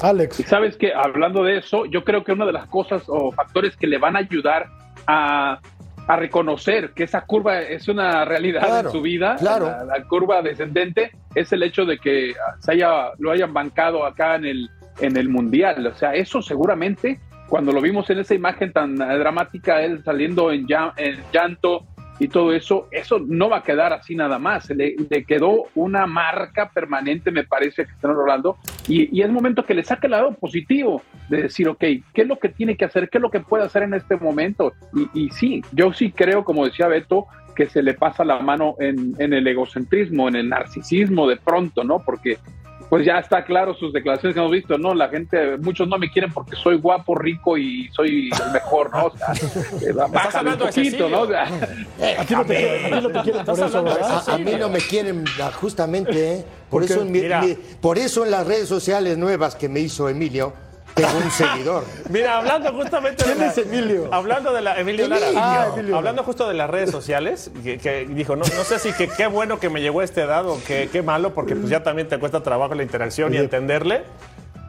Alex. 0.00 0.40
Y 0.40 0.42
sabes 0.42 0.76
que 0.76 0.92
hablando 0.92 1.44
de 1.44 1.58
eso, 1.58 1.84
yo 1.86 2.02
creo 2.04 2.24
que 2.24 2.32
una 2.32 2.44
de 2.44 2.52
las 2.52 2.66
cosas 2.66 3.02
o 3.06 3.30
factores 3.32 3.76
que 3.76 3.86
le 3.86 3.98
van 3.98 4.16
a 4.16 4.18
ayudar 4.18 4.66
a 5.06 5.58
a 6.06 6.16
reconocer 6.16 6.92
que 6.92 7.04
esa 7.04 7.22
curva 7.22 7.60
es 7.60 7.88
una 7.88 8.24
realidad 8.24 8.80
en 8.80 8.90
su 8.90 9.00
vida, 9.00 9.36
claro. 9.36 9.66
la, 9.86 10.02
curva 10.04 10.42
descendente, 10.42 11.12
es 11.34 11.52
el 11.52 11.62
hecho 11.62 11.84
de 11.84 11.98
que 11.98 12.34
se 12.58 12.72
haya, 12.72 13.12
lo 13.18 13.30
hayan 13.30 13.52
bancado 13.52 14.04
acá 14.04 14.34
en 14.36 14.44
el, 14.44 14.70
en 15.00 15.16
el 15.16 15.28
Mundial. 15.28 15.86
O 15.86 15.94
sea, 15.94 16.14
eso 16.14 16.42
seguramente, 16.42 17.20
cuando 17.48 17.72
lo 17.72 17.80
vimos 17.80 18.08
en 18.10 18.18
esa 18.18 18.34
imagen 18.34 18.72
tan 18.72 18.96
dramática, 18.96 19.80
él 19.82 20.02
saliendo 20.04 20.50
en, 20.50 20.66
en 20.96 21.22
llanto, 21.32 21.86
y 22.22 22.28
todo 22.28 22.52
eso, 22.52 22.86
eso 22.92 23.18
no 23.18 23.48
va 23.48 23.58
a 23.58 23.62
quedar 23.64 23.92
así 23.92 24.14
nada 24.14 24.38
más. 24.38 24.70
Le, 24.70 24.94
quedó 25.26 25.64
una 25.74 26.06
marca 26.06 26.70
permanente, 26.72 27.32
me 27.32 27.42
parece, 27.42 27.84
que 27.84 27.90
están 27.90 28.14
Rolando, 28.14 28.58
y, 28.86 29.20
es 29.20 29.28
momento 29.28 29.64
que 29.64 29.74
le 29.74 29.82
saque 29.82 30.06
el 30.06 30.12
lado 30.12 30.32
positivo 30.34 31.02
de 31.28 31.42
decir, 31.42 31.68
ok, 31.68 31.80
¿qué 31.80 32.22
es 32.22 32.28
lo 32.28 32.38
que 32.38 32.48
tiene 32.48 32.76
que 32.76 32.84
hacer? 32.84 33.10
¿Qué 33.10 33.18
es 33.18 33.22
lo 33.22 33.32
que 33.32 33.40
puede 33.40 33.64
hacer 33.64 33.82
en 33.82 33.94
este 33.94 34.16
momento? 34.16 34.72
Y, 35.14 35.30
sí, 35.30 35.62
yo 35.72 35.92
sí 35.92 36.12
creo, 36.12 36.44
como 36.44 36.64
decía 36.64 36.86
Beto, 36.86 37.26
que 37.56 37.66
se 37.66 37.82
le 37.82 37.94
pasa 37.94 38.24
la 38.24 38.38
mano 38.38 38.76
en 38.78 39.32
el 39.32 39.44
egocentrismo, 39.44 40.28
en 40.28 40.36
el 40.36 40.48
narcisismo 40.48 41.26
de 41.26 41.38
pronto, 41.38 41.82
¿no? 41.82 42.04
Porque 42.06 42.38
pues 42.92 43.06
ya 43.06 43.18
está 43.20 43.42
claro 43.42 43.72
sus 43.72 43.90
declaraciones 43.90 44.34
que 44.34 44.40
hemos 44.40 44.52
visto, 44.52 44.76
¿no? 44.76 44.92
La 44.92 45.08
gente, 45.08 45.56
muchos 45.56 45.88
no 45.88 45.96
me 45.96 46.10
quieren 46.10 46.30
porque 46.30 46.56
soy 46.56 46.76
guapo, 46.76 47.14
rico 47.14 47.56
y 47.56 47.88
soy 47.90 48.28
el 48.28 48.52
mejor, 48.52 48.94
¿no? 48.94 49.06
O 49.06 49.16
sea, 49.16 49.28
eh, 49.88 49.92
bájale 49.94 50.50
un 50.50 50.58
poquito, 50.58 51.08
¿no? 51.08 51.24
Eh, 51.24 52.16
aquí 52.18 52.34
no 52.34 52.44
te, 52.44 52.54
quieren 53.24 53.46
por 53.46 53.58
eso, 53.58 53.82
¿verdad? 53.82 54.22
A, 54.28 54.36
mí 54.36 54.52
no 54.60 54.68
me 54.68 54.80
quieren 54.80 55.24
justamente, 55.58 56.34
¿eh? 56.34 56.44
Por, 56.68 56.84
eso 56.84 57.06
por 57.80 57.96
eso 57.96 58.26
en 58.26 58.30
las 58.30 58.46
redes 58.46 58.68
sociales 58.68 59.16
nuevas 59.16 59.54
que 59.54 59.70
me 59.70 59.80
hizo 59.80 60.10
Emilio, 60.10 60.52
un 60.96 61.30
seguidor. 61.30 61.84
Mira, 62.10 62.38
hablando 62.38 62.72
justamente 62.72 63.24
de 63.34 63.46
es 63.46 63.58
Emilio? 63.58 64.08
Hablando 64.12 64.52
de 64.52 64.62
la 64.62 64.78
Emilio, 64.78 65.08
Lara. 65.08 65.26
Ah, 65.36 65.74
hablando 65.94 66.22
justo 66.22 66.48
de 66.48 66.54
las 66.54 66.68
redes 66.68 66.90
sociales, 66.90 67.50
que, 67.62 68.06
dijo, 68.10 68.36
no, 68.36 68.44
no 68.44 68.64
sé 68.64 68.78
si 68.78 68.92
que 68.92 69.08
qué 69.08 69.26
bueno 69.26 69.58
que 69.58 69.70
me 69.70 69.80
llegó 69.80 70.00
a 70.00 70.04
esta 70.04 70.22
edad 70.22 70.46
o 70.46 70.58
que, 70.66 70.88
qué 70.90 71.02
malo, 71.02 71.34
porque 71.34 71.56
pues 71.56 71.70
ya 71.70 71.82
también 71.82 72.08
te 72.08 72.18
cuesta 72.18 72.42
trabajo 72.42 72.74
la 72.74 72.82
interacción 72.82 73.32
y 73.34 73.38
entenderle. 73.38 74.04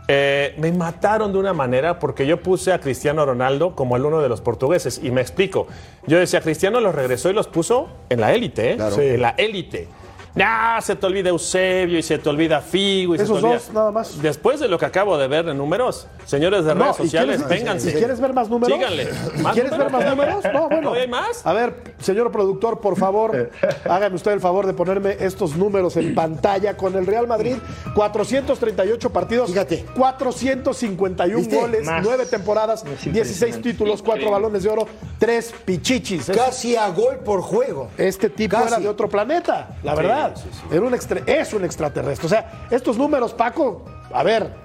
Eh, 0.10 0.54
me 0.58 0.72
mataron 0.74 1.32
de 1.32 1.38
una 1.38 1.54
manera 1.54 1.98
porque 2.00 2.28
yo 2.28 2.42
puse 2.42 2.74
a 2.74 2.80
Cristiano 2.80 3.26
Ronaldo 3.26 3.74
como 3.74 3.96
el 3.96 4.04
uno 4.04 4.22
de 4.22 4.28
los 4.28 4.42
portugueses. 4.42 5.00
Y 5.02 5.12
me 5.12 5.22
explico. 5.22 5.68
Yo 6.08 6.20
decía, 6.20 6.42
Cristiano 6.42 6.82
los 6.82 6.94
regresó 6.94 7.30
y 7.30 7.34
los 7.34 7.48
puso 7.48 7.90
en 8.10 8.20
la 8.20 8.34
élite, 8.34 8.74
¿eh? 8.74 8.78
En 8.98 9.22
la 9.22 9.30
élite. 9.38 9.88
Nah, 10.36 10.82
se 10.82 10.96
te 10.96 11.06
olvida 11.06 11.30
Eusebio 11.30 12.00
y 12.00 12.04
se 12.04 12.18
te 12.18 12.28
olvida 12.28 12.60
Figo. 12.60 13.14
Y 13.16 13.18
Esos 13.18 13.28
se 13.28 13.34
te 13.34 13.40
olvida... 13.46 13.60
dos, 13.60 13.74
nada 13.74 13.92
más. 13.92 14.22
Después 14.22 14.60
de 14.60 14.68
lo 14.68 14.80
que 14.80 14.86
acabo 14.86 15.18
de 15.18 15.28
ver 15.28 15.48
en 15.48 15.58
números, 15.58 16.08
señores 16.26 16.66
de 16.66 16.74
redes 16.74 16.96
sociales, 16.96 17.48
vénganse. 17.48 17.92
Si 17.92 17.98
quieres 17.98 18.20
ver 18.20 18.34
más 18.34 18.50
números, 18.50 18.76
síganle. 18.78 19.10
¿Quieres 19.54 19.78
ver 19.78 19.90
más 19.92 20.06
números? 20.06 20.44
No, 20.54 20.70
bueno. 20.70 20.94
hay 20.94 21.08
más? 21.08 21.46
A 21.46 21.54
ver, 21.54 21.76
señor 22.00 22.32
productor, 22.32 22.80
por 22.80 22.98
favor, 22.98 23.52
hágame 23.90 24.16
usted 24.16 24.32
el 24.32 24.40
favor 24.40 24.66
de 24.68 24.74
ponerme 24.74 25.18
estos 25.20 25.56
números 25.56 25.96
en 25.98 26.14
pantalla 26.16 26.76
con 26.78 26.96
el 26.96 27.06
Real 27.06 27.28
Madrid. 27.28 27.56
438 27.96 29.10
partidos, 29.12 29.50
Fíjate. 29.50 29.86
451 29.98 31.38
¿Viste? 31.38 31.56
goles, 31.56 31.86
Más. 31.86 32.04
9 32.04 32.26
temporadas, 32.26 32.84
Es 32.84 32.90
16 33.04 33.16
impresionante. 33.16 33.72
títulos, 33.72 34.02
4 34.02 34.12
Increíble. 34.14 34.32
balones 34.32 34.64
de 34.64 34.70
oro, 34.70 34.88
3 35.20 35.54
pichichis. 35.66 36.30
Es- 36.30 36.38
Casi 36.38 36.76
a 36.76 36.90
gol 36.90 37.18
por 37.20 37.42
juego. 37.42 37.90
este 37.98 38.30
tipo 38.30 38.56
Casi. 38.58 38.68
era 38.68 38.80
de 38.80 38.88
otro 38.88 39.10
planeta, 39.10 39.70
la 39.84 39.96
verdad. 39.96 40.34
Era 40.72 40.82
un 40.82 40.94
extra- 40.94 41.22
es 41.26 41.54
un 41.54 41.64
extraterrestre. 41.66 42.26
O 42.26 42.30
sea, 42.30 42.68
estos 42.72 42.98
números, 42.98 43.34
Paco, 43.34 43.84
a 44.14 44.24
ver, 44.24 44.63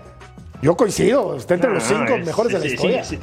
yo 0.63 0.77
coincido, 0.77 1.37
está 1.37 1.55
entre 1.55 1.73
los 1.73 1.83
No, 1.91 1.99
cinco 1.99 2.15
es- 2.19 2.27
mejores 2.27 2.53
de 2.53 2.59
la 2.59 2.65
sí, 2.65 2.75
historia. 2.75 3.05
sí. 3.05 3.19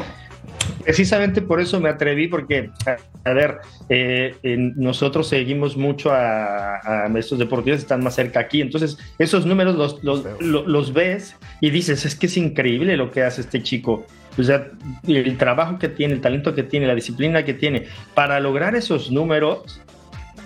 Precisamente 0.83 1.41
por 1.41 1.59
eso 1.59 1.79
me 1.79 1.89
atreví, 1.89 2.27
porque, 2.27 2.69
a, 2.85 3.29
a 3.29 3.33
ver, 3.33 3.57
eh, 3.89 4.35
nosotros 4.75 5.27
seguimos 5.27 5.75
mucho 5.77 6.11
a, 6.11 7.05
a 7.05 7.11
estos 7.17 7.39
deportistas 7.39 7.81
están 7.81 8.03
más 8.03 8.13
cerca 8.15 8.39
aquí, 8.39 8.61
entonces 8.61 8.97
esos 9.17 9.45
números 9.47 9.75
los, 9.75 10.03
los, 10.03 10.23
lo- 10.39 10.67
los 10.67 10.93
ves 10.93 11.35
y 11.59 11.71
dices, 11.71 12.05
es 12.05 12.15
que 12.15 12.27
es 12.27 12.37
increíble 12.37 12.97
lo 12.97 13.09
que 13.11 13.23
hace 13.23 13.41
este 13.41 13.63
chico. 13.63 14.05
O 14.37 14.43
sea, 14.43 14.67
el 15.07 15.37
trabajo 15.37 15.79
que 15.79 15.87
tiene, 15.89 16.13
el 16.13 16.21
talento 16.21 16.53
que 16.53 16.63
tiene, 16.63 16.85
la 16.87 16.95
disciplina 16.95 17.43
que 17.45 17.53
tiene, 17.53 17.85
para 18.13 18.39
lograr 18.39 18.75
esos 18.75 19.09
números, 19.09 19.81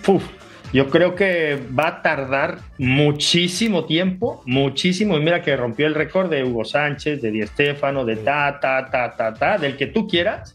¡puf! 0.04 0.22
Yo 0.72 0.88
creo 0.88 1.14
que 1.16 1.58
va 1.78 1.88
a 1.88 2.02
tardar 2.02 2.58
muchísimo 2.78 3.84
tiempo, 3.86 4.42
muchísimo. 4.46 5.16
Y 5.16 5.20
mira 5.20 5.42
que 5.42 5.56
rompió 5.56 5.86
el 5.86 5.94
récord 5.94 6.30
de 6.30 6.44
Hugo 6.44 6.64
Sánchez, 6.64 7.20
de 7.22 7.30
Di 7.32 7.46
Stéfano, 7.46 8.04
de 8.04 8.16
ta, 8.16 8.58
ta, 8.60 8.88
ta, 8.90 9.16
ta, 9.16 9.34
ta, 9.34 9.58
del 9.58 9.76
que 9.76 9.86
tú 9.86 10.06
quieras. 10.06 10.54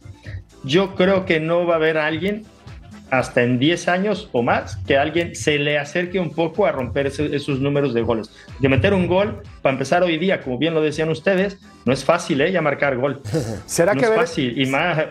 Yo 0.63 0.95
creo 0.95 1.25
que 1.25 1.39
no 1.39 1.65
va 1.65 1.73
a 1.73 1.77
haber 1.77 1.97
alguien 1.97 2.43
hasta 3.11 3.43
en 3.43 3.59
10 3.59 3.87
años 3.87 4.29
o 4.31 4.41
más 4.41 4.77
que 4.87 4.97
alguien 4.97 5.35
se 5.35 5.59
le 5.59 5.77
acerque 5.77 6.19
un 6.19 6.31
poco 6.33 6.65
a 6.65 6.71
romper 6.71 7.07
ese- 7.07 7.35
esos 7.35 7.59
números 7.59 7.93
de 7.93 8.01
goles. 8.01 8.31
De 8.59 8.67
meter 8.69 8.93
un 8.93 9.07
gol, 9.07 9.43
para 9.61 9.73
empezar 9.73 10.01
hoy 10.01 10.17
día, 10.17 10.41
como 10.41 10.57
bien 10.57 10.73
lo 10.73 10.81
decían 10.81 11.09
ustedes, 11.09 11.59
no 11.85 11.93
es 11.93 12.03
fácil, 12.03 12.41
¿eh? 12.41 12.51
Ya 12.51 12.61
marcar 12.61 12.97
gol. 12.97 13.21
¿Será, 13.67 13.93
no 13.93 13.99
que 14.01 14.07
es 14.07 14.13
fácil. 14.15 14.59
Y 14.59 14.65
más, 14.65 15.05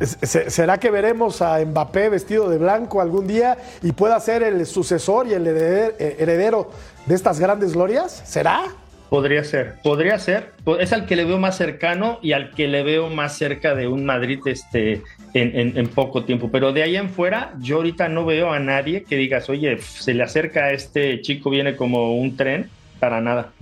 ¿Será 0.00 0.78
que 0.78 0.90
veremos 0.90 1.40
a 1.42 1.58
Mbappé 1.64 2.08
vestido 2.10 2.50
de 2.50 2.58
blanco 2.58 3.00
algún 3.00 3.26
día 3.26 3.56
y 3.82 3.92
pueda 3.92 4.18
ser 4.20 4.42
el 4.42 4.66
sucesor 4.66 5.26
y 5.26 5.32
el 5.34 5.46
heredero, 5.46 5.94
eh, 5.98 6.16
heredero 6.18 6.70
de 7.06 7.14
estas 7.14 7.40
grandes 7.40 7.72
glorias? 7.72 8.22
¿Será? 8.26 8.64
Podría 9.08 9.44
ser, 9.44 9.76
podría 9.84 10.18
ser. 10.18 10.52
Es 10.80 10.92
al 10.92 11.06
que 11.06 11.14
le 11.14 11.24
veo 11.24 11.38
más 11.38 11.56
cercano 11.56 12.18
y 12.22 12.32
al 12.32 12.50
que 12.50 12.66
le 12.66 12.82
veo 12.82 13.08
más 13.08 13.38
cerca 13.38 13.74
de 13.76 13.86
un 13.86 14.04
Madrid 14.04 14.40
este, 14.46 15.02
en, 15.32 15.78
en- 15.78 15.86
poco 15.88 16.24
tiempo. 16.24 16.50
Pero 16.50 16.72
de 16.72 16.82
ahí 16.82 16.96
en 16.96 17.08
fuera, 17.10 17.52
yo 17.60 17.76
ahorita 17.76 18.08
no 18.08 18.24
veo 18.26 18.50
a 18.52 18.58
nadie 18.58 19.04
que 19.04 19.16
digas, 19.16 19.48
oye, 19.48 19.78
se 19.80 20.12
le 20.12 20.24
acerca 20.24 20.64
a 20.64 20.72
este 20.72 21.20
chico, 21.22 21.50
viene 21.50 21.76
como 21.76 22.16
un 22.16 22.36
tren, 22.36 22.68
para 22.98 23.20
nada. 23.20 23.52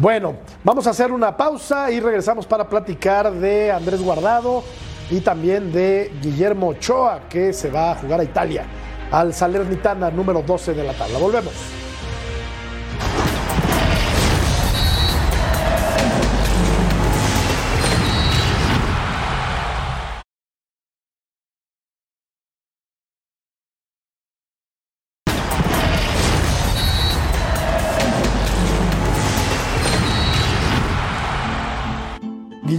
Bueno, 0.00 0.36
vamos 0.64 0.86
a 0.86 0.90
hacer 0.90 1.12
una 1.12 1.36
pausa 1.36 1.90
y 1.90 2.00
regresamos 2.00 2.46
para 2.46 2.66
platicar 2.66 3.30
de 3.32 3.70
Andrés 3.70 4.00
Guardado 4.00 4.64
y 5.10 5.20
también 5.20 5.70
de 5.72 6.10
Guillermo 6.22 6.68
Ochoa, 6.68 7.28
que 7.28 7.52
se 7.52 7.70
va 7.70 7.92
a 7.92 7.96
jugar 7.96 8.20
a 8.20 8.24
Italia, 8.24 8.64
al 9.10 9.34
Salernitana 9.34 10.10
número 10.10 10.40
12 10.40 10.72
de 10.72 10.84
la 10.84 10.94
tabla. 10.94 11.18
Volvemos. 11.18 11.79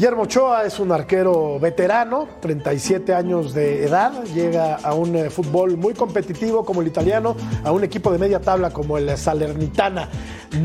Guillermo 0.02 0.24
Ochoa 0.24 0.66
es 0.66 0.80
un 0.80 0.92
arquero 0.92 1.60
veterano, 1.60 2.28
37 2.40 3.14
años 3.14 3.54
de 3.54 3.86
edad, 3.86 4.24
llega 4.34 4.78
a 4.78 4.96
un 4.96 5.16
eh, 5.16 5.30
fútbol 5.30 5.78
muy 5.78 5.94
competitivo 5.94 6.66
como 6.66 6.82
el 6.82 6.88
italiano, 6.88 7.36
a 7.64 7.72
un 7.72 7.84
equipo 7.84 8.12
de 8.12 8.18
media 8.18 8.40
tabla 8.42 8.72
como 8.72 8.98
el 8.98 9.16
Salernitana. 9.16 10.10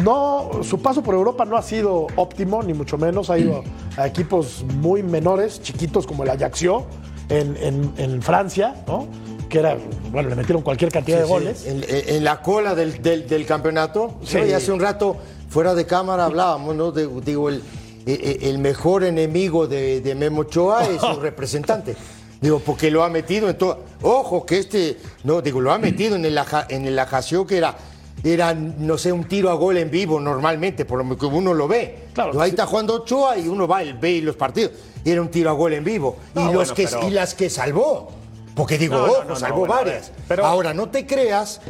No, 0.03 0.49
su 0.63 0.81
paso 0.81 1.03
por 1.03 1.15
Europa 1.15 1.45
no 1.45 1.59
ha 1.59 1.61
sido 1.63 2.07
óptimo, 2.17 2.63
ni 2.63 2.73
mucho 2.73 2.97
menos, 2.97 3.29
ha 3.29 3.39
ido 3.39 3.63
a 3.99 4.07
equipos 4.07 4.65
muy 4.81 5.03
menores, 5.03 5.61
chiquitos 5.61 6.07
como 6.07 6.23
el 6.23 6.31
Ajaccio 6.31 6.87
en, 7.29 7.59
en- 7.59 7.93
en 7.99 8.23
Francia, 8.23 8.75
¿no? 8.87 9.07
que 9.51 9.59
era, 9.59 9.77
bueno, 10.13 10.31
le 10.31 10.35
metieron 10.37 10.63
cualquier 10.63 10.91
cantidad 10.91 11.19
de 11.19 11.25
Sí, 11.25 11.31
goles. 11.31 11.67
En, 11.67 11.85
en 11.87 12.25
la 12.25 12.41
cola 12.41 12.75
del, 12.75 13.03
del- 13.03 13.29
del 13.29 13.45
campeonato. 13.45 14.15
Sí. 14.25 14.39
¿no? 14.39 14.47
Y 14.47 14.53
hace 14.55 14.73
un 14.73 14.81
rato, 14.81 15.15
fuera 15.51 15.75
de 15.75 15.85
cámara, 15.85 16.25
hablábamos, 16.25 16.75
¿no? 16.75 16.91
De- 16.91 17.07
digo, 17.23 17.51
el, 17.51 17.63
el- 18.07 18.43
el 18.45 18.59
mejor 18.59 19.05
enemigo 19.05 19.67
de, 19.67 20.01
de 20.01 20.15
Memo 20.15 20.43
Ochoa 20.43 20.85
es 20.87 21.01
su 21.01 21.21
representante. 21.21 21.97
Digo, 22.41 22.61
porque 22.61 22.91
lo 22.91 23.03
ha 23.03 23.09
metido 23.09 23.49
en 23.49 23.57
todo. 23.59 23.81
Ojo, 24.03 24.45
que 24.47 24.59
este, 24.59 24.99
no, 25.25 25.41
digo, 25.43 25.61
lo 25.61 25.73
ha 25.73 25.79
metido 25.79 26.17
en 26.17 26.25
el, 26.25 26.37
Aja- 26.39 26.67
en 26.69 26.85
el 26.87 27.01
que 27.49 27.57
era, 27.57 27.75
era, 28.23 28.53
no 28.55 28.99
sé, 28.99 29.11
un 29.11 29.25
tiro 29.25 29.51
a 29.51 29.55
gol 29.55 29.79
en 29.79 29.91
vivo 29.91 30.21
normalmente, 30.21 30.85
por 30.85 31.05
lo 31.05 31.17
que 31.17 31.27
uno 31.27 31.55
lo 31.55 31.67
ve. 31.67 32.09
Claro, 32.13 32.39
ahí 32.41 32.51
sí. 32.51 32.55
está 32.55 32.67
jugando 32.67 32.95
Ochoa 32.95 33.39
y 33.39 33.49
uno 33.49 33.67
va 33.67 33.83
y 33.83 33.93
ve 33.95 34.21
los 34.21 34.37
partidos. 34.37 34.73
Era 35.05 35.21
un 35.23 35.29
tiro 35.29 35.49
a 35.51 35.55
gol 35.55 35.73
en 35.73 35.83
vivo. 35.85 36.17
No, 36.35 36.51
y, 36.51 36.53
los 36.53 36.73
que, 36.73 36.85
pero- 36.85 37.09
y 37.09 37.11
las 37.11 37.35
que 37.35 37.49
salvó. 37.49 38.11
Porque 38.55 38.79
digo, 38.79 38.97
No, 38.97 39.05
ojo, 39.05 39.25
no, 39.25 39.37
salvó 39.37 39.61
bueno, 39.61 39.75
varias. 39.75 40.13
pero- 40.29 40.45
Ahora, 40.47 40.73
no 40.75 40.89
te 40.91 41.07
creas 41.07 41.61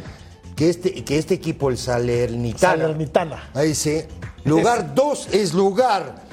que 0.55 0.69
este, 0.69 1.03
que 1.05 1.17
este 1.17 1.33
equipo, 1.35 1.69
el 1.69 1.77
Salernitana, 1.77 2.81
Salernitana. 2.83 3.49
ahí 3.53 3.73
sí, 3.75 4.01
lugar 4.43 4.93
2 4.95 5.29
es 5.33 5.53
lugar. 5.53 6.26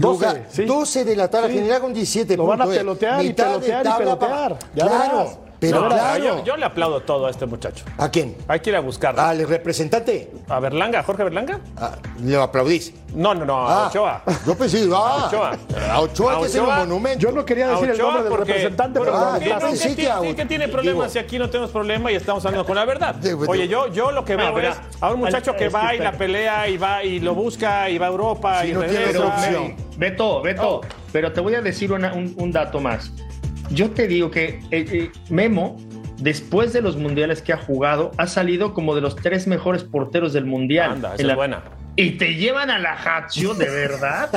12, 0.00 0.26
lugar 0.26 0.46
sí. 0.50 0.64
12 0.64 1.04
de 1.04 1.16
la 1.16 1.28
tabla 1.28 1.48
Sí. 1.48 1.54
general 1.54 1.80
con 1.80 1.92
17 1.94 2.36
Lo 2.36 2.46
van 2.46 2.60
a 2.60 2.64
puntos, 2.64 2.78
eh. 2.78 2.80
y 3.24 3.32
pelotear 3.32 3.82
pelotear. 3.82 4.18
para- 4.18 4.58
Ya 4.74 4.86
claro. 4.86 5.16
verás. 5.18 5.38
Pero 5.60 5.80
No, 5.80 5.88
claro. 5.88 6.22
yo, 6.24 6.44
yo 6.44 6.56
le 6.56 6.64
aplaudo 6.66 7.00
todo 7.00 7.26
a 7.26 7.30
este 7.30 7.44
muchacho. 7.44 7.84
¿A 7.98 8.08
quién? 8.10 8.36
Hay 8.46 8.60
que 8.60 8.70
ir 8.70 8.76
a 8.76 8.80
buscarlo. 8.80 9.20
¿Al 9.20 9.46
representante? 9.48 10.30
¿A 10.48 10.60
Berlanga? 10.60 11.00
¿A 11.00 11.02
Jorge 11.02 11.24
Berlanga? 11.24 11.58
Ah, 11.76 11.96
¿Lo 12.22 12.42
aplaudís? 12.42 12.94
No, 13.12 13.34
no, 13.34 13.44
no, 13.44 13.66
a 13.68 13.84
Ah, 13.84 13.88
Ochoa. 13.88 14.22
Yo 14.46 14.54
pensé, 14.56 14.88
ah, 14.94 15.24
Ochoa. 15.26 15.56
A 15.90 16.00
Ochoa, 16.00 16.36
A 16.36 16.40
que 16.40 16.46
es 16.46 16.54
un 16.54 16.60
Ochoa. 16.60 16.78
monumento. 16.80 17.18
Yo 17.20 17.32
no 17.32 17.44
quería 17.44 17.66
A 17.66 17.70
decir 17.70 17.86
el 17.88 17.94
Ochoa 17.96 18.04
nombre 18.04 18.22
del 18.22 18.30
porque- 18.32 18.52
representante, 18.52 19.00
pero 19.00 19.12
porque- 19.12 19.26
Ah, 19.26 19.32
yo 19.34 19.40
¿qué- 19.40 19.48
gracias. 19.48 19.70
pensé 19.70 19.88
¿qué, 19.88 19.94
que 19.96 20.02
tiene- 20.02 20.12
a- 20.30 20.36
qué 20.36 20.46
tiene 20.46 20.64
digo- 20.66 20.76
problema 20.76 21.08
si 21.08 21.18
aquí 21.18 21.38
no 21.38 21.50
tenemos 21.50 21.70
problema 21.72 22.12
y 22.12 22.14
estamos 22.14 22.44
hablando 22.46 22.64
con 22.66 22.76
la 22.76 22.84
verdad? 22.84 23.14
Digo, 23.16 23.44
Oye, 23.48 23.66
yo, 23.66 23.88
yo 23.92 24.12
lo 24.12 24.24
que 24.24 24.36
veo 24.36 24.54
pero- 24.54 24.68
es 24.68 24.76
a 25.00 25.10
un 25.12 25.18
muchacho 25.20 25.56
que 25.56 25.68
va 25.70 25.90
que 25.90 25.96
y 25.96 25.98
la 25.98 26.12
pelea 26.12 26.68
y 26.68 26.76
va 26.76 27.02
y 27.02 27.18
lo 27.18 27.34
busca 27.34 27.90
y 27.90 27.98
va 27.98 28.06
a 28.06 28.10
Europa 28.10 28.62
Sí, 28.62 28.68
y 28.68 28.72
no 28.74 28.80
tiene 28.82 28.98
regresa. 29.06 29.18
Pero, 29.18 29.28
opción. 29.62 29.76
Beto, 29.96 30.42
Beto, 30.42 30.80
pero 31.10 31.32
te 31.32 31.40
voy 31.40 31.54
a 31.56 31.60
decir 31.62 31.90
una- 31.92 32.12
un, 32.12 32.32
un 32.38 32.52
dato 32.52 32.78
más. 32.78 33.10
Yo 33.70 33.90
te 33.90 34.06
digo 34.06 34.30
que 34.30 34.60
eh, 34.70 34.86
eh, 34.90 35.10
Memo, 35.28 35.76
después 36.18 36.72
de 36.72 36.80
los 36.82 36.96
mundiales 36.96 37.42
que 37.42 37.52
ha 37.52 37.58
jugado, 37.58 38.12
ha 38.16 38.26
salido 38.26 38.74
como 38.74 38.94
de 38.94 39.00
los 39.00 39.16
tres 39.16 39.46
mejores 39.46 39.84
porteros 39.84 40.32
del 40.32 40.46
mundial. 40.46 40.92
Anda, 40.92 41.14
esa 41.14 41.28
es 41.28 41.36
buena. 41.36 41.62
Y 41.96 42.12
te 42.12 42.36
llevan 42.36 42.70
a 42.70 42.78
la 42.78 42.94
Lazio, 42.94 43.54
¿de 43.54 43.68
verdad? 43.68 44.30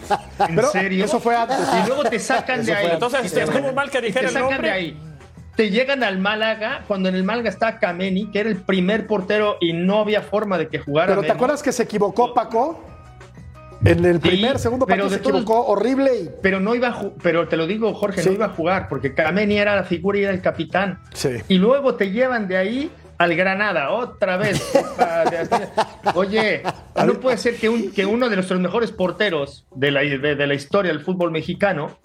¿En 0.48 0.54
Pero 0.54 0.70
serio? 0.70 1.04
eso 1.04 1.18
fue 1.18 1.34
antes. 1.34 1.58
Y 1.82 1.86
luego 1.88 2.04
te 2.04 2.18
sacan 2.20 2.64
de 2.64 2.72
Eso 2.72 2.80
ahí. 2.80 2.88
Entonces, 2.92 3.36
estuvo 3.36 3.72
mal 3.72 3.90
que 3.90 4.00
dijera 4.00 4.20
te 4.20 4.26
el 4.28 4.32
sacan 4.34 4.50
nombre. 4.50 4.68
de 4.68 4.74
ahí. 4.74 5.00
Te 5.56 5.70
llegan 5.70 6.04
al 6.04 6.20
Málaga, 6.20 6.84
cuando 6.86 7.08
en 7.08 7.16
el 7.16 7.24
Málaga 7.24 7.48
está 7.48 7.80
Kameni, 7.80 8.30
que 8.30 8.38
era 8.38 8.48
el 8.48 8.58
primer 8.58 9.08
portero 9.08 9.56
y 9.60 9.72
no 9.72 9.98
había 9.98 10.22
forma 10.22 10.56
de 10.56 10.68
que 10.68 10.78
jugara. 10.78 11.08
Pero 11.08 11.22
¿te 11.22 11.32
acuerdas 11.32 11.60
que 11.64 11.72
se 11.72 11.82
equivocó 11.82 12.32
Paco? 12.32 12.80
En 13.84 14.04
el 14.04 14.18
primer, 14.20 14.58
segundo 14.58 14.86
pero 14.86 15.04
partido 15.04 15.10
se 15.10 15.16
de 15.16 15.22
todos- 15.22 15.42
equivocó 15.42 15.66
horrible 15.68 16.10
y 16.20 16.30
Pero 16.42 16.58
no 16.60 16.74
iba 16.74 16.88
a 16.88 17.10
pero 17.22 17.46
te 17.48 17.56
lo 17.56 17.66
digo, 17.66 17.94
Jorge, 17.94 18.22
Sí. 18.22 18.28
no 18.28 18.34
iba 18.34 18.46
a 18.46 18.50
jugar 18.50 18.88
porque 18.88 19.14
Kameni 19.14 19.56
era 19.56 19.76
la 19.76 19.84
figura 19.84 20.18
y 20.18 20.22
era 20.24 20.32
el 20.32 20.42
capitán. 20.42 20.98
Sí. 21.14 21.30
Y 21.48 21.58
luego 21.58 21.94
te 21.94 22.10
llevan 22.10 22.48
de 22.48 22.56
ahí 22.56 22.90
al 23.18 23.34
Granada, 23.36 23.90
otra 23.90 24.36
vez. 24.36 24.60
Oye, 26.14 26.62
no 27.06 27.14
puede 27.14 27.36
ser 27.36 27.56
que, 27.56 27.68
un- 27.68 27.90
que 27.92 28.06
uno 28.06 28.28
de 28.28 28.36
nuestros 28.36 28.60
mejores 28.60 28.90
porteros 28.92 29.64
de 29.74 29.90
la, 29.90 30.00
de, 30.00 30.18
de 30.34 30.46
la 30.46 30.54
historia 30.54 30.92
del 30.92 31.00
fútbol 31.00 31.30
mexicano, 31.30 31.98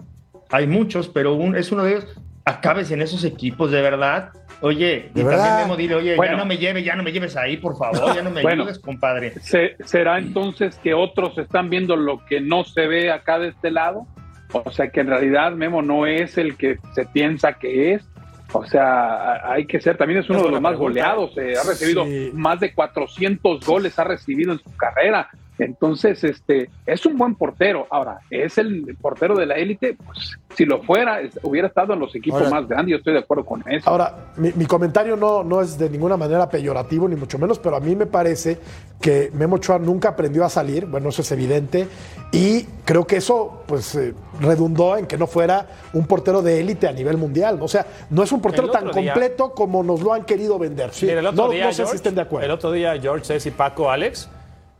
hay 0.50 0.66
muchos, 0.66 1.08
pero 1.08 1.34
un- 1.34 1.56
es 1.56 1.72
uno 1.72 1.84
de 1.84 1.92
ellos, 1.92 2.06
acabes 2.44 2.90
en 2.90 3.00
esos 3.02 3.24
equipos 3.24 3.70
de 3.70 3.80
verdad. 3.82 4.30
Oye, 4.64 5.10
y 5.14 5.20
también 5.22 5.56
Memo 5.58 5.76
dile, 5.76 5.94
oye, 5.94 6.16
Bueno. 6.16 6.32
ya 6.32 6.38
no 6.38 6.46
me 6.46 6.56
lleves, 6.56 6.84
ya 6.84 6.96
no 6.96 7.02
me 7.02 7.12
lleves 7.12 7.36
ahí, 7.36 7.58
por 7.58 7.76
favor, 7.76 8.14
ya 8.14 8.22
no 8.22 8.30
me 8.30 8.40
Bueno. 8.42 8.62
ayudes, 8.62 8.78
compadre. 8.78 9.32
Se- 9.40 9.76
¿Será 9.84 10.18
entonces 10.18 10.78
que 10.82 10.94
otros 10.94 11.36
están 11.36 11.68
viendo 11.68 11.96
lo 11.96 12.24
que 12.24 12.40
no 12.40 12.64
se 12.64 12.86
ve 12.86 13.12
acá 13.12 13.38
de 13.38 13.48
este 13.48 13.70
lado? 13.70 14.06
O 14.52 14.70
sea, 14.70 14.88
que 14.88 15.00
en 15.00 15.08
realidad 15.08 15.52
Memo 15.52 15.82
no 15.82 16.06
es 16.06 16.38
el 16.38 16.56
que 16.56 16.78
se 16.94 17.04
piensa 17.04 17.54
que 17.54 17.92
es. 17.94 18.08
O 18.52 18.64
sea, 18.64 19.50
hay 19.52 19.66
que 19.66 19.80
ser, 19.80 19.96
también 19.96 20.20
es 20.20 20.30
uno 20.30 20.38
Es 20.38 20.44
de 20.46 20.50
los 20.52 20.60
más 20.60 20.72
pregunta. 20.76 21.14
goleados. 21.14 21.36
eh, 21.38 21.54
ha 21.60 21.68
recibido 21.68 22.04
Sí. 22.04 22.30
más 22.34 22.60
de 22.60 22.72
400 22.72 23.66
goles, 23.66 23.98
ha 23.98 24.04
recibido 24.04 24.52
en 24.52 24.60
su 24.60 24.74
carrera. 24.76 25.28
Entonces, 25.58 26.22
este, 26.24 26.68
es 26.86 27.06
un 27.06 27.16
buen 27.16 27.34
portero. 27.36 27.86
Ahora, 27.90 28.20
¿es 28.30 28.58
el 28.58 28.96
portero 29.00 29.36
de 29.36 29.46
la 29.46 29.54
élite? 29.54 29.96
Pues 30.04 30.32
si 30.56 30.64
lo 30.64 30.82
fuera, 30.82 31.20
es- 31.20 31.38
hubiera 31.42 31.68
estado 31.68 31.94
en 31.94 32.00
los 32.00 32.14
equipos 32.14 32.40
Ahora- 32.42 32.60
más 32.60 32.68
grandes. 32.68 32.90
Yo 32.92 32.96
estoy 32.98 33.12
de 33.12 33.20
acuerdo 33.20 33.44
con 33.44 33.62
eso. 33.70 33.88
Ahora, 33.88 34.32
mi, 34.36 34.52
mi 34.52 34.66
comentario 34.66 35.16
no, 35.16 35.44
no 35.44 35.60
es 35.60 35.78
de 35.78 35.88
ninguna 35.90 36.16
manera 36.16 36.48
peyorativo, 36.48 37.08
ni 37.08 37.16
mucho 37.16 37.38
menos, 37.38 37.58
pero 37.58 37.76
a 37.76 37.80
mí 37.80 37.94
me 37.94 38.06
parece 38.06 38.58
que 39.00 39.30
Memo 39.34 39.56
Ochoa 39.56 39.78
nunca 39.78 40.10
aprendió 40.10 40.44
a 40.44 40.48
salir, 40.48 40.86
bueno, 40.86 41.10
eso 41.10 41.22
es 41.22 41.30
evidente, 41.32 41.86
y 42.32 42.62
creo 42.84 43.06
que 43.06 43.16
eso 43.16 43.62
pues 43.66 43.94
eh, 43.96 44.14
redundó 44.40 44.96
en 44.96 45.06
que 45.06 45.18
no 45.18 45.26
fuera 45.26 45.66
un 45.92 46.06
portero 46.06 46.42
de 46.42 46.60
élite 46.60 46.88
a 46.88 46.92
nivel 46.92 47.16
mundial. 47.16 47.58
O 47.60 47.68
sea, 47.68 47.86
no 48.10 48.22
es 48.22 48.32
un 48.32 48.40
portero 48.40 48.70
tan 48.70 48.84
día- 48.90 48.92
completo 49.12 49.52
como 49.52 49.82
nos 49.82 50.00
lo 50.00 50.12
han 50.14 50.24
querido 50.24 50.58
vender. 50.58 50.90
Sí, 50.92 51.08
el 51.08 51.26
otro 51.26 51.46
no, 51.46 51.50
día, 51.50 51.66
no 51.66 51.70
sé 51.72 51.76
George, 51.76 51.90
si 51.92 51.96
estén 51.96 52.14
de 52.14 52.22
acuerdo. 52.22 52.46
El 52.46 52.52
otro 52.52 52.72
día, 52.72 52.98
George, 53.00 53.24
Ceci, 53.24 53.50
Paco, 53.50 53.90
Alex, 53.90 54.28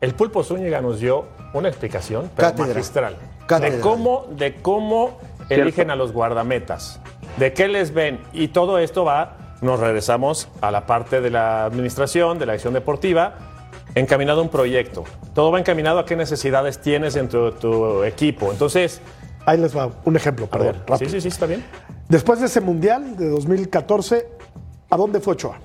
el 0.04 0.14
Pulpo 0.14 0.44
Zúñiga 0.44 0.80
nos 0.82 1.00
dio 1.00 1.24
una 1.54 1.68
explicación 1.68 2.30
pero 2.36 2.48
Cátedra. 2.48 2.74
magistral 2.74 3.16
Cátedra. 3.46 3.76
de 3.76 3.80
cómo, 3.80 4.26
de 4.36 4.54
cómo 4.56 5.18
eligen 5.48 5.90
a 5.90 5.96
los 5.96 6.12
guardametas, 6.12 7.00
de 7.38 7.52
qué 7.54 7.68
les 7.68 7.92
ven. 7.94 8.20
Y 8.32 8.48
todo 8.48 8.78
esto 8.78 9.04
va, 9.04 9.36
nos 9.62 9.80
regresamos 9.80 10.48
a 10.60 10.70
la 10.70 10.86
parte 10.86 11.20
de 11.20 11.30
la 11.30 11.64
administración, 11.64 12.38
de 12.38 12.46
la 12.46 12.52
acción 12.52 12.74
deportiva, 12.74 13.34
encaminado 13.94 14.40
a 14.40 14.42
un 14.42 14.50
proyecto. 14.50 15.04
Todo 15.34 15.50
va 15.50 15.58
encaminado 15.58 15.98
a 15.98 16.04
qué 16.04 16.16
necesidades 16.16 16.80
tienes 16.80 17.16
en 17.16 17.28
tu, 17.28 17.50
tu 17.52 18.04
equipo. 18.04 18.50
Entonces, 18.52 19.00
Ahí 19.46 19.58
les 19.58 19.76
va 19.76 19.90
un 20.04 20.16
ejemplo, 20.16 20.46
perdón. 20.46 20.68
ver, 20.72 20.76
rápido. 20.86 21.10
sí, 21.10 21.16
sí, 21.16 21.20
sí, 21.22 21.28
está 21.28 21.44
bien. 21.46 21.62
Después 22.08 22.40
de 22.40 22.46
ese 22.46 22.60
mundial 22.62 23.16
de 23.16 23.28
2014, 23.28 24.26
¿a 24.90 24.96
dónde 24.96 25.20
fue 25.20 25.34
Ochoa? 25.34 25.58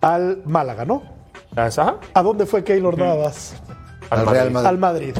Al 0.00 0.42
Málaga, 0.46 0.84
¿no? 0.86 1.02
Ajá. 1.56 1.96
¿A 2.14 2.22
dónde 2.22 2.46
fue 2.46 2.62
Keylor 2.64 2.96
Navas? 2.96 3.54
Al 4.10 4.26
Real 4.26 4.50
Madrid. 4.50 4.66
Al 4.68 4.78
Madrid. 4.78 5.14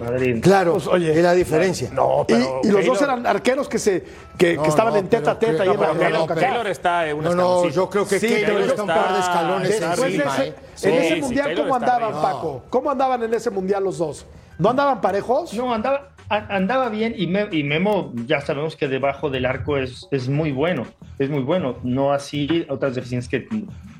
Madrid. 0.00 0.40
Claro, 0.42 0.72
Pues, 0.74 0.86
oye, 0.88 1.10
es 1.12 1.22
la 1.22 1.32
diferencia. 1.32 1.88
No, 1.92 2.22
Y, 2.22 2.32
pero 2.32 2.60
y 2.62 2.68
los 2.68 2.84
dos 2.84 3.00
eran 3.00 3.26
arqueros 3.26 3.66
que 3.68 3.78
se 3.78 4.04
que, 4.36 4.54
No, 4.56 4.62
que 4.64 4.68
estaban 4.68 4.92
no, 4.92 4.98
en 4.98 5.08
teta 5.08 5.30
a 5.30 5.38
teta 5.38 5.64
y 5.64 5.68
no, 5.68 5.74
en 5.74 5.80
la- 5.80 5.94
Keylor-. 6.26 6.34
Keylor 6.38 6.66
está 6.66 7.08
en 7.08 7.16
un 7.16 7.24
No, 7.24 7.34
no, 7.34 7.68
yo 7.70 7.88
creo 7.88 8.06
que 8.06 8.18
Sí, 8.20 8.26
Keylor 8.28 8.60
está 8.62 8.82
un 8.82 8.88
par 8.88 9.12
de 9.14 9.20
escalones 9.20 9.68
de 9.80 9.86
encima, 9.86 10.06
ese, 10.34 10.48
¿eh? 10.48 10.54
Sí, 10.74 10.88
en 10.88 10.94
ese 10.96 11.14
sí, 11.14 11.20
mundial, 11.22 11.46
Keylor 11.46 11.64
¿cómo 11.64 11.76
andaban, 11.76 12.02
arriba. 12.02 12.22
Paco? 12.22 12.62
¿Cómo 12.68 12.90
andaban 12.90 13.22
en 13.22 13.32
ese 13.34 13.50
mundial 13.50 13.84
los 13.84 13.96
dos? 13.98 14.26
¿No 14.58 14.68
andaban 14.70 15.00
parejos? 15.00 15.54
No, 15.54 15.72
andaba, 15.72 16.08
andaba 16.28 16.88
bien 16.90 17.14
y, 17.16 17.26
Me- 17.28 17.48
y 17.50 17.62
Memo 17.62 18.12
ya 18.26 18.40
sabemos 18.42 18.76
que 18.76 18.88
debajo 18.88 19.30
del 19.30 19.46
arco 19.46 19.78
es, 19.78 20.08
es 20.10 20.28
muy 20.28 20.52
bueno, 20.52 20.84
es 21.18 21.30
muy 21.30 21.42
bueno, 21.42 21.76
no 21.84 22.12
así 22.12 22.66
otras 22.68 22.94
deficiencias 22.96 23.30
que 23.30 23.48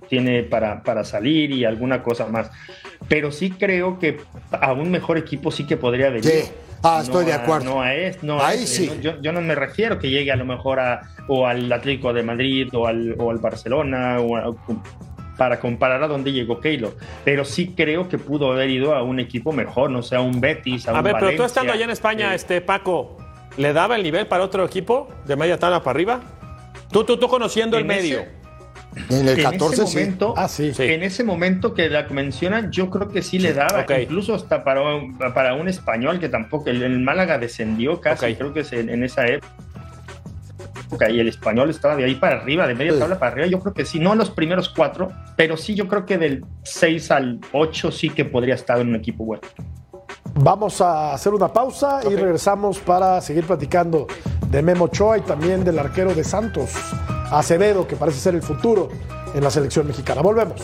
tiene 0.09 0.42
para, 0.42 0.82
para 0.82 1.04
salir 1.04 1.50
y 1.52 1.64
alguna 1.64 2.02
cosa 2.02 2.26
más. 2.26 2.50
Pero 3.09 3.30
sí 3.32 3.50
creo 3.50 3.98
que 3.98 4.18
a 4.50 4.72
un 4.72 4.90
mejor 4.90 5.18
equipo 5.18 5.50
sí 5.50 5.66
que 5.66 5.76
podría 5.76 6.09
venir. 6.11 6.24
Sí. 6.24 6.50
Ah, 6.82 7.00
estoy 7.02 7.24
de 7.24 7.32
a- 7.32 7.36
acuerdo. 7.36 7.64
No 7.64 7.80
a 7.82 7.94
es, 7.94 8.22
no 8.22 8.40
a 8.40 8.48
Ahí 8.48 8.62
ese, 8.64 8.84
sí. 8.84 8.86
¿no? 8.94 9.00
Yo, 9.00 9.20
yo 9.22 9.32
no 9.32 9.40
me 9.40 9.54
refiero 9.54 9.98
que 9.98 10.11
llegue 10.11 10.30
a 10.30 10.36
lo 10.36 10.44
mejor 10.44 10.78
a, 10.78 11.02
o 11.28 11.46
al 11.46 11.72
Atlético 11.72 12.12
de 12.12 12.22
Madrid 12.22 12.68
o 12.74 12.86
al, 12.86 13.14
o 13.18 13.30
al 13.30 13.38
Barcelona 13.38 14.18
o 14.20 14.36
a- 14.36 14.54
para 15.36 15.61
comparar 15.61 16.02
a 16.02 16.09
dónde 16.09 16.32
llegó 16.32 16.61
Keylor. 16.61 16.96
Pero 17.24 17.44
sí 17.44 17.74
creo 17.76 18.09
que 18.09 18.16
pudo 18.18 18.52
haber 18.52 18.70
ido 18.70 18.94
a 18.94 19.02
un 19.02 19.20
equipo 19.20 19.52
mejor, 19.52 19.90
no 19.90 20.02
sé, 20.02 20.16
a 20.16 20.20
un 20.20 20.40
Betis, 20.40 20.88
a, 20.88 20.92
A 20.92 20.94
un 20.98 21.04
ver, 21.04 21.16
pero 21.20 21.36
tú 21.36 21.42
estando 21.44 21.72
allá 21.72 21.84
en 21.84 21.90
España, 21.90 22.32
Eh, 22.32 22.36
este 22.36 22.61
Paco, 22.62 23.18
¿le 23.59 23.72
daba 23.72 23.96
el 23.96 24.02
nivel 24.02 24.26
para 24.28 24.44
otro 24.44 24.64
equipo 24.64 25.09
de 25.26 25.36
media 25.36 25.59
tabla 25.59 25.80
para 25.82 25.90
arriba? 25.96 26.20
Tú, 26.90 27.04
tú, 27.04 27.16
tú 27.18 27.28
conociendo 27.28 27.76
el 27.76 27.84
medio. 27.84 28.20
ese- 28.20 28.36
En 29.11 29.28
el 29.28 29.38
en 29.38 29.44
14 29.44 29.74
ese 29.82 29.86
sí. 29.86 29.99
momento, 29.99 30.34
Ah, 30.36 30.49
sí. 30.49 30.72
En 30.78 31.03
ese 31.03 31.22
momento 31.22 31.74
que 31.74 31.88
la 31.90 32.07
mencionan, 32.09 32.70
yo 32.72 32.88
creo 32.90 33.09
que 33.09 33.22
sí, 33.22 33.38
le 33.38 33.53
daba, 33.53 33.84
incluso 34.01 34.34
hasta 34.34 34.64
para, 34.64 34.82
un- 34.97 35.16
para 35.18 35.55
un 35.55 35.68
español 35.68 36.18
que 36.18 36.28
tampoco, 36.28 36.70
el, 36.70 36.82
el 36.82 36.99
Málaga 37.01 37.38
descendió 37.38 38.01
casi, 38.01 38.24
Ok. 38.32 38.38
creo 38.38 38.53
que 38.55 38.61
es 38.61 38.72
en, 38.72 38.88
en 38.88 39.05
esa 39.05 39.26
época. 39.26 41.11
Y 41.11 41.18
el 41.20 41.28
español 41.28 41.68
estaba 41.68 41.97
de 41.97 42.05
ahí 42.05 42.14
para 42.14 42.36
arriba, 42.36 42.66
de 42.66 42.74
media 42.74 42.92
Sí. 42.92 42.99
tabla 42.99 43.18
para 43.18 43.32
arriba. 43.32 43.47
Yo 43.49 43.59
creo 43.61 43.74
que 43.74 43.84
sí, 43.84 43.99
no 43.99 44.14
los 44.14 44.30
primeros 44.30 44.68
cuatro, 44.68 45.12
pero 45.36 45.57
sí, 45.57 45.74
yo 45.74 45.88
creo 45.88 46.07
que 46.07 46.16
del 46.16 46.44
6 46.62 47.11
al 47.11 47.40
8 47.53 47.90
sí 47.90 48.11
que 48.11 48.24
podría 48.24 48.55
estar 48.55 48.78
en 48.80 48.88
un 48.88 48.97
equipo 48.97 49.24
bueno. 49.24 49.42
Vamos 50.38 50.80
a 50.80 51.12
hacer 51.14 51.34
una 51.34 51.49
pausa 51.53 52.01
y 52.09 52.14
regresamos 52.14 52.78
para 52.78 53.20
seguir 53.20 53.44
platicando 53.44 54.07
de 54.51 54.62
Memo 54.62 54.84
Ochoa 54.84 55.18
y 55.18 55.22
también 55.22 55.64
del 55.64 55.78
arquero 55.78 56.14
de 56.14 56.22
Santos, 56.24 56.70
Acevedo, 57.30 57.86
que 57.86 57.96
parece 57.96 58.20
ser 58.20 58.34
el 58.34 58.42
futuro 58.42 58.88
en 59.34 59.42
la 59.42 59.50
selección 59.50 59.86
mexicana. 59.86 60.22
Volvemos. 60.22 60.60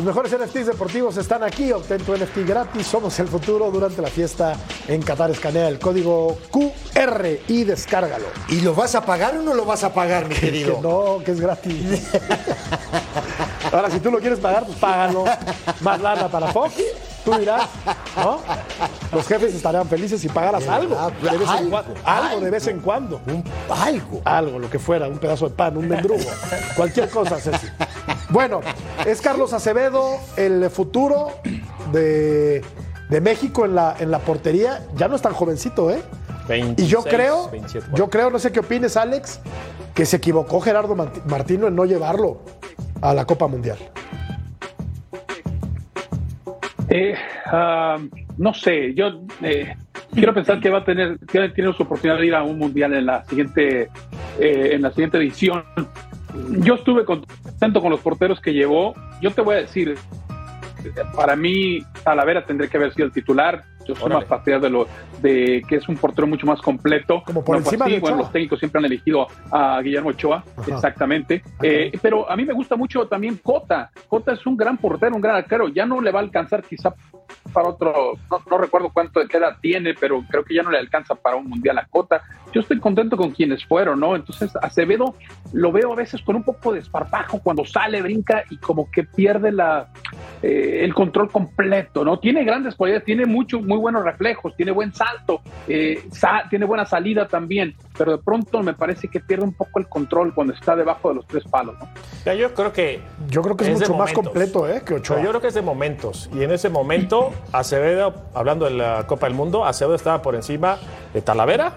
Los 0.00 0.06
mejores 0.06 0.32
NFTs 0.32 0.64
deportivos 0.64 1.18
están 1.18 1.42
aquí. 1.42 1.70
Obtén 1.72 2.00
tu 2.02 2.16
NFT 2.16 2.38
gratis. 2.48 2.86
Somos 2.86 3.18
el 3.20 3.28
futuro 3.28 3.70
durante 3.70 4.00
la 4.00 4.08
fiesta 4.08 4.56
en 4.88 5.02
Qatar. 5.02 5.30
Escanea 5.30 5.68
el 5.68 5.78
código 5.78 6.38
QR 6.50 7.26
y 7.46 7.64
descárgalo. 7.64 8.24
¿Y 8.48 8.62
lo 8.62 8.74
vas 8.74 8.94
a 8.94 9.04
pagar 9.04 9.36
o 9.36 9.42
no 9.42 9.52
lo 9.52 9.66
vas 9.66 9.84
a 9.84 9.92
pagar, 9.92 10.26
mi 10.26 10.34
Que 10.36 10.40
querido? 10.40 10.80
no, 10.82 11.22
que 11.22 11.32
es 11.32 11.40
gratis. 11.42 12.08
Ahora, 13.72 13.90
si 13.90 14.00
tú 14.00 14.10
lo 14.10 14.20
quieres 14.20 14.38
pagar, 14.38 14.64
pues 14.64 14.78
págalo. 14.78 15.26
Más 15.82 16.00
lana 16.00 16.28
para 16.28 16.50
Fox. 16.50 16.72
Tú 17.22 17.34
dirás, 17.34 17.68
¿no? 18.16 18.38
Los 19.12 19.26
jefes 19.26 19.54
estarían 19.54 19.86
felices 19.86 20.18
si 20.18 20.30
pagaras 20.30 20.66
algo. 20.66 20.96
De 21.20 21.36
vez 21.36 21.42
en 21.42 21.48
Algo, 21.48 21.70
cuando. 21.70 21.94
Algo 22.04 22.40
de 22.40 22.50
vez 22.50 22.66
en 22.68 22.80
cuando. 22.80 23.20
Un 23.26 23.44
algo. 23.68 24.22
Algo, 24.24 24.58
lo 24.58 24.70
que 24.70 24.78
fuera, 24.78 25.06
un 25.06 25.18
pedazo 25.18 25.50
de 25.50 25.54
pan, 25.54 25.76
un 25.76 25.86
mendrugo, 25.86 26.24
cualquier 26.76 27.10
cosa, 27.10 27.38
Ceci. 27.38 27.66
Bueno, 28.30 28.60
es 29.06 29.20
Carlos 29.20 29.52
Acevedo 29.52 30.18
el 30.36 30.70
futuro 30.70 31.28
de, 31.92 32.62
de 33.08 33.20
México 33.20 33.64
en 33.64 33.74
la, 33.74 33.96
en 33.98 34.10
la 34.10 34.20
portería. 34.20 34.80
Ya 34.96 35.08
no 35.08 35.16
es 35.16 35.22
tan 35.22 35.32
jovencito, 35.32 35.90
¿eh? 35.90 36.00
Y 36.48 36.86
yo 36.86 37.02
26, 37.02 37.04
creo, 37.04 37.50
27, 37.50 37.86
yo 37.94 38.10
creo, 38.10 38.30
no 38.30 38.38
sé 38.38 38.50
qué 38.50 38.60
opines, 38.60 38.96
Alex, 38.96 39.40
que 39.94 40.04
se 40.04 40.16
equivocó 40.16 40.60
Gerardo 40.60 40.96
Mart- 40.96 41.24
Martino 41.26 41.68
en 41.68 41.76
no 41.76 41.84
llevarlo 41.84 42.40
a 43.02 43.14
la 43.14 43.24
Copa 43.24 43.46
Mundial. 43.46 43.78
Eh, 46.88 47.14
ah, 47.46 47.98
no 48.36 48.52
sé, 48.54 48.94
yo 48.94 49.22
eh, 49.42 49.76
quiero 50.12 50.34
pensar 50.34 50.60
que 50.60 50.70
va 50.70 50.78
a 50.78 50.84
tener, 50.84 51.18
que 51.20 51.48
tiene 51.50 51.72
su 51.72 51.84
oportunidad 51.84 52.18
de 52.18 52.26
ir 52.26 52.34
a 52.34 52.42
un 52.42 52.58
mundial 52.58 52.94
en 52.94 53.06
la 53.06 53.24
siguiente, 53.26 53.88
eh, 54.40 54.70
en 54.72 54.82
la 54.82 54.90
siguiente 54.90 55.18
edición. 55.18 55.62
Yo 56.58 56.74
estuve 56.74 57.04
contento 57.04 57.80
con 57.80 57.90
los 57.90 58.00
porteros 58.00 58.40
que 58.40 58.52
llevó. 58.52 58.94
Yo 59.20 59.30
te 59.32 59.40
voy 59.40 59.56
a 59.56 59.58
decir, 59.60 59.96
para 61.14 61.36
mí 61.36 61.80
Talavera 62.04 62.44
tendría 62.44 62.70
que 62.70 62.76
haber 62.76 62.94
sido 62.94 63.06
el 63.06 63.12
titular. 63.12 63.64
Órale. 64.00 64.14
más 64.20 64.24
partidario 64.24 64.60
de 64.64 64.70
lo 64.70 64.86
de 65.20 65.62
que 65.68 65.76
es 65.76 65.88
un 65.88 65.96
portero 65.96 66.26
mucho 66.26 66.46
más 66.46 66.60
completo. 66.60 67.22
Como 67.24 67.44
por 67.44 67.56
No 67.56 67.62
fue 67.62 67.70
encima 67.74 67.84
así. 67.86 67.94
de 67.94 68.00
Bueno, 68.00 68.18
los 68.18 68.32
técnicos 68.32 68.58
siempre 68.58 68.78
han 68.78 68.84
elegido 68.84 69.26
a 69.50 69.80
Guillermo 69.82 70.10
Ochoa, 70.10 70.44
Ajá. 70.56 70.74
exactamente. 70.74 71.42
Eh, 71.62 71.92
pero 72.02 72.30
a 72.30 72.36
mí 72.36 72.44
me 72.44 72.52
gusta 72.52 72.76
mucho 72.76 73.06
también 73.06 73.36
Cota. 73.36 73.90
Cota 74.08 74.32
es 74.32 74.46
un 74.46 74.56
gran 74.56 74.78
portero, 74.78 75.14
un 75.14 75.20
gran 75.22 75.36
arquero. 75.36 75.68
Ya 75.68 75.86
no 75.86 76.00
le 76.00 76.10
va 76.10 76.20
a 76.20 76.22
alcanzar 76.22 76.62
quizá 76.62 76.94
para 77.52 77.68
otro, 77.68 78.14
no, 78.30 78.38
no 78.50 78.58
recuerdo 78.58 78.90
cuánto 78.92 79.20
de 79.20 79.26
edad 79.26 79.56
tiene, 79.60 79.94
pero 79.94 80.22
creo 80.28 80.44
que 80.44 80.54
ya 80.54 80.62
no 80.62 80.70
le 80.70 80.78
alcanza 80.78 81.14
para 81.14 81.36
un 81.36 81.48
mundial 81.48 81.78
a 81.78 81.86
Cota. 81.86 82.22
Yo 82.52 82.60
estoy 82.60 82.80
contento 82.80 83.16
con 83.16 83.30
quienes 83.30 83.64
fueron, 83.64 84.00
¿no? 84.00 84.16
Entonces 84.16 84.50
Acevedo 84.60 85.14
lo 85.52 85.70
veo 85.72 85.92
a 85.92 85.96
veces 85.96 86.20
con 86.22 86.36
un 86.36 86.42
poco 86.42 86.72
de 86.72 86.80
esparpajo 86.80 87.40
cuando 87.40 87.64
sale, 87.64 88.02
brinca 88.02 88.44
y 88.50 88.56
como 88.58 88.90
que 88.90 89.04
pierde 89.04 89.52
la, 89.52 89.88
eh, 90.42 90.80
el 90.82 90.94
control 90.94 91.30
completo, 91.30 92.04
¿no? 92.04 92.18
Tiene 92.18 92.44
grandes 92.44 92.74
cualidades, 92.74 93.04
tiene 93.04 93.26
mucho, 93.26 93.60
muy 93.60 93.78
buenos 93.80 94.04
reflejos, 94.04 94.54
tiene 94.56 94.70
buen 94.72 94.92
salto, 94.94 95.40
eh, 95.66 96.06
sa- 96.12 96.44
tiene 96.48 96.64
buena 96.66 96.84
salida 96.86 97.26
también, 97.26 97.74
pero 97.98 98.12
de 98.12 98.18
pronto 98.18 98.62
me 98.62 98.74
parece 98.74 99.08
que 99.08 99.20
pierde 99.20 99.44
un 99.44 99.52
poco 99.54 99.78
el 99.80 99.88
control 99.88 100.32
cuando 100.34 100.52
está 100.52 100.76
debajo 100.76 101.08
de 101.08 101.16
los 101.16 101.26
tres 101.26 101.44
palos, 101.50 101.76
¿no? 101.78 101.88
Ya, 102.24 102.34
Yo 102.34 102.52
creo 102.54 102.72
que. 102.72 103.00
Yo 103.28 103.42
creo 103.42 103.56
que 103.56 103.64
es, 103.70 103.78
mucho 103.80 103.94
más 103.96 104.12
completo 104.12 104.68
¿eh? 104.68 104.82
que 104.84 104.94
Ochoa. 104.94 105.16
Pero 105.16 105.26
yo 105.26 105.30
creo 105.32 105.40
que 105.40 105.48
es 105.48 105.54
de 105.54 105.62
momentos. 105.62 106.28
Y 106.34 106.42
en 106.42 106.50
ese 106.52 106.68
momento, 106.68 107.32
Acevedo, 107.52 108.14
hablando 108.34 108.66
de 108.66 108.72
la 108.72 109.06
Copa 109.06 109.26
del 109.26 109.34
Mundo, 109.34 109.64
Acevedo 109.64 109.94
estaba 109.94 110.20
por 110.22 110.34
encima 110.34 110.78
de 111.14 111.22
Talavera 111.22 111.72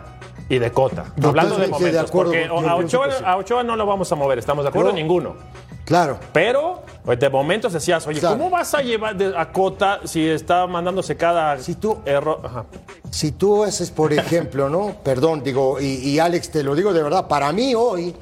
y 0.49 0.59
de 0.59 0.71
Cota. 0.71 1.05
Hablando 1.23 1.55
de 1.55 1.65
de 1.65 1.71
momentos. 1.71 2.09
acuerdo, 2.09 2.31
porque 2.31 2.67
a 2.69 2.75
Ochoa, 2.75 3.07
a 3.25 3.37
Ochoa 3.37 3.63
no 3.63 3.75
lo 3.75 3.85
vamos 3.85 4.11
a 4.11 4.15
mover, 4.15 4.37
¿estamos 4.39 4.65
de 4.65 4.69
acuerdo? 4.69 4.89
No. 4.89 4.95
Ninguno. 4.95 5.35
Claro. 5.85 6.17
Pero 6.31 6.81
pues, 7.03 7.19
de 7.19 7.29
momentos 7.29 7.73
decías, 7.73 8.07
oye, 8.07 8.19
Claro. 8.19 8.37
¿cómo 8.37 8.49
vas 8.49 8.73
a 8.73 8.81
llevar 8.81 9.17
de- 9.17 9.37
a 9.37 9.51
Cota 9.51 9.99
si 10.05 10.25
está 10.27 10.65
mandándose 10.67 11.15
cada 11.17 11.57
Si 11.59 11.75
tú- 11.75 11.97
error? 12.05 12.39
Ajá. 12.43 12.65
Si 13.11 13.31
tú 13.33 13.63
haces, 13.63 13.91
por 13.91 14.13
ejemplo, 14.13 14.69
¿no? 14.69 14.95
Perdón, 15.03 15.43
digo, 15.43 15.79
y, 15.81 15.85
y 15.85 16.19
Alex, 16.19 16.51
te 16.51 16.63
lo 16.63 16.73
digo 16.75 16.93
de 16.93 17.03
verdad, 17.03 17.27
para 17.27 17.51
mí 17.51 17.75
hoy, 17.75 18.15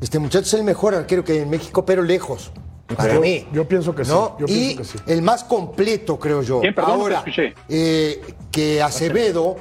este 0.00 0.18
muchacho 0.20 0.44
es 0.46 0.54
el 0.54 0.62
mejor 0.62 0.94
arquero 0.94 1.24
que 1.24 1.32
hay 1.32 1.38
en 1.38 1.50
México, 1.50 1.84
pero 1.84 2.02
lejos. 2.02 2.52
Para 2.96 3.14
Yo- 3.14 3.20
mí. 3.20 3.46
yo 3.52 3.68
pienso 3.68 3.94
que 3.94 4.04
sí, 4.04 4.10
yo 4.12 4.36
y 4.46 4.74
pienso 4.74 4.92
que 4.94 4.98
sí. 4.98 5.04
el 5.12 5.20
más 5.20 5.44
completo, 5.44 6.18
creo 6.18 6.40
yo. 6.42 6.60
¿Quién? 6.60 6.74
Perdón, 6.74 6.98
no 7.00 7.04
te 7.08 7.16
Ahora, 7.16 7.24
eh, 7.68 8.22
que 8.50 8.80
Acevedo 8.80 9.56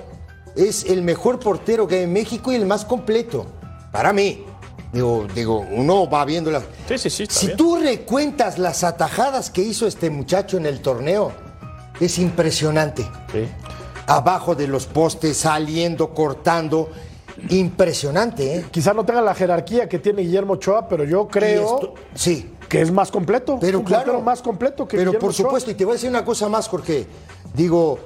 es 0.56 0.86
el 0.86 1.02
mejor 1.02 1.38
portero 1.40 1.88
que 1.88 1.96
hay 1.96 2.04
en 2.04 2.14
México 2.14 2.52
y 2.52 2.56
el 2.56 2.66
más 2.66 2.86
completo. 2.86 3.48
Para 3.92 4.14
mí. 4.14 4.46
Digo, 4.94 5.28
digo, 5.36 5.66
uno 5.72 6.10
va 6.10 6.24
viendo 6.26 6.50
las. 6.50 6.64
Sí, 6.88 6.98
sí, 6.98 7.10
sí, 7.10 7.24
está 7.24 7.36
Si 7.36 7.46
bien. 7.48 7.58
tú 7.58 7.76
recuentas 7.76 8.58
las 8.58 8.84
atajadas 8.84 9.50
que 9.50 9.62
hizo 9.62 9.86
este 9.86 10.10
muchacho 10.10 10.58
en 10.58 10.66
el 10.66 10.82
torneo, 10.82 11.32
es 12.00 12.18
impresionante 12.20 13.04
Sí. 13.32 13.48
abajo 14.08 14.56
de 14.56 14.68
los 14.68 14.86
postes, 14.86 15.38
saliendo, 15.38 16.14
cortando. 16.14 16.90
Impresionante, 17.50 18.56
¿eh? 18.58 18.66
Quizá 18.72 18.94
no 18.94 19.06
tenga 19.06 19.22
la 19.22 19.36
jerarquía 19.36 19.88
que 19.88 20.00
tiene 20.00 20.22
Guillermo 20.24 20.54
Ochoa, 20.54 20.88
pero 20.88 21.04
yo 21.04 21.28
creo 21.28 21.76
esto- 21.76 21.94
sí, 22.16 22.52
que 22.68 22.82
es 22.82 22.92
más 22.92 23.12
completo. 23.12 23.58
pero 23.62 23.80
un 23.80 23.86
claro. 23.86 24.22
más 24.22 24.42
completo 24.42 24.88
que 24.88 24.98
Pero 24.98 25.12
Guillermo 25.12 25.20
por 25.22 25.30
Ochoa. 25.32 25.46
supuesto, 25.46 25.72
y 25.72 25.76
te 25.76 25.86
voy 25.86 25.92
a 25.92 25.96
decir 25.96 26.10
una 26.10 26.26
cosa 26.26 26.50
más, 26.50 26.68
Jorge. 26.68 27.06
Digo, 27.54 28.00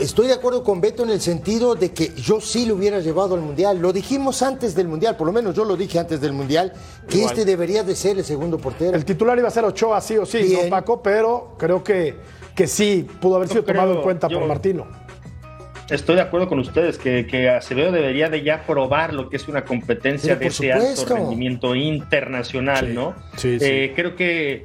estoy 0.00 0.28
de 0.28 0.34
acuerdo 0.34 0.62
con 0.62 0.80
Beto 0.80 1.02
en 1.02 1.10
el 1.10 1.20
sentido 1.20 1.74
de 1.74 1.90
que 1.92 2.12
yo 2.14 2.40
sí 2.40 2.66
lo 2.66 2.74
hubiera 2.76 3.00
llevado 3.00 3.34
al 3.34 3.40
Mundial. 3.40 3.78
Lo 3.80 3.92
dijimos 3.92 4.42
antes 4.42 4.74
del 4.74 4.86
Mundial, 4.88 5.16
por 5.16 5.26
lo 5.26 5.32
menos 5.32 5.54
yo 5.54 5.64
lo 5.64 5.76
dije 5.76 5.98
antes 5.98 6.20
del 6.20 6.32
Mundial, 6.32 6.72
que 7.08 7.18
Igual. 7.18 7.32
este 7.32 7.44
debería 7.44 7.82
de 7.82 7.96
ser 7.96 8.18
el 8.18 8.24
segundo 8.24 8.58
portero. 8.58 8.96
El 8.96 9.04
titular 9.04 9.36
iba 9.38 9.48
a 9.48 9.50
ser 9.50 9.64
Ochoa, 9.64 10.00
sí 10.00 10.16
o 10.16 10.24
sí, 10.26 10.42
Bien. 10.42 10.64
no 10.64 10.70
Paco, 10.70 11.02
pero 11.02 11.56
creo 11.58 11.82
que, 11.82 12.14
que 12.54 12.66
sí 12.66 13.06
pudo 13.20 13.36
haber 13.36 13.48
sido 13.48 13.64
tomado 13.64 13.86
creo- 13.88 13.96
en 13.98 14.02
cuenta 14.04 14.28
por 14.28 14.46
Martino. 14.46 14.86
Estoy 15.90 16.14
de 16.14 16.22
acuerdo 16.22 16.48
con 16.48 16.60
ustedes 16.60 16.98
que, 16.98 17.26
que 17.26 17.50
Acevedo 17.50 17.90
debería 17.90 18.28
de 18.28 18.44
ya 18.44 18.64
probar 18.64 19.12
lo 19.12 19.28
que 19.28 19.36
es 19.38 19.48
una 19.48 19.64
competencia 19.64 20.38
Pero 20.38 20.40
de 20.40 20.46
ese 20.46 20.72
alto 20.72 21.16
rendimiento 21.16 21.74
internacional, 21.74 22.86
Sí, 22.86 22.92
¿no? 22.94 23.14
sí, 23.36 23.58
sí. 23.58 23.64
Eh, 23.66 23.92
creo 23.96 24.14
que 24.14 24.62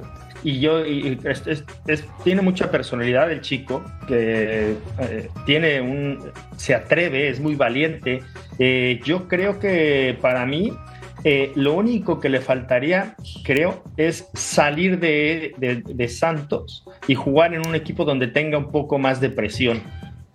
y 0.50 0.60
yo 0.60 0.86
y- 0.86 1.08
y 1.08 1.18
es- 1.28 1.46
es- 1.46 1.64
es- 1.88 2.04
tiene 2.22 2.40
mucha 2.40 2.70
personalidad 2.70 3.30
el 3.32 3.40
chico 3.40 3.82
que 4.06 4.74
eh, 5.00 5.28
tiene 5.44 5.80
un 5.80 6.18
se 6.56 6.74
atreve, 6.74 7.28
es 7.28 7.40
muy 7.40 7.54
valiente. 7.56 8.22
Eh, 8.58 9.00
yo 9.04 9.26
creo 9.28 9.58
que 9.58 10.16
para 10.20 10.46
mí 10.46 10.72
eh, 11.24 11.50
lo 11.56 11.74
único 11.74 12.20
que 12.20 12.28
le 12.28 12.40
faltaría, 12.40 13.16
creo, 13.42 13.82
es 13.96 14.28
salir 14.34 15.00
de, 15.00 15.54
de- 15.58 15.82
de 15.84 16.08
Santos 16.08 16.84
y 17.08 17.16
jugar 17.16 17.52
en 17.52 17.66
un 17.66 17.74
equipo 17.74 18.04
donde 18.04 18.28
tenga 18.28 18.58
un 18.58 18.70
poco 18.70 18.98
más 18.98 19.20
de 19.20 19.30
presión. 19.30 19.82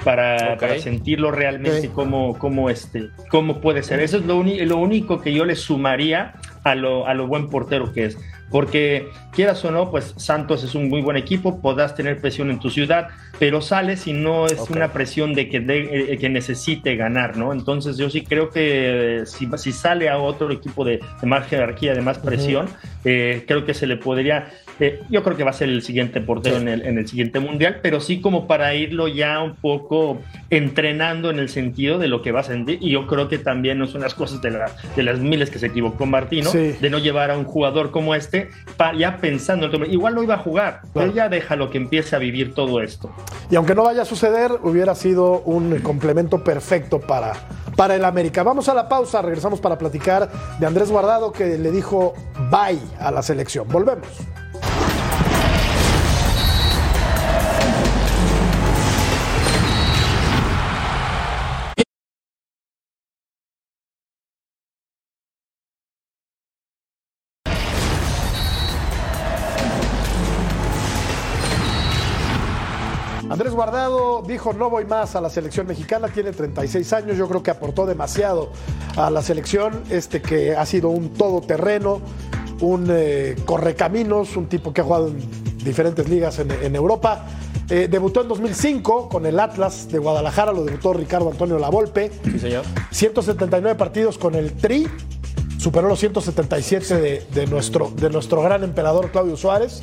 Para, 0.03 0.53
Ok. 0.55 0.59
para 0.62 0.80
sentirlo 0.80 1.30
realmente 1.32 1.88
Ok. 1.89 1.93
como, 1.93 2.38
como, 2.39 2.72
este, 2.72 3.09
cómo 3.30 3.62
puede 3.62 3.84
ser. 3.84 3.99
Eso 3.99 4.18
es 4.18 4.26
lo, 4.26 4.41
lo 4.43 4.78
único 4.78 5.22
que 5.22 5.32
yo 5.32 5.45
le 5.45 5.55
sumaría 5.55 6.34
a 6.64 6.74
lo, 6.74 7.05
a 7.05 7.14
lo 7.14 7.28
buen 7.28 7.49
portero 7.49 7.93
que 7.93 8.05
es. 8.05 8.18
Porque 8.51 9.09
quieras 9.31 9.63
o 9.65 9.71
no, 9.71 9.89
pues 9.89 10.13
Santos 10.17 10.63
es 10.63 10.75
un 10.75 10.89
muy 10.89 11.01
buen 11.01 11.17
equipo, 11.17 11.61
podrás 11.61 11.95
tener 11.95 12.19
presión 12.19 12.51
en 12.51 12.59
tu 12.59 12.69
ciudad, 12.69 13.07
pero 13.41 13.59
sales 13.59 14.05
y 14.05 14.13
no 14.13 14.45
es 14.45 14.69
una 14.69 14.93
presión 14.93 15.33
de 15.33 15.49
que, 15.49 15.59
de- 15.61 16.13
eh, 16.13 16.17
que 16.19 16.29
necesite 16.29 16.95
ganar, 16.95 17.37
¿no? 17.37 17.53
Entonces 17.53 17.97
yo 17.97 18.07
sí 18.07 18.21
creo 18.21 18.51
que 18.51 19.21
eh, 19.21 19.25
si, 19.25 19.49
si 19.57 19.71
sale 19.71 20.09
a 20.09 20.19
otro 20.19 20.51
equipo 20.51 20.85
de, 20.85 20.99
de 21.19 21.27
más 21.27 21.47
jerarquía, 21.47 21.95
de 21.95 22.01
más 22.01 22.19
presión, 22.19 22.67
eh, 23.03 23.43
creo 23.47 23.65
que 23.65 23.73
se 23.73 23.87
le 23.87 23.97
podría... 23.97 24.51
eh, 24.79 24.99
yo 25.09 25.23
creo 25.23 25.37
que 25.37 25.43
va 25.43 25.49
a 25.49 25.53
ser 25.53 25.69
el 25.69 25.81
siguiente 25.81 26.21
portero 26.21 26.57
en, 26.57 26.67
el, 26.67 26.83
en 26.85 26.99
el 26.99 27.07
siguiente 27.07 27.39
mundial, 27.39 27.79
pero 27.81 27.99
sí 27.99 28.21
como 28.21 28.45
para 28.45 28.75
irlo 28.75 29.07
ya 29.07 29.39
un 29.41 29.55
poco 29.55 30.21
entrenando 30.51 31.31
en 31.31 31.39
el 31.39 31.49
sentido 31.49 31.97
de 31.97 32.07
lo 32.07 32.21
que 32.21 32.31
va 32.31 32.41
a 32.41 32.43
sentir. 32.43 32.77
Y 32.79 32.91
yo 32.91 33.07
creo 33.07 33.27
que 33.27 33.39
también 33.39 33.79
no 33.79 33.87
son 33.87 34.01
las 34.01 34.13
cosas 34.13 34.39
de, 34.43 34.51
la- 34.51 34.71
de 34.95 35.01
las 35.01 35.17
miles 35.17 35.49
que 35.49 35.57
se 35.57 35.65
equivocó 35.65 36.05
Martino, 36.05 36.51
Sí. 36.51 36.75
de 36.79 36.89
no 36.91 36.99
llevar 36.99 37.31
a 37.31 37.37
un 37.39 37.45
jugador 37.45 37.89
como 37.89 38.13
este, 38.13 38.49
pa- 38.77 38.93
ya 38.95 39.17
pensando, 39.17 39.67
igual 39.87 40.13
no 40.13 40.21
iba 40.21 40.35
a 40.35 40.37
jugar, 40.37 40.81
pero 40.93 41.11
ya 41.11 41.27
déjalo 41.27 41.71
que 41.71 41.79
empiece 41.79 42.15
a 42.15 42.19
vivir 42.19 42.53
todo 42.53 42.81
esto. 42.83 43.11
Y 43.49 43.55
aunque 43.55 43.75
no 43.75 43.84
vaya 43.84 44.03
a 44.03 44.05
suceder, 44.05 44.59
hubiera 44.63 44.95
sido 44.95 45.41
un 45.41 45.79
complemento 45.79 46.43
perfecto 46.43 46.99
para, 46.99 47.34
para 47.75 47.95
el 47.95 48.05
América. 48.05 48.43
Vamos 48.43 48.69
a 48.69 48.73
la 48.73 48.88
pausa, 48.88 49.21
regresamos 49.21 49.59
para 49.59 49.77
platicar 49.77 50.29
de 50.59 50.65
Andrés 50.65 50.91
Guardado 50.91 51.32
que 51.32 51.57
le 51.57 51.71
dijo 51.71 52.13
bye 52.49 52.79
a 52.99 53.11
la 53.11 53.21
selección. 53.21 53.67
Volvemos. 53.67 54.07
Andrés 73.41 73.55
Guardado 73.55 74.21
dijo 74.21 74.53
no 74.53 74.69
voy 74.69 74.85
más 74.85 75.15
a 75.15 75.21
la 75.21 75.27
selección 75.27 75.65
mexicana, 75.65 76.09
tiene 76.09 76.31
36 76.31 76.93
años, 76.93 77.17
yo 77.17 77.27
creo 77.27 77.41
que 77.41 77.49
aportó 77.49 77.87
demasiado 77.87 78.51
a 78.95 79.09
la 79.09 79.23
selección, 79.23 79.81
este 79.89 80.21
que 80.21 80.55
ha 80.55 80.63
sido 80.67 80.89
un 80.89 81.09
todoterreno, 81.15 82.01
un 82.59 82.85
eh, 82.91 83.35
correcaminos, 83.43 84.37
un 84.37 84.45
tipo 84.45 84.71
que 84.71 84.81
ha 84.81 84.83
jugado 84.83 85.07
en 85.07 85.17
diferentes 85.57 86.07
ligas 86.07 86.37
en, 86.37 86.51
en 86.51 86.75
Europa. 86.75 87.25
Eh, 87.67 87.87
debutó 87.89 88.21
en 88.21 88.27
2005 88.27 89.09
con 89.09 89.25
el 89.25 89.39
Atlas 89.39 89.91
de 89.91 89.97
Guadalajara, 89.97 90.51
lo 90.51 90.63
debutó 90.63 90.93
Ricardo 90.93 91.31
Antonio 91.31 91.57
Lavolpe. 91.57 92.11
Sí, 92.23 92.37
señor. 92.37 92.63
179 92.91 93.75
partidos 93.75 94.19
con 94.19 94.35
el 94.35 94.53
Tri, 94.53 94.87
superó 95.57 95.87
los 95.87 95.99
177 95.99 97.01
de, 97.01 97.25
de 97.33 97.47
nuestro, 97.47 97.89
de 97.95 98.11
nuestro 98.11 98.43
gran 98.43 98.63
emperador 98.63 99.09
Claudio 99.09 99.35
Suárez. 99.35 99.81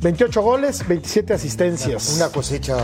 28 0.00 0.40
goles, 0.42 0.86
27 0.88 1.34
asistencias. 1.34 2.14
Una 2.16 2.30
cosecha 2.30 2.76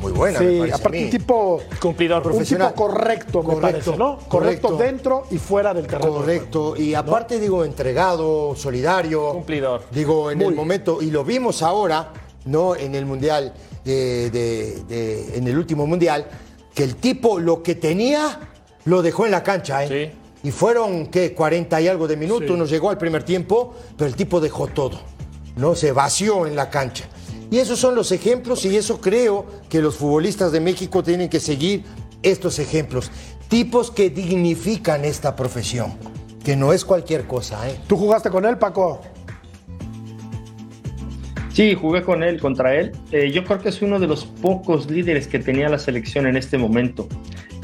muy 0.00 0.10
buena, 0.12 0.40
me 0.40 0.64
Sí, 0.66 0.70
a 0.72 0.74
aparte 0.74 0.98
mí. 0.98 1.04
un 1.04 1.10
tipo, 1.10 1.60
Cumplidor 1.80 2.16
un 2.18 2.22
tipo 2.24 2.30
profesional. 2.34 2.74
correcto, 2.74 3.38
me 3.42 3.44
Correcto, 3.54 3.60
parece, 3.60 3.96
¿no? 3.96 4.18
Correcto, 4.28 4.68
correcto. 4.68 4.76
dentro 4.76 5.26
y 5.30 5.38
fuera 5.38 5.72
del 5.72 5.86
terreno. 5.86 6.12
Correcto. 6.14 6.74
Y 6.76 6.94
aparte, 6.94 7.38
digo, 7.38 7.64
entregado, 7.64 8.56
solidario. 8.56 9.32
Cumplidor. 9.34 9.84
Digo, 9.92 10.32
en 10.32 10.38
Muy. 10.38 10.48
el 10.48 10.54
momento, 10.54 11.00
y 11.00 11.10
lo 11.12 11.22
vimos 11.24 11.62
ahora, 11.62 12.12
¿no? 12.46 12.74
En 12.74 12.96
el 12.96 13.06
Mundial, 13.06 13.54
de- 13.84 14.30
de- 14.30 14.82
de- 14.88 15.38
en 15.38 15.46
el 15.46 15.56
último 15.56 15.86
Mundial, 15.86 16.26
que 16.74 16.82
el 16.82 16.96
tipo 16.96 17.38
lo 17.38 17.62
que 17.62 17.76
tenía 17.76 18.40
lo 18.86 19.00
dejó 19.00 19.26
en 19.26 19.30
la 19.30 19.44
cancha, 19.44 19.84
¿eh? 19.84 20.10
Sí. 20.42 20.48
Y 20.48 20.50
fueron, 20.50 21.06
¿qué? 21.06 21.34
40 21.34 21.80
y 21.80 21.88
algo 21.88 22.06
de 22.08 22.16
minutos, 22.16 22.58
nos 22.58 22.68
llegó 22.68 22.90
al 22.90 22.98
primer 22.98 23.22
tiempo, 23.22 23.74
pero 23.96 24.08
el 24.08 24.16
tipo 24.16 24.40
dejó 24.40 24.66
todo, 24.66 25.00
¿no? 25.56 25.74
Se 25.74 25.92
vació 25.92 26.46
en 26.46 26.56
la 26.56 26.70
cancha. 26.70 27.04
Y 27.50 27.58
esos 27.58 27.78
son 27.78 27.94
los 27.94 28.10
ejemplos 28.12 28.64
y 28.64 28.76
eso 28.76 29.00
creo 29.00 29.46
que 29.68 29.80
los 29.80 29.96
futbolistas 29.96 30.52
de 30.52 30.60
México 30.60 31.02
tienen 31.02 31.28
que 31.28 31.40
seguir 31.40 31.84
estos 32.22 32.58
ejemplos. 32.58 33.10
Tipos 33.48 33.90
que 33.90 34.10
dignifican 34.10 35.04
esta 35.04 35.36
profesión, 35.36 35.94
que 36.44 36.56
no 36.56 36.72
es 36.72 36.84
cualquier 36.84 37.26
cosa, 37.26 37.68
¿eh? 37.68 37.78
¿Tú 37.86 37.96
jugaste 37.96 38.30
con 38.30 38.44
él, 38.44 38.58
Paco? 38.58 39.00
Sí, 41.52 41.74
jugué 41.74 42.02
con 42.02 42.24
él, 42.24 42.40
contra 42.40 42.74
él. 42.74 42.90
Eh, 43.12 43.30
yo 43.30 43.44
creo 43.44 43.60
que 43.60 43.68
es 43.68 43.80
uno 43.80 44.00
de 44.00 44.08
los 44.08 44.24
pocos 44.24 44.90
líderes 44.90 45.28
que 45.28 45.38
tenía 45.38 45.68
la 45.68 45.78
selección 45.78 46.26
en 46.26 46.36
este 46.36 46.58
momento. 46.58 47.06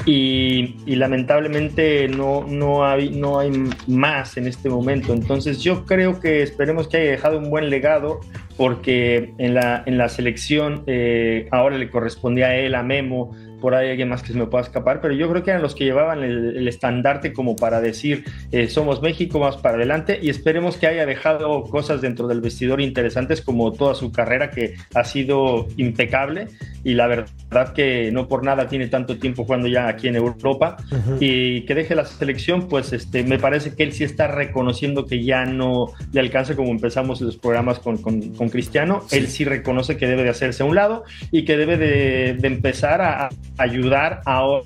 Y, 0.05 0.77
y, 0.85 0.95
lamentablemente 0.95 2.07
no, 2.07 2.43
no, 2.47 2.85
hay, 2.85 3.11
no 3.11 3.39
hay 3.39 3.51
más 3.87 4.35
en 4.37 4.47
este 4.47 4.69
momento. 4.69 5.13
Entonces 5.13 5.61
yo 5.61 5.85
creo 5.85 6.19
que 6.19 6.41
esperemos 6.41 6.87
que 6.87 6.97
haya 6.97 7.11
dejado 7.11 7.37
un 7.37 7.49
buen 7.49 7.69
legado 7.69 8.19
porque 8.57 9.33
en 9.37 9.53
la, 9.53 9.83
en 9.85 9.97
la 9.97 10.09
selección 10.09 10.83
eh, 10.87 11.47
ahora 11.51 11.77
le 11.77 11.89
correspondía 11.89 12.47
a 12.47 12.55
él, 12.55 12.75
a 12.75 12.83
Memo, 12.83 13.35
por 13.61 13.75
ahí 13.75 13.89
alguien 13.89 14.09
más 14.09 14.21
que 14.21 14.33
se 14.33 14.37
me 14.37 14.47
pueda 14.47 14.63
escapar, 14.63 14.99
pero 14.99 15.13
yo 15.13 15.29
creo 15.29 15.43
que 15.43 15.51
eran 15.51 15.61
los 15.61 15.75
que 15.75 15.85
llevaban 15.85 16.23
el, 16.23 16.57
el 16.57 16.67
estandarte 16.67 17.31
como 17.31 17.55
para 17.55 17.79
decir 17.79 18.25
eh, 18.51 18.67
somos 18.67 19.01
México, 19.01 19.39
más 19.39 19.55
para 19.55 19.75
adelante 19.75 20.19
y 20.21 20.29
esperemos 20.29 20.75
que 20.75 20.87
haya 20.87 21.05
dejado 21.05 21.63
cosas 21.63 22.01
dentro 22.01 22.27
del 22.27 22.41
vestidor 22.41 22.81
interesantes 22.81 23.41
como 23.41 23.71
toda 23.71 23.95
su 23.95 24.11
carrera 24.11 24.51
que 24.51 24.75
ha 24.93 25.05
sido 25.05 25.67
impecable 25.77 26.47
y 26.83 26.95
la 26.95 27.07
verdad 27.07 27.73
que 27.73 28.11
no 28.11 28.27
por 28.27 28.43
nada 28.43 28.67
tiene 28.67 28.87
tanto 28.87 29.17
tiempo 29.17 29.43
jugando 29.43 29.67
ya 29.67 29.87
aquí 29.87 30.07
en 30.07 30.15
Europa 30.15 30.77
uh 30.91 30.95
-huh. 30.95 31.17
y 31.19 31.61
que 31.65 31.75
deje 31.75 31.95
la 31.95 32.05
selección, 32.05 32.67
pues 32.67 32.91
este, 32.93 33.23
me 33.23 33.37
parece 33.37 33.75
que 33.75 33.83
él 33.83 33.93
sí 33.93 34.03
está 34.03 34.27
reconociendo 34.27 35.05
que 35.05 35.23
ya 35.23 35.45
no 35.45 35.93
le 36.11 36.19
alcanza 36.19 36.55
como 36.55 36.71
empezamos 36.71 37.21
los 37.21 37.37
programas 37.37 37.79
con, 37.79 37.97
con, 37.97 38.33
con 38.33 38.49
Cristiano, 38.49 39.03
sí. 39.07 39.17
él 39.17 39.27
sí 39.27 39.45
reconoce 39.45 39.97
que 39.97 40.07
debe 40.07 40.23
de 40.23 40.29
hacerse 40.29 40.63
a 40.63 40.65
un 40.65 40.75
lado 40.75 41.03
y 41.31 41.45
que 41.45 41.57
debe 41.57 41.77
de, 41.77 42.35
de 42.39 42.47
empezar 42.47 43.01
a, 43.01 43.25
a 43.25 43.29
ayudar 43.61 44.21
a 44.25 44.61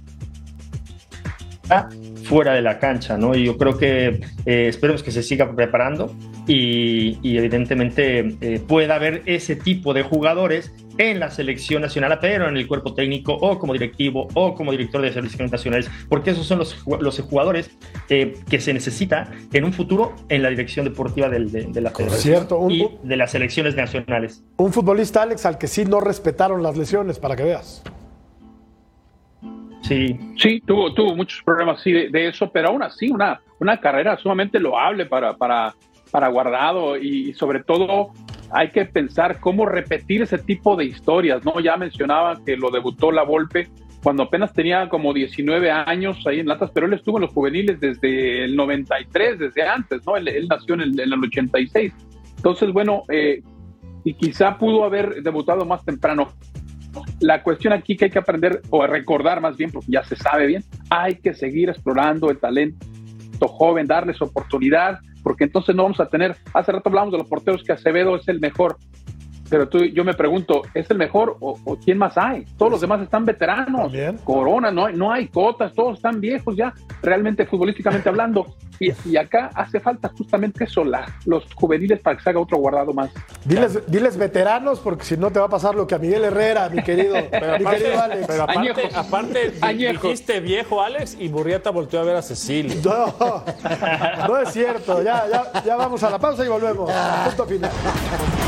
fuera 2.24 2.54
de 2.54 2.62
la 2.62 2.80
cancha, 2.80 3.18
¿no? 3.18 3.36
Y 3.36 3.46
yo 3.46 3.58
creo 3.58 3.78
que 3.78 4.20
eh, 4.46 4.68
esperemos 4.68 5.04
que 5.04 5.12
se 5.12 5.24
siga 5.24 5.56
preparando 5.56 6.16
y, 6.48 7.18
y 7.22 7.38
evidentemente 7.38 8.38
eh, 8.42 8.60
pueda 8.68 8.96
haber 8.96 9.24
ese 9.26 9.56
tipo 9.56 9.94
de 9.94 10.04
jugadores 10.04 10.74
en 10.98 11.20
la 11.20 11.30
selección 11.30 11.82
nacional, 11.82 12.18
pero 12.22 12.48
en 12.48 12.58
el 12.58 12.68
cuerpo 12.68 12.94
técnico 12.94 13.34
o 13.34 13.60
como 13.60 13.74
directivo 13.74 14.28
o 14.34 14.56
como 14.56 14.72
director 14.72 15.02
de 15.02 15.12
selecciones 15.12 15.52
nacionales, 15.52 15.90
porque 16.10 16.32
esos 16.32 16.46
son 16.46 16.60
los, 16.60 16.76
los 17.00 17.20
jugadores 17.20 17.70
eh, 18.10 18.36
que 18.50 18.60
se 18.60 18.74
necesita 18.74 19.30
en 19.52 19.66
un 19.66 19.74
futuro 19.74 20.16
en 20.30 20.42
la 20.42 20.50
dirección 20.50 20.86
deportiva 20.86 21.30
del, 21.30 21.52
de, 21.52 21.64
de, 21.64 21.82
la 21.82 21.92
federación 21.92 22.36
Cierto, 22.36 22.60
un, 22.60 22.72
y 22.72 22.90
de 23.04 23.18
las 23.18 23.32
selecciones 23.32 23.76
nacionales. 23.76 24.44
Un 24.58 24.72
futbolista, 24.72 25.24
Alex, 25.24 25.46
al 25.46 25.58
que 25.58 25.68
sí 25.68 25.86
no 25.86 26.00
respetaron 26.00 26.64
las 26.64 26.78
lesiones, 26.78 27.20
para 27.20 27.36
que 27.36 27.44
veas. 27.44 27.84
Sí. 29.88 30.18
Sí, 30.36 30.64
tuvo, 30.66 30.92
tuvo 30.94 31.16
muchos 31.16 31.44
problemas 31.44 31.80
sí, 31.82 31.92
de, 31.92 32.28
eso, 32.28 32.50
pero 32.52 32.70
aún 32.70 32.82
así 32.82 33.10
una, 33.12 33.40
una 33.60 33.80
carrera 33.80 34.18
sumamente 34.18 34.60
loable 34.60 35.06
para, 35.06 35.38
para, 35.38 35.76
para 36.10 36.28
Guardado 36.30 36.98
y, 36.98 37.34
sobre 37.34 37.64
todo 37.64 38.12
hay 38.52 38.72
que 38.72 38.86
pensar 38.86 39.40
cómo 39.40 39.66
repetir 39.66 40.24
ese 40.24 40.40
tipo 40.40 40.76
de 40.76 40.86
historias, 40.86 41.46
¿no? 41.46 41.60
Ya 41.60 41.78
mencionaba 41.78 42.40
que 42.44 42.58
lo 42.58 42.72
debutó 42.72 43.12
la 43.12 43.24
Volpe 43.24 43.68
cuando 44.02 44.24
apenas 44.24 44.54
tenía 44.54 44.90
como 44.90 45.14
19 45.14 45.70
años 45.70 46.26
ahí 46.26 46.40
en 46.40 46.48
Latas, 46.48 46.72
pero 46.74 46.88
él 46.88 46.94
estuvo 46.94 47.18
en 47.18 47.24
los 47.24 47.32
juveniles 47.32 47.80
desde 47.80 48.46
el 48.46 48.56
93, 48.56 49.40
desde 49.40 49.64
antes, 49.64 50.02
¿no? 50.06 50.16
Él, 50.16 50.28
él 50.28 50.48
nació 50.48 50.76
en 50.76 50.82
el, 50.82 51.00
en 51.00 51.14
el, 51.14 51.24
86. 51.24 51.94
Entonces, 52.38 52.72
bueno, 52.72 53.04
eh, 53.10 53.42
y 54.04 54.14
quizá 54.14 54.58
pudo 54.58 54.84
haber 54.84 55.22
debutado 55.22 55.66
más 55.66 55.84
temprano. 55.84 56.32
La 57.20 57.44
cuestión 57.44 57.74
aquí 57.74 57.96
que 57.96 58.06
hay 58.06 58.12
que 58.12 58.20
aprender, 58.20 58.62
o 58.70 58.86
recordar 58.86 59.42
más 59.42 59.56
bien, 59.58 59.72
porque 59.72 59.92
ya 59.92 60.04
se 60.04 60.16
sabe 60.16 60.48
bien, 60.48 60.64
hay 60.90 61.16
que 61.16 61.34
seguir 61.34 61.70
explorando 61.70 62.30
el 62.30 62.40
talento 62.40 62.86
joven, 63.48 63.88
darles 63.88 64.22
oportunidad, 64.22 65.00
porque 65.24 65.46
entonces 65.46 65.76
no 65.76 65.84
vamos 65.84 66.00
a 66.00 66.08
tener, 66.08 66.36
hace 66.54 66.72
rato 66.72 66.90
hablamos 66.90 67.12
de 67.12 67.18
los 67.20 67.28
porteros 67.28 67.64
que 67.64 67.74
Acevedo 67.74 68.16
es 68.16 68.28
el 68.28 68.40
mejor, 68.40 68.78
pero 69.50 69.68
tú, 69.70 69.84
yo 69.86 70.04
me 70.04 70.14
pregunto, 70.14 70.64
¿es 70.74 70.90
el 70.90 70.98
mejor 70.98 71.38
o, 71.40 71.58
o 71.64 71.76
quién 71.78 71.98
más 71.98 72.18
hay? 72.18 72.46
Todos 72.58 72.72
los 72.72 72.82
demás 72.82 73.02
están 73.02 73.26
veteranos, 73.26 73.84
También. 73.84 74.18
Corona, 74.24 74.72
no 74.72 74.86
hay, 74.86 74.96
no 74.96 75.12
hay 75.12 75.28
cotas, 75.28 75.74
todos 75.74 75.98
están 75.98 76.20
viejos 76.20 76.56
ya, 76.56 76.74
realmente 77.02 77.46
futbolísticamente 77.46 78.10
hablando, 78.10 78.56
y, 78.80 78.92
y, 79.06 79.18
acá 79.18 79.52
hace 79.54 79.80
falta 79.80 80.12
justamente 80.18 80.66
eso, 80.66 80.84
la, 80.84 81.06
los 81.26 81.46
juveniles 81.54 82.00
para 82.00 82.18
que 82.18 82.24
se 82.24 82.30
haga 82.30 82.40
otro 82.40 82.58
guardado 82.58 82.94
más. 82.94 83.12
Diles, 83.46 83.80
diles 83.88 84.18
veteranos, 84.18 84.80
porque 84.80 85.06
si 85.06 85.18
no 85.18 85.32
te 85.32 85.40
va 85.40 85.46
a 85.46 85.50
pasar 85.50 85.76
lo 85.76 85.88
que 85.88 85.96
a 85.96 86.00
Miguel 86.00 86.26
Herrera, 86.26 86.70
mi 86.70 86.82
querido, 86.82 87.16
pero 87.32 87.58
mi 87.58 87.66
aparte, 87.66 87.84
querido 87.84 88.02
Alex. 88.02 88.28
Pero 88.28 88.44
aparte, 88.44 88.90
aparte 88.94 89.52
dijiste 89.76 90.40
viejo 90.40 90.82
Alex 90.82 91.18
y 91.20 91.28
Burrieta 91.28 91.70
volteó 91.70 92.02
a 92.02 92.04
ver 92.04 92.16
a 92.16 92.22
Cecilio. 92.22 92.76
No, 92.84 93.44
no 94.28 94.38
es 94.40 94.52
cierto, 94.52 95.02
ya, 95.02 95.26
ya, 95.32 95.64
ya 95.64 95.76
vamos 95.76 96.02
a 96.04 96.10
la 96.10 96.20
pausa 96.20 96.44
y 96.44 96.50
volvemos. 96.50 96.92
Punto 97.26 97.46
final. 97.46 97.72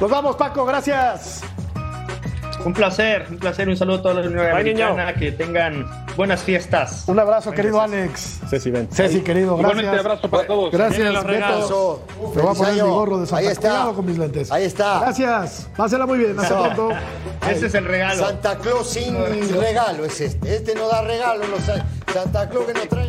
Nos 0.00 0.10
vamos, 0.10 0.36
Paco, 0.36 0.64
gracias. 0.64 1.42
Un 2.64 2.72
placer, 2.72 3.26
un 3.30 3.38
placer, 3.38 3.68
un 3.68 3.76
saludo 3.76 3.98
a 3.98 4.02
toda 4.02 4.14
la 4.14 4.20
Unión 4.28 4.46
Americana, 4.46 5.14
que 5.14 5.32
tengan 5.32 5.86
buenas 6.16 6.42
fiestas. 6.42 7.04
Un 7.06 7.18
abrazo, 7.18 7.50
Buen 7.50 7.56
querido 7.56 7.80
Alex. 7.80 8.40
Ceci, 8.48 8.70
ven. 8.70 8.88
Ceci, 8.92 9.20
querido, 9.20 9.56
gracias. 9.56 9.80
Igualmente, 9.82 10.00
abrazo 10.00 10.30
para 10.30 10.46
todos. 10.46 10.72
Gracias, 10.72 11.12
los 11.12 11.24
Beto. 11.24 12.02
Me 12.34 12.42
voy 12.42 12.50
a 12.50 12.54
poner 12.54 12.74
mi 12.74 12.80
gorro 12.80 13.18
de 13.18 13.26
Santa 13.26 13.38
Ahí 13.38 13.46
está. 13.46 13.92
con 13.94 14.06
mis 14.06 14.18
lentes. 14.18 14.52
Ahí 14.52 14.64
está. 14.64 15.00
Gracias. 15.00 15.68
Pásela 15.76 16.06
muy 16.06 16.18
bien. 16.18 16.38
Hasta 16.38 16.74
pronto. 16.74 16.90
Ese 17.48 17.66
es 17.66 17.74
el 17.74 17.84
regalo. 17.84 18.24
Santa 18.26 18.56
Claus 18.58 18.88
sin 18.90 19.16
regalo 19.60 20.04
es 20.04 20.20
este. 20.20 20.56
Este 20.56 20.74
no 20.74 20.88
da 20.88 21.02
regalo. 21.02 21.44
No 21.46 21.56
Santa 22.12 22.48
Claus 22.48 22.66
que 22.66 22.74
no 22.74 22.80
trae. 22.88 23.08